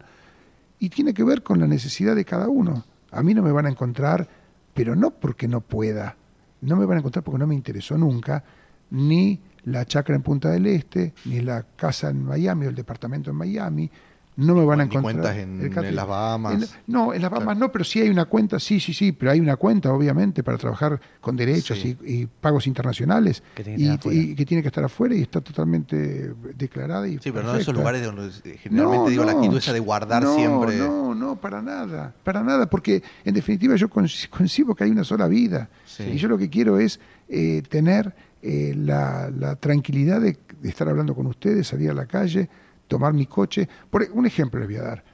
y 0.78 0.88
tiene 0.90 1.12
que 1.12 1.24
ver 1.24 1.42
con 1.42 1.58
la 1.58 1.66
necesidad 1.66 2.14
de 2.14 2.24
cada 2.24 2.48
uno. 2.48 2.84
A 3.10 3.22
mí 3.22 3.34
no 3.34 3.42
me 3.42 3.52
van 3.52 3.66
a 3.66 3.70
encontrar, 3.70 4.28
pero 4.74 4.94
no 4.94 5.10
porque 5.10 5.48
no 5.48 5.60
pueda, 5.60 6.16
no 6.60 6.76
me 6.76 6.86
van 6.86 6.96
a 6.96 7.00
encontrar 7.00 7.24
porque 7.24 7.38
no 7.38 7.46
me 7.46 7.54
interesó 7.54 7.96
nunca, 7.96 8.44
ni 8.90 9.40
la 9.64 9.84
chacra 9.84 10.14
en 10.14 10.22
Punta 10.22 10.50
del 10.50 10.66
Este, 10.66 11.14
ni 11.24 11.40
la 11.40 11.64
casa 11.76 12.10
en 12.10 12.24
Miami 12.24 12.66
o 12.66 12.68
el 12.68 12.74
departamento 12.74 13.30
en 13.30 13.36
Miami, 13.36 13.90
no 14.38 14.54
me 14.54 14.64
van 14.64 14.80
a 14.80 14.84
encontrar. 14.84 15.02
cuentas 15.14 15.36
en- 15.36 15.60
el 15.60 15.68
catering. 15.68 15.88
en 15.90 15.96
las 15.96 16.06
Bahamas. 16.06 16.54
En 16.54 16.68
no, 16.92 17.12
en 17.12 17.20
las 17.20 17.30
Bahamas 17.30 17.58
no, 17.58 17.72
pero 17.72 17.84
sí 17.84 18.00
hay 18.00 18.08
una 18.08 18.24
cuenta, 18.26 18.58
sí, 18.60 18.78
sí, 18.80 18.94
sí, 18.94 19.12
pero 19.12 19.32
hay 19.32 19.40
una 19.40 19.56
cuenta, 19.56 19.92
obviamente, 19.92 20.42
para 20.44 20.56
trabajar 20.58 21.00
con 21.20 21.36
derechos 21.36 21.78
Sí. 21.78 21.96
y, 22.06 22.12
y 22.22 22.26
pagos 22.26 22.66
internacionales 22.68 23.42
Que 23.56 23.64
tiene 23.64 23.76
que 23.78 23.82
y, 23.82 23.86
estar 23.88 23.98
afuera. 23.98 24.20
y 24.20 24.34
que 24.36 24.46
tiene 24.46 24.62
que 24.62 24.68
estar 24.68 24.84
afuera 24.84 25.14
y 25.16 25.22
está 25.22 25.40
totalmente 25.40 26.32
declarada. 26.56 27.08
Y 27.08 27.18
Sí, 27.18 27.32
pero 27.32 27.42
no 27.48 27.54
en 27.54 27.60
esos 27.60 27.74
lugares 27.74 28.04
donde 28.04 28.28
eh, 28.44 28.56
generalmente 28.62 29.04
No, 29.04 29.10
digo 29.10 29.24
la 29.24 29.32
no. 29.32 29.38
actitud 29.38 29.58
esa 29.58 29.72
de 29.72 29.80
guardar 29.80 30.22
No, 30.22 30.34
siempre. 30.36 30.76
No, 30.78 31.14
no, 31.14 31.36
para 31.36 31.60
nada, 31.60 32.14
para 32.22 32.42
nada, 32.44 32.70
porque 32.70 33.02
en 33.24 33.34
definitiva 33.34 33.74
yo 33.76 33.88
conci- 33.88 34.28
concibo 34.30 34.74
que 34.74 34.84
hay 34.84 34.90
una 34.90 35.04
sola 35.04 35.26
vida 35.28 35.68
Sí. 35.84 36.04
y 36.14 36.16
yo 36.16 36.28
lo 36.28 36.38
que 36.38 36.48
quiero 36.48 36.78
es 36.78 37.00
eh, 37.28 37.62
tener 37.68 38.14
eh, 38.40 38.72
la, 38.76 39.30
la 39.36 39.56
tranquilidad 39.56 40.20
de, 40.20 40.38
de 40.62 40.68
estar 40.68 40.88
hablando 40.88 41.12
con 41.14 41.26
ustedes, 41.26 41.66
salir 41.66 41.90
a 41.90 41.94
la 41.94 42.06
calle, 42.06 42.48
tomar 42.88 43.12
mi 43.12 43.26
coche. 43.26 43.68
Por 43.90 44.02
e- 44.02 44.10
un 44.12 44.26
ejemplo 44.26 44.58
les 44.58 44.68
voy 44.68 44.78
a 44.78 44.82
dar. 44.82 45.04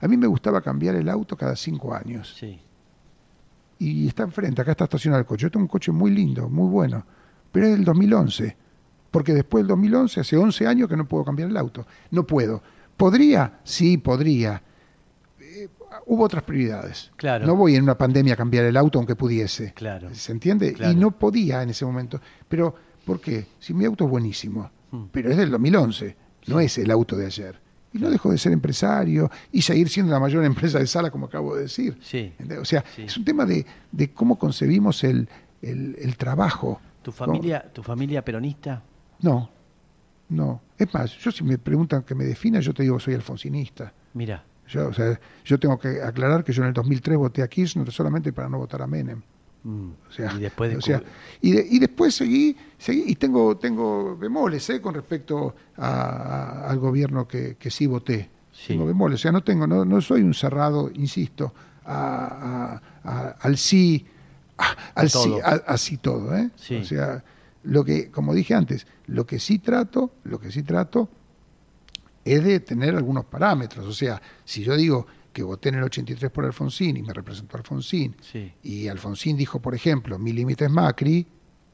A 0.00 0.08
mí 0.08 0.16
me 0.16 0.26
gustaba 0.26 0.60
cambiar 0.60 0.94
el 0.94 1.08
auto 1.08 1.36
cada 1.36 1.56
cinco 1.56 1.94
años 1.94 2.34
Sí. 2.38 2.60
y 3.78 4.06
está 4.08 4.22
enfrente, 4.22 4.62
acá 4.62 4.72
está 4.72 4.84
estacionado 4.84 5.20
el 5.20 5.26
coche. 5.26 5.42
Yo 5.42 5.50
tengo 5.50 5.64
un 5.64 5.68
coche 5.68 5.92
muy 5.92 6.10
lindo, 6.10 6.48
muy 6.48 6.68
bueno, 6.68 7.04
pero 7.52 7.66
es 7.66 7.72
del 7.72 7.84
2011, 7.84 8.56
porque 9.10 9.32
después 9.34 9.62
del 9.62 9.68
2011, 9.68 10.20
hace 10.20 10.36
11 10.36 10.66
años 10.66 10.88
que 10.88 10.96
no 10.96 11.06
puedo 11.06 11.24
cambiar 11.24 11.48
el 11.50 11.56
auto. 11.56 11.86
No 12.10 12.26
puedo. 12.26 12.62
¿Podría? 12.96 13.60
Sí, 13.64 13.98
podría. 13.98 14.62
Eh, 15.40 15.68
hubo 16.06 16.24
otras 16.24 16.42
prioridades. 16.44 17.10
Claro. 17.16 17.46
No 17.46 17.56
voy 17.56 17.74
en 17.76 17.82
una 17.82 17.96
pandemia 17.98 18.34
a 18.34 18.36
cambiar 18.36 18.64
el 18.64 18.76
auto 18.76 18.98
aunque 18.98 19.16
pudiese. 19.16 19.72
Claro. 19.74 20.14
¿Se 20.14 20.32
entiende? 20.32 20.72
Claro. 20.72 20.92
Y 20.92 20.96
no 20.96 21.10
podía 21.12 21.62
en 21.62 21.70
ese 21.70 21.84
momento. 21.84 22.20
Pero, 22.48 22.74
¿por 23.04 23.20
qué? 23.20 23.46
Si 23.58 23.74
mi 23.74 23.84
auto 23.84 24.04
es 24.04 24.10
buenísimo, 24.10 24.70
Mm. 24.90 25.04
pero 25.10 25.30
es 25.30 25.36
del 25.36 25.50
2011, 25.50 26.16
no 26.46 26.60
es 26.60 26.78
el 26.78 26.90
auto 26.90 27.16
de 27.16 27.26
ayer. 27.26 27.58
Y 27.92 27.98
no 27.98 28.10
dejo 28.10 28.30
de 28.32 28.38
ser 28.38 28.52
empresario 28.52 29.30
y 29.52 29.62
seguir 29.62 29.88
siendo 29.88 30.10
la 30.12 30.18
mayor 30.18 30.44
empresa 30.44 30.78
de 30.80 30.86
sala, 30.88 31.10
como 31.12 31.26
acabo 31.26 31.54
de 31.54 31.62
decir. 31.62 31.96
Sí. 32.02 32.32
O 32.60 32.64
sea, 32.64 32.84
Sí. 32.96 33.02
es 33.02 33.16
un 33.16 33.24
tema 33.24 33.44
de, 33.46 33.64
de 33.92 34.10
cómo 34.12 34.36
concebimos 34.36 35.04
el, 35.04 35.28
el- 35.62 35.96
el 36.00 36.16
trabajo. 36.16 36.80
¿Tu 37.02 37.12
familia, 37.12 37.70
¿Tu 37.72 37.82
familia 37.84 38.24
peronista? 38.24 38.82
No, 39.20 39.48
no. 40.28 40.60
Es 40.76 40.92
más, 40.92 41.16
yo 41.18 41.30
si 41.30 41.44
me 41.44 41.56
preguntan 41.58 42.02
que 42.02 42.14
me 42.16 42.24
defina, 42.24 42.58
yo 42.60 42.74
te 42.74 42.82
digo 42.82 42.98
soy 42.98 43.14
alfonsinista. 43.14 43.92
Mira. 44.14 44.42
Yo, 44.66 44.88
o 44.88 44.92
sea, 44.94 45.20
yo 45.44 45.58
tengo 45.60 45.78
que 45.78 46.02
aclarar 46.02 46.42
que 46.42 46.52
yo 46.52 46.62
en 46.62 46.68
el 46.68 46.74
2003 46.74 47.16
voté 47.18 47.42
a 47.42 47.48
Kirchner 47.48 47.92
solamente 47.92 48.32
para 48.32 48.48
no 48.48 48.58
votar 48.58 48.80
a 48.82 48.86
Menem. 48.86 49.22
Mm. 49.64 49.90
O 50.08 50.12
sea, 50.12 50.32
y 50.34 50.40
después 50.40 50.76
o 50.76 50.80
sea, 50.80 50.98
descubrí- 51.00 51.08
y, 51.40 51.50
de- 51.52 51.66
y 51.70 51.78
después 51.78 52.14
seguí, 52.14 52.56
seguí 52.78 53.04
y 53.06 53.14
tengo, 53.16 53.56
tengo 53.56 54.16
bemoles 54.16 54.68
¿eh? 54.70 54.80
con 54.80 54.94
respecto 54.94 55.54
a- 55.76 55.88
a- 55.88 56.70
al 56.70 56.78
gobierno 56.78 57.26
que, 57.26 57.56
que 57.56 57.70
sí 57.70 57.86
voté. 57.86 58.30
Sí. 58.52 58.68
Tengo 58.68 58.86
bemoles, 58.86 59.20
o 59.20 59.22
sea, 59.22 59.32
no 59.32 59.42
tengo, 59.42 59.66
no, 59.66 59.84
no 59.84 60.00
soy 60.00 60.22
un 60.22 60.34
cerrado, 60.34 60.90
insisto, 60.94 61.52
a- 61.86 62.80
al 63.40 63.56
sí, 63.56 64.06
al 64.94 65.08
sí, 65.10 65.18
todo. 65.30 65.40
así 65.66 65.96
todo, 65.96 66.36
¿eh? 66.36 66.50
Sí. 66.56 66.76
O 66.76 66.84
sea, 66.84 67.24
lo 67.64 67.84
que, 67.84 68.10
como 68.10 68.34
dije 68.34 68.54
antes, 68.54 68.86
lo 69.06 69.26
que 69.26 69.38
sí 69.38 69.58
trato, 69.58 70.12
lo 70.24 70.38
que 70.38 70.52
sí 70.52 70.62
trato 70.62 71.08
es 72.24 72.44
de 72.44 72.60
tener 72.60 72.94
algunos 72.94 73.24
parámetros. 73.24 73.86
O 73.86 73.92
sea, 73.92 74.20
si 74.44 74.62
yo 74.62 74.76
digo 74.76 75.06
que 75.34 75.42
voté 75.42 75.68
en 75.68 75.74
el 75.74 75.82
83 75.84 76.30
por 76.30 76.46
Alfonsín 76.46 76.96
y 76.96 77.02
me 77.02 77.12
representó 77.12 77.58
Alfonsín, 77.58 78.16
Sí. 78.22 78.50
y 78.62 78.88
Alfonsín 78.88 79.36
dijo, 79.36 79.60
por 79.60 79.74
ejemplo, 79.74 80.18
mi 80.18 80.32
límite 80.32 80.64
es 80.64 80.70
Macri, 80.70 81.26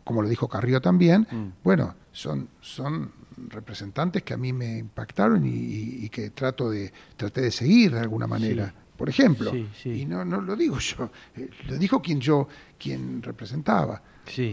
como 0.03 0.23
lo 0.23 0.29
dijo 0.29 0.49
Carrió 0.49 0.81
también, 0.81 1.29
Mm. 1.31 1.62
bueno, 1.62 1.94
son, 2.11 2.49
son 2.61 3.12
representantes 3.49 4.23
que 4.23 4.35
a 4.35 4.37
mí 4.37 4.53
me 4.53 4.79
impactaron 4.79 5.44
y, 5.46 5.51
y- 5.51 6.05
y 6.05 6.09
que 6.09 6.31
trato 6.31 6.70
de, 6.70 6.92
traté 7.16 7.42
de 7.42 7.51
seguir 7.51 7.92
de 7.92 8.01
alguna 8.01 8.27
manera. 8.27 8.66
Sí. 8.68 8.73
Por 8.96 9.09
ejemplo, 9.09 9.51
Sí, 9.83 10.03
y 10.03 10.05
no, 10.05 10.25
no 10.27 10.40
lo 10.42 10.57
digo 10.57 10.79
yo, 10.81 11.11
eh, 11.37 11.49
lo 11.68 11.79
dijo 11.79 12.03
quien 12.03 12.20
yo, 12.20 12.49
quien 12.79 13.23
representaba. 13.23 14.03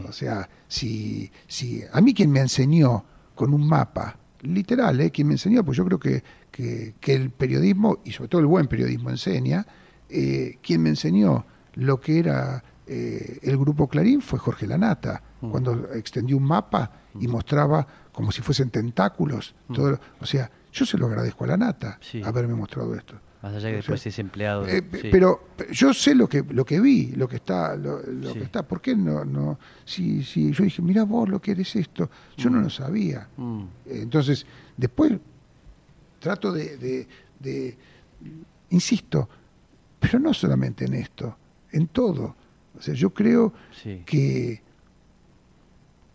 O 0.08 0.12
sea, 0.12 0.50
si, 0.68 1.30
si 1.48 1.82
a 1.92 2.02
mí 2.02 2.14
quien 2.14 2.32
me 2.32 2.40
enseñó 2.40 3.04
con 3.36 3.54
un 3.54 3.68
mapa, 3.68 4.18
literal, 4.42 5.00
¿eh? 5.02 5.12
quien 5.12 5.28
me 5.28 5.34
enseñó, 5.34 5.64
pues 5.66 5.78
yo 5.78 5.86
creo 5.86 6.00
que, 6.00 6.24
que, 6.52 6.96
que 7.00 7.14
el 7.14 7.30
periodismo, 7.32 8.00
y 8.04 8.12
sobre 8.12 8.30
todo 8.30 8.42
el 8.42 8.48
buen 8.48 8.68
periodismo 8.68 9.10
enseña, 9.10 9.66
eh, 10.10 10.58
quien 10.62 10.82
me 10.82 10.90
enseñó 10.90 11.46
lo 11.76 12.00
que 12.00 12.20
era 12.20 12.64
eh, 12.90 13.40
el 13.42 13.58
grupo 13.58 13.88
Clarín 13.90 14.22
fue 14.22 14.40
Jorge 14.40 14.66
Lanata, 14.68 15.22
Mm. 15.42 15.52
cuando 15.52 15.94
extendió 15.94 16.36
un 16.38 16.44
mapa 16.46 16.92
y 17.20 17.28
mostraba 17.28 17.86
como 18.12 18.32
si 18.32 18.42
fuesen 18.42 18.70
tentáculos. 18.72 19.54
todo 19.72 19.92
lo- 19.92 20.00
o 20.20 20.26
sea, 20.26 20.50
yo 20.72 20.84
se 20.86 20.98
lo 20.98 21.06
agradezco 21.06 21.44
a 21.44 21.48
Lanata 21.48 22.00
Sí. 22.02 22.24
haberme 22.24 22.56
mostrado 22.56 22.96
esto. 22.96 23.14
Más 23.44 23.54
allá 23.54 23.60
que 23.60 23.68
O 23.68 23.70
sea, 23.70 23.72
después 23.94 24.08
es 24.08 24.18
empleado. 24.18 24.66
Eh, 24.68 24.82
sí. 25.00 25.10
Pero 25.12 25.50
yo 25.72 25.94
sé 25.94 26.16
lo 26.16 26.28
que 26.28 26.44
lo 26.50 26.66
que 26.66 26.80
vi, 26.80 27.12
lo 27.12 27.28
que 27.28 27.36
está, 27.36 27.76
lo, 27.76 28.02
lo 28.02 28.32
Sí. 28.34 28.40
que 28.40 28.46
está. 28.46 28.68
¿Por 28.68 28.82
qué 28.82 28.96
no, 28.96 29.24
no? 29.26 29.60
Si, 29.86 30.24
si 30.24 30.52
yo 30.52 30.64
dije, 30.64 30.82
mira 30.82 31.04
vos 31.04 31.30
lo 31.30 31.40
que 31.40 31.52
eres 31.52 31.76
esto, 31.76 32.10
yo 32.36 32.50
no 32.50 32.60
Mm. 32.60 32.64
lo 32.64 32.70
sabía. 32.72 33.28
Mm. 33.38 33.64
Entonces, 33.86 34.48
después 34.76 35.12
trato 36.20 36.52
de, 36.52 36.78
de- 36.78 37.08
de- 37.40 37.78
insisto, 38.70 39.30
pero 40.00 40.20
no 40.20 40.34
solamente 40.34 40.86
en 40.86 40.94
esto, 40.96 41.38
en 41.72 41.88
todo. 41.88 42.36
O 42.78 42.82
sea, 42.82 42.94
yo 42.94 43.12
creo 43.14 43.54
Sí. 43.82 44.04
que 44.06 44.62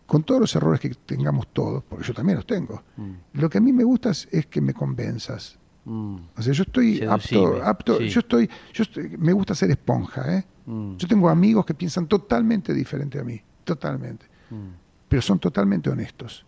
con 0.07 0.23
todos 0.25 0.41
los 0.43 0.55
errores 0.57 0.79
que 0.81 0.91
tengamos 0.91 1.49
todos, 1.53 1.83
porque 1.89 2.05
yo 2.07 2.13
también 2.13 2.37
los 2.37 2.47
tengo, 2.47 2.83
Mm. 2.97 3.13
lo 3.41 3.49
que 3.49 3.59
a 3.59 3.61
mí 3.61 3.73
me 3.73 3.85
gusta 3.85 4.11
es, 4.11 4.29
que 4.51 4.61
me 4.61 4.75
convenzas. 4.75 5.59
Mm. 5.85 6.17
O 6.37 6.43
sea, 6.43 6.53
yo 6.53 6.63
estoy 6.65 6.99
Seducible, 6.99 7.61
apto, 7.63 7.65
apto 7.65 7.99
sí. 7.99 8.09
yo 8.09 8.21
estoy, 8.21 8.51
yo 8.73 8.83
estoy, 8.83 9.17
me 9.19 9.33
gusta 9.33 9.55
ser 9.55 9.71
esponja, 9.71 10.37
¿eh? 10.39 10.45
Mm. 10.67 10.97
Yo 10.97 11.09
tengo 11.09 11.29
amigos 11.29 11.65
que 11.65 11.75
piensan 11.75 12.07
totalmente 12.07 12.75
diferente 12.75 13.19
a 13.19 13.25
mí, 13.25 13.41
totalmente, 13.65 14.27
pero 15.09 15.23
son 15.23 15.39
totalmente 15.39 15.89
honestos. 15.91 16.45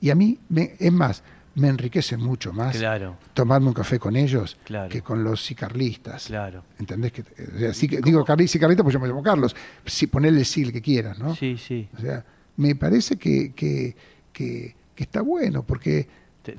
Y 0.00 0.08
a 0.10 0.14
mí, 0.14 0.38
me, 0.48 0.74
es 0.78 0.92
más, 0.92 1.22
me 1.56 1.68
enriquece 1.68 2.16
mucho 2.16 2.52
más 2.52 2.76
Claro, 2.76 3.16
tomarme 3.34 3.68
un 3.68 3.72
café 3.74 3.98
con 3.98 4.14
ellos 4.16 4.56
Claro. 4.64 4.88
que 4.88 5.02
con 5.02 5.24
los 5.24 5.44
sicarlistas. 5.44 6.26
claro. 6.26 6.62
¿Entendés? 6.78 7.12
Que, 7.12 7.22
o 7.22 7.58
sea, 7.58 7.74
sí 7.74 7.88
que- 7.88 8.00
digo 8.00 8.24
Carli- 8.24 8.46
sicarlista 8.46 8.82
porque 8.82 8.94
yo 8.94 9.00
me 9.00 9.08
llamo 9.08 9.22
Carlos. 9.22 9.56
Si 9.84 10.06
ponerle 10.06 10.40
el 10.40 10.46
sí 10.46 10.70
que 10.70 10.80
quieras, 10.82 11.18
¿no? 11.18 11.34
Sí, 11.34 11.56
sí. 11.58 11.88
O 11.96 12.00
sea, 12.00 12.24
me 12.56 12.74
parece 12.76 13.16
que, 13.16 13.52
que, 13.54 13.96
que- 14.32 14.74
está 14.96 15.20
bueno 15.22 15.62
porque 15.62 16.08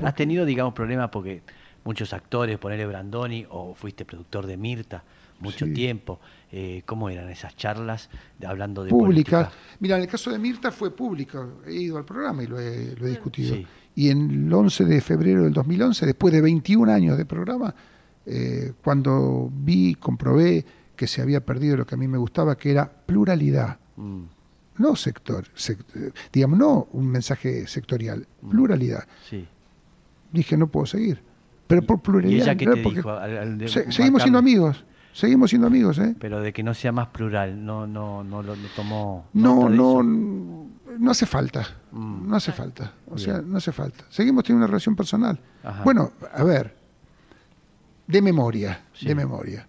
¿Has 0.03 0.15
tenido, 0.15 0.45
digamos, 0.45 0.73
problemas 0.73 1.09
porque 1.11 1.41
muchos 1.85 2.11
actores, 2.11 2.57
ponerle 2.57 2.85
Brandoni, 2.85 3.45
o 3.49 3.73
fuiste 3.73 4.03
productor 4.03 4.45
de 4.45 4.57
Mirta 4.57 5.03
mucho 5.39 5.65
Sí. 5.65 5.73
tiempo? 5.73 6.19
eh, 6.51 6.81
¿Cómo 6.85 7.09
eran 7.09 7.29
esas 7.29 7.55
charlas 7.57 8.09
de- 8.39 8.47
hablando 8.47 8.83
de 8.83 8.89
pública. 8.89 9.51
Mira, 9.79 9.97
en 9.97 10.03
el 10.03 10.07
caso 10.07 10.31
de 10.31 10.39
Mirta 10.39 10.71
fue 10.71 10.95
público. 10.95 11.59
He 11.67 11.73
ido 11.73 11.97
al 11.97 12.05
programa 12.05 12.41
y 12.43 12.47
lo 12.47 12.57
he, 12.59 12.95
lo 12.95 13.05
he 13.05 13.09
discutido. 13.09 13.53
Sí. 13.55 13.67
Y 13.97 14.11
en 14.11 14.29
el 14.29 14.53
11 14.53 14.85
de 14.85 15.01
febrero 15.01 15.43
del 15.43 15.53
2011, 15.53 16.05
después 16.05 16.31
de 16.31 16.39
21 16.39 16.87
años 16.93 17.17
de 17.17 17.25
programa, 17.25 17.73
eh, 18.27 18.73
cuando 18.83 19.49
vi, 19.51 19.95
comprobé 19.95 20.63
que 20.95 21.07
se 21.07 21.21
había 21.23 21.43
perdido 21.43 21.77
lo 21.77 21.85
que 21.87 21.95
a 21.95 21.97
mí 21.97 22.07
me 22.07 22.19
gustaba, 22.19 22.55
que 22.55 22.69
era 22.71 22.87
pluralidad. 23.05 23.79
Mm, 23.95 24.21
No 24.79 24.95
sector, 24.95 25.45
sec- 25.55 25.83
eh, 25.95 26.11
digamos, 26.31 26.59
no 26.59 26.87
un 26.91 27.07
mensaje 27.07 27.65
sectorial, 27.65 28.27
Mm. 28.43 28.49
pluralidad. 28.51 29.07
sí. 29.27 29.47
Dije, 30.31 30.55
no 30.57 30.67
puedo 30.67 30.85
seguir. 30.85 31.19
Pero 31.65 31.81
por 31.81 31.97
¿Y 31.97 32.01
pluralidad. 32.01 32.43
ella 32.49 32.55
qué 32.55 32.65
te 32.67 32.83
porque 32.83 32.97
dijo? 32.97 33.09
Al- 33.09 33.37
al 33.39 33.57
de 33.57 33.67
se- 33.67 33.91
seguimos 33.91 34.21
siendo 34.21 34.37
amigos. 34.37 34.85
Seguimos 35.13 35.49
siendo 35.49 35.65
amigos, 35.65 35.97
¿eh? 35.97 36.15
Pero 36.19 36.39
de 36.41 36.53
que 36.53 36.61
no 36.61 36.75
sea 36.75 36.91
más 36.91 37.07
plural, 37.07 37.65
no, 37.65 37.87
no, 37.87 38.23
no 38.23 38.43
lo 38.43 38.55
no 38.55 38.67
tomó. 38.75 39.25
No, 39.33 39.67
no, 39.67 40.01
eso? 40.01 40.66
No 40.99 41.11
hace 41.11 41.25
falta. 41.25 41.67
Mm. 41.91 42.27
No 42.29 42.35
hace 42.35 42.51
falta. 42.51 42.93
O 43.09 43.17
sea, 43.17 43.41
no 43.41 43.57
hace 43.57 43.71
falta. 43.71 44.05
Seguimos 44.09 44.43
teniendo 44.43 44.65
una 44.65 44.67
relación 44.71 44.95
personal. 44.95 45.39
Ajá. 45.63 45.83
Bueno, 45.83 46.11
a 46.33 46.43
ver, 46.43 46.75
de 48.07 48.21
memoria, 48.21 48.83
Sí. 48.93 49.05
de 49.07 49.15
memoria. 49.15 49.67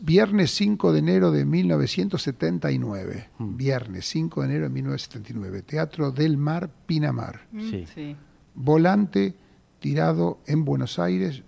Viernes 0.00 0.52
5 0.54 0.92
de 0.92 1.00
enero 1.00 1.30
de 1.32 1.44
1979. 1.44 3.28
Mm. 3.38 3.56
Viernes 3.56 4.06
5 4.08 4.40
de 4.42 4.46
enero 4.48 4.64
de 4.64 4.70
1979. 4.70 5.62
Teatro 5.62 6.10
del 6.10 6.36
Mar, 6.36 6.70
Pinamar. 6.86 7.46
Sí. 7.52 7.86
Sí. 7.94 8.16
Volante 8.54 9.34
tirado 9.80 10.38
en 10.46 10.64
Buenos 10.64 10.98
Aires 10.98 11.42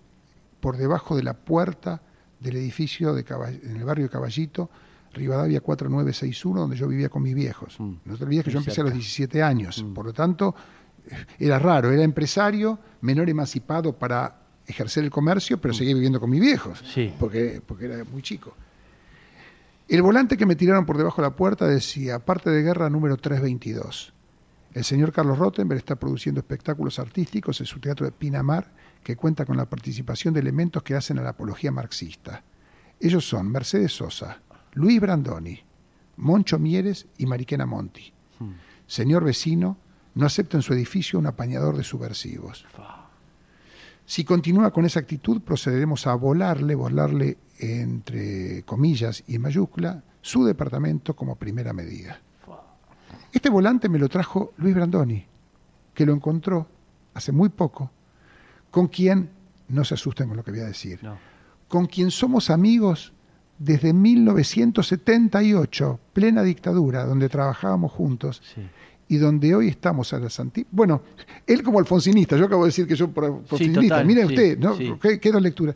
por 0.61 0.77
debajo 0.77 1.17
de 1.17 1.23
la 1.23 1.35
puerta 1.35 2.03
del 2.41 2.57
edificio 2.57 3.15
de 3.15 3.25
Caball- 3.25 3.61
en 3.65 3.77
el 3.77 3.85
barrio 3.85 4.05
de 4.05 4.11
Caballito, 4.11 4.71
Rivadavia 5.13 5.61
4961, 5.61 6.61
donde 6.61 6.77
yo 6.77 6.87
vivía 6.89 7.09
con 7.09 7.23
mis 7.23 7.35
viejos. 7.35 7.79
Mm. 7.79 7.93
No 8.05 8.17
te 8.17 8.25
olvides 8.25 8.45
que 8.45 8.51
yo 8.51 8.59
empecé 8.59 8.81
a 8.81 8.85
los 8.85 8.91
cerca. 8.93 8.99
17 9.01 9.43
años, 9.43 9.83
Mm. 9.83 9.95
por 9.95 10.07
lo 10.07 10.13
tanto, 10.13 10.55
era 11.39 11.59
raro, 11.59 11.91
era 11.91 12.03
empresario, 12.03 12.79
menor 13.01 13.29
emancipado 13.31 13.93
para 13.99 14.43
ejercer 14.67 15.05
el 15.05 15.11
comercio, 15.11 15.59
pero 15.59 15.73
seguía 15.73 15.95
viviendo 15.95 16.21
con 16.21 16.29
mis 16.31 16.41
viejos, 16.41 16.83
Mm. 16.83 16.87
Sí. 16.87 17.15
porque, 17.19 17.63
porque 17.67 17.87
era 17.87 18.05
muy 18.05 18.21
chico. 18.23 18.55
El 19.89 20.03
volante 20.03 20.37
que 20.37 20.45
me 20.45 20.55
tiraron 20.57 20.85
por 20.85 20.99
debajo 20.99 21.23
de 21.23 21.29
la 21.29 21.35
puerta 21.37 21.67
decía, 21.67 22.19
parte 22.19 22.51
de 22.51 22.63
guerra 22.63 22.91
número 22.91 23.17
322. 23.17 24.13
El 24.75 24.85
señor 24.85 25.13
Carlos 25.13 25.39
Rottenberg 25.39 25.79
está 25.79 25.97
produciendo 25.97 26.41
espectáculos 26.41 26.99
artísticos 26.99 27.59
en 27.61 27.67
su 27.67 27.81
teatro 27.81 28.05
de 28.05 28.13
Pinamar, 28.13 28.71
que 29.03 29.17
cuenta 29.17 29.47
con 29.47 29.57
la 29.57 29.65
participación 29.65 30.35
de 30.35 30.41
elementos 30.41 30.83
que 30.83 30.95
hacen 30.95 31.19
a 31.19 31.23
la 31.23 31.31
apología 31.31 31.73
marxista. 31.73 32.43
Ellos 33.01 33.27
son 33.27 33.51
Mercedes 33.51 33.93
Sosa, 33.93 34.43
Luis 34.79 35.01
Brandoni, 35.01 35.59
Moncho 36.19 36.57
Mieres 36.61 37.09
y 37.19 37.27
Mariquena 37.27 37.67
Monti. 37.67 38.13
Mm. 38.39 38.51
Señor 38.87 39.25
vecino, 39.25 39.77
no 40.15 40.25
acepta 40.25 40.57
en 40.57 40.63
su 40.63 40.73
edificio 40.73 41.19
un 41.19 41.27
apañador 41.27 41.77
de 41.77 41.83
subversivos. 41.83 42.65
Si 44.07 44.25
continúa 44.25 44.71
con 44.71 44.85
esa 44.87 45.01
actitud, 45.01 45.41
procederemos 45.43 46.07
a 46.07 46.15
volarle, 46.15 46.77
volarle 46.77 47.39
entre 47.59 48.63
comillas 48.63 49.25
y 49.27 49.35
en 49.35 49.43
mayúscula, 49.43 50.05
su 50.23 50.45
departamento 50.45 51.17
como 51.17 51.35
primera 51.35 51.73
medida. 51.73 52.21
Este 53.33 53.51
volante 53.51 53.89
me 53.89 53.99
lo 53.99 54.09
trajo 54.09 54.53
Luis 54.59 54.77
Brandoni, 54.77 55.27
que 55.93 56.07
lo 56.07 56.13
encontró 56.15 56.69
hace 57.15 57.33
muy 57.33 57.49
poco, 57.49 57.91
con 58.71 58.87
quien, 58.87 59.31
no 59.69 59.85
se 59.85 59.95
asusten 59.95 60.29
con 60.29 60.37
lo 60.37 60.45
que 60.45 60.53
voy 60.53 60.61
a 60.61 60.67
decir, 60.67 61.01
No. 61.03 61.19
con 61.67 61.87
quien 61.87 62.13
somos 62.13 62.49
amigos 62.49 63.13
desde 63.59 63.93
1978, 63.93 66.01
plena 66.13 66.43
dictadura, 66.43 67.05
donde 67.05 67.29
trabajábamos 67.29 67.93
juntos 67.93 68.43
Sí. 68.55 68.63
y 69.09 69.17
donde 69.17 69.55
hoy 69.55 69.69
estamos 69.69 70.13
a 70.13 70.19
la 70.19 70.31
Santi. 70.31 70.67
Bueno, 70.71 71.03
él 71.47 71.63
como 71.63 71.79
alfonsinista, 71.79 72.37
yo 72.37 72.47
acabo 72.47 72.65
de 72.65 72.69
decir 72.69 72.87
que 72.87 72.95
yo 72.95 73.11
por 73.11 73.25
alfonsinista, 73.25 74.05
mire 74.05 74.25
usted, 74.25 74.59
¿no? 74.59 74.77
¿Qué, 74.99 75.19
qué 75.19 75.33
dos 75.33 75.43
lecturas? 75.43 75.75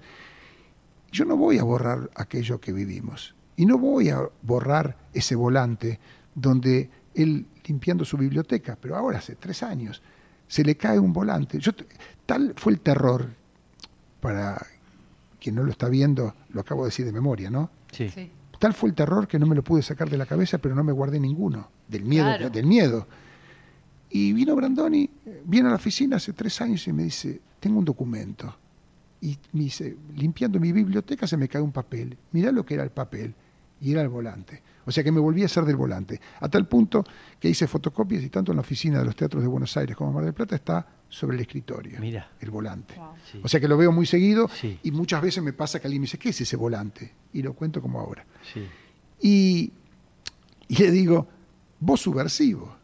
Yo 1.10 1.24
no 1.24 1.36
voy 1.36 1.58
a 1.58 1.64
borrar 1.64 2.10
aquello 2.14 2.60
que 2.60 2.72
vivimos 2.72 3.34
y 3.56 3.66
no 3.66 3.78
voy 3.78 4.10
a 4.10 4.20
borrar 4.42 4.96
ese 5.12 5.34
volante 5.34 5.98
donde 6.34 6.88
él 7.14 7.46
limpiando 7.66 8.04
su 8.04 8.16
biblioteca, 8.16 8.76
pero 8.80 8.96
ahora 8.96 9.18
hace 9.18 9.36
tres 9.36 9.62
años, 9.62 10.02
se 10.48 10.64
le 10.64 10.76
cae 10.76 10.98
un 10.98 11.12
volante. 11.12 11.58
Yo, 11.58 11.72
tal 12.26 12.54
fue 12.56 12.72
el 12.72 12.80
terror, 12.80 13.28
para 14.20 14.66
quien 15.42 15.56
no 15.56 15.64
lo 15.64 15.70
está 15.70 15.88
viendo, 15.88 16.34
lo 16.50 16.60
acabo 16.60 16.82
de 16.84 16.88
decir 16.88 17.04
de 17.04 17.12
memoria, 17.12 17.50
¿no? 17.50 17.70
Sí. 17.90 18.08
Sí. 18.08 18.30
Tal 18.58 18.74
fue 18.74 18.88
el 18.90 18.94
terror 18.94 19.26
que 19.26 19.38
no 19.40 19.46
me 19.46 19.56
lo 19.56 19.64
pude 19.64 19.82
sacar 19.82 20.08
de 20.08 20.16
la 20.16 20.24
cabeza, 20.26 20.58
pero 20.58 20.74
no 20.76 20.84
me 20.84 20.92
guardé 20.92 21.18
ninguno, 21.18 21.68
del 21.88 22.04
miedo, 22.04 22.24
Claro. 22.26 22.50
del 22.50 22.64
miedo. 22.66 23.08
Y 24.10 24.32
vino 24.32 24.54
Brandoni, 24.54 25.10
viene 25.44 25.68
a 25.68 25.70
la 25.70 25.76
oficina 25.76 26.16
hace 26.16 26.32
tres 26.32 26.60
años 26.60 26.86
y 26.86 26.92
me 26.92 27.04
dice, 27.04 27.40
tengo 27.58 27.78
un 27.78 27.84
documento. 27.84 28.54
Y 29.20 29.36
me 29.52 29.62
dice, 29.64 29.96
limpiando 30.14 30.60
mi 30.60 30.70
biblioteca 30.72 31.26
se 31.26 31.36
me 31.36 31.48
cae 31.48 31.62
un 31.62 31.72
papel. 31.72 32.16
Mirá 32.32 32.52
lo 32.52 32.64
que 32.64 32.74
era 32.74 32.82
el 32.84 32.90
papel. 32.90 33.34
Y 33.80 33.90
era 33.92 34.02
el 34.02 34.08
volante. 34.08 34.62
O 34.84 34.92
sea 34.92 35.02
que 35.02 35.10
me 35.10 35.18
volví 35.18 35.42
a 35.42 35.46
hacer 35.46 35.64
del 35.64 35.76
volante. 35.76 36.20
A 36.40 36.48
tal 36.48 36.68
punto 36.68 37.04
que 37.40 37.48
hice 37.48 37.66
fotocopias 37.66 38.22
y 38.22 38.28
tanto 38.28 38.52
en 38.52 38.56
la 38.56 38.60
oficina 38.60 38.98
de 39.00 39.04
los 39.06 39.16
teatros 39.16 39.42
de 39.42 39.48
Buenos 39.48 39.76
Aires 39.76 39.96
como 39.96 40.10
en 40.10 40.14
Mar 40.14 40.24
del 40.24 40.34
Plata 40.34 40.54
está 40.54 40.86
sobre 41.12 41.36
el 41.36 41.42
escritorio. 41.42 42.00
Mira. 42.00 42.30
El 42.40 42.50
volante. 42.50 42.94
Wow. 42.96 43.12
Sí. 43.30 43.40
O 43.44 43.48
sea 43.48 43.60
que 43.60 43.68
lo 43.68 43.76
veo 43.76 43.92
muy 43.92 44.06
seguido 44.06 44.48
Sí. 44.48 44.78
y 44.82 44.90
muchas 44.92 45.20
veces 45.20 45.42
me 45.44 45.52
pasa 45.52 45.78
que 45.78 45.86
alguien 45.86 46.00
me 46.00 46.06
dice, 46.06 46.18
¿qué 46.18 46.30
es 46.30 46.40
ese 46.40 46.56
volante? 46.56 47.12
Y 47.34 47.42
lo 47.42 47.52
cuento 47.52 47.82
como 47.82 48.00
ahora. 48.00 48.24
Sí. 48.54 48.66
Y, 49.20 49.72
y 50.68 50.76
le 50.82 50.90
digo, 50.90 51.28
vos 51.80 52.00
subversivo. 52.00 52.74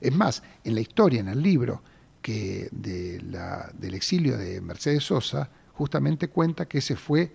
Es 0.00 0.12
más, 0.12 0.42
en 0.64 0.74
la 0.74 0.80
historia, 0.80 1.20
en 1.20 1.28
el 1.28 1.40
libro 1.40 1.82
que 2.20 2.68
de 2.72 3.20
la- 3.30 3.70
del 3.78 3.94
exilio 3.94 4.36
de 4.36 4.60
Mercedes 4.60 5.04
Sosa, 5.04 5.48
justamente 5.72 6.28
cuenta 6.28 6.66
que 6.66 6.78
ese 6.78 6.96
fue 6.96 7.32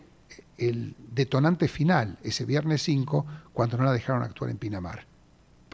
el 0.58 0.94
detonante 1.14 1.70
final, 1.70 2.18
ese 2.22 2.44
viernes 2.44 2.82
5, 2.84 3.26
cuando 3.54 3.78
no 3.78 3.86
la 3.86 3.94
dejaron 3.94 4.24
actuar 4.24 4.50
en 4.52 4.58
Pinamar. 4.58 5.06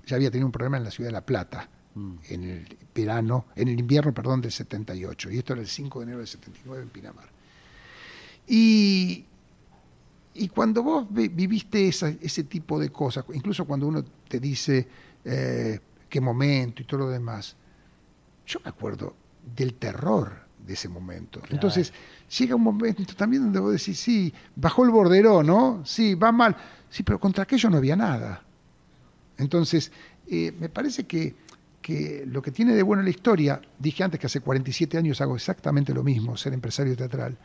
Ya 0.05 0.15
había 0.17 0.29
tenido 0.29 0.45
un 0.45 0.51
problema 0.51 0.77
en 0.77 0.83
la 0.83 0.91
ciudad 0.91 1.07
de 1.07 1.13
La 1.13 1.25
Plata, 1.25 1.69
Mm. 1.95 2.13
en 2.29 2.43
el 2.43 2.77
verano, 2.95 3.45
en 3.55 3.67
el 3.67 3.79
invierno, 3.79 4.13
perdón, 4.13 4.41
del 4.41 4.51
78. 4.51 5.29
Y 5.31 5.37
esto 5.37 5.53
era 5.53 5.61
el 5.61 5.67
5 5.67 5.99
de 5.99 6.03
enero 6.03 6.17
del 6.19 6.27
79 6.27 6.83
en 6.83 6.89
Pinamar. 6.89 7.29
Y, 8.47 9.25
y 10.33 10.47
cuando 10.49 10.83
vos 10.83 11.05
vi- 11.09 11.27
viviste 11.29 11.87
esa- 11.87 12.09
ese 12.21 12.43
tipo 12.43 12.79
de 12.79 12.89
cosas, 12.89 13.25
incluso 13.33 13.65
cuando 13.65 13.87
uno 13.87 14.03
te 14.27 14.39
dice 14.39 14.87
eh, 15.25 15.79
qué 16.09 16.19
momento 16.19 16.81
y 16.81 16.85
todo 16.85 17.01
lo 17.01 17.09
demás, 17.09 17.55
yo 18.45 18.59
me 18.63 18.69
acuerdo 18.69 19.15
del 19.55 19.75
terror 19.75 20.43
de 20.65 20.73
ese 20.73 20.89
momento. 20.89 21.39
Claro. 21.39 21.55
Entonces, 21.55 21.93
llega 22.37 22.55
un 22.55 22.63
momento 22.63 23.15
también 23.15 23.43
donde 23.43 23.59
vos 23.59 23.71
decís, 23.71 23.99
sí, 23.99 24.33
bajó 24.55 24.83
el 24.83 24.89
bordero, 24.91 25.41
¿no? 25.43 25.81
Sí, 25.85 26.15
va 26.15 26.31
mal. 26.33 26.55
Sí, 26.89 27.03
pero 27.03 27.19
contra 27.19 27.43
aquello 27.43 27.69
no 27.69 27.77
había 27.77 27.95
nada. 27.95 28.43
Entonces, 29.37 29.91
eh, 30.27 30.53
me 30.59 30.67
parece 30.69 31.05
que, 31.05 31.35
que 31.83 32.23
lo 32.25 32.41
que 32.41 32.49
tiene 32.51 32.73
de 32.73 32.81
bueno 32.81 33.03
la 33.03 33.11
historia, 33.11 33.61
dije 33.77 34.03
antes 34.03 34.19
que 34.19 34.25
hace 34.25 34.39
47 34.41 34.97
años 34.97 35.21
hago 35.21 35.35
exactamente 35.35 35.93
lo 35.93 36.01
mismo, 36.03 36.35
ser 36.37 36.53
empresario 36.53 36.95
teatral, 36.97 37.37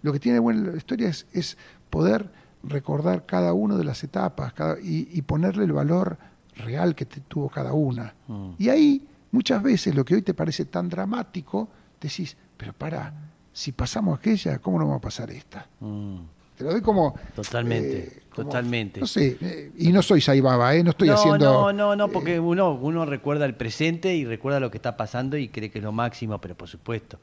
lo 0.00 0.12
que 0.14 0.18
tiene 0.20 0.36
de 0.36 0.40
bueno 0.40 0.70
la 0.70 0.76
historia 0.78 1.08
es, 1.10 1.26
es 1.34 1.58
poder 1.90 2.30
recordar 2.62 3.26
cada 3.26 3.52
una 3.52 3.76
de 3.76 3.84
las 3.84 4.02
etapas 4.04 4.54
cada- 4.54 4.80
y, 4.80 5.08
y 5.12 5.20
ponerle 5.22 5.64
el 5.64 5.72
valor 5.72 6.16
real 6.56 6.94
que 6.94 7.04
te- 7.04 7.20
tuvo 7.20 7.48
cada 7.50 7.72
una. 7.74 8.14
Mm. 8.28 8.50
Y 8.58 8.68
ahí, 8.70 9.06
muchas 9.32 9.62
veces, 9.62 9.94
lo 9.94 10.04
que 10.04 10.14
hoy 10.14 10.22
te 10.22 10.34
parece 10.34 10.64
tan 10.66 10.88
dramático, 10.88 11.68
decís, 12.00 12.36
pero 12.56 12.72
para, 12.72 13.12
si 13.52 13.72
pasamos 13.72 14.18
aquella, 14.18 14.58
¿cómo 14.58 14.78
no 14.78 14.84
vamos 14.86 14.98
a 14.98 15.02
pasar 15.02 15.30
esta? 15.30 15.66
Mm. 15.80 16.18
Te 16.60 16.64
lo 16.66 16.72
doy 16.72 16.82
como... 16.82 17.14
Totalmente, 17.34 17.98
eh, 17.98 18.22
como- 18.34 18.48
totalmente. 18.48 19.00
No 19.00 19.06
sé, 19.06 19.38
eh, 19.40 19.72
y 19.78 19.90
no 19.92 20.02
soy 20.02 20.20
Saibaba, 20.20 20.74
¿eh? 20.74 20.84
No 20.84 20.90
estoy 20.90 21.08
no, 21.08 21.14
haciendo... 21.14 21.38
no, 21.50 21.72
no, 21.72 21.96
no, 21.96 22.08
porque 22.08 22.34
eh, 22.34 22.40
uno, 22.40 22.72
uno 22.74 23.06
recuerda 23.06 23.46
el 23.46 23.54
presente 23.54 24.14
y 24.14 24.26
recuerda 24.26 24.60
lo 24.60 24.70
que 24.70 24.76
está 24.76 24.94
pasando 24.98 25.38
y 25.38 25.48
cree 25.48 25.70
que 25.70 25.78
es 25.78 25.84
lo 25.84 25.90
máximo, 25.92 26.38
pero 26.38 26.54
por 26.54 26.68
supuesto, 26.68 27.18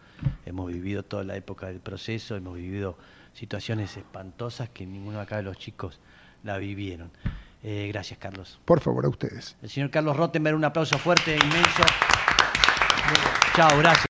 hemos 0.47 0.71
vivido 0.73 1.03
toda 1.03 1.23
la 1.23 1.35
época 1.35 1.67
del 1.67 1.81
proceso, 1.81 2.35
hemos 2.35 2.55
vivido 2.55 2.97
situaciones 3.35 3.95
espantosas 3.95 4.69
que 4.69 4.88
ninguno 4.88 5.19
acá 5.19 5.38
de 5.38 5.43
los 5.43 5.55
chicos 5.59 5.99
la 6.43 6.57
vivieron. 6.57 7.11
Eh, 7.61 7.88
gracias, 7.93 8.17
Carlos. 8.17 8.59
por 8.65 8.79
favor, 8.79 9.05
a 9.05 9.09
ustedes. 9.09 9.55
El 9.61 9.69
señor 9.69 9.91
Carlos 9.91 10.17
Rottenberg, 10.17 10.55
un 10.55 10.65
aplauso 10.65 10.97
fuerte, 10.97 11.35
inmenso. 11.35 11.83
Chao, 13.55 13.77
gracias. 13.77 14.05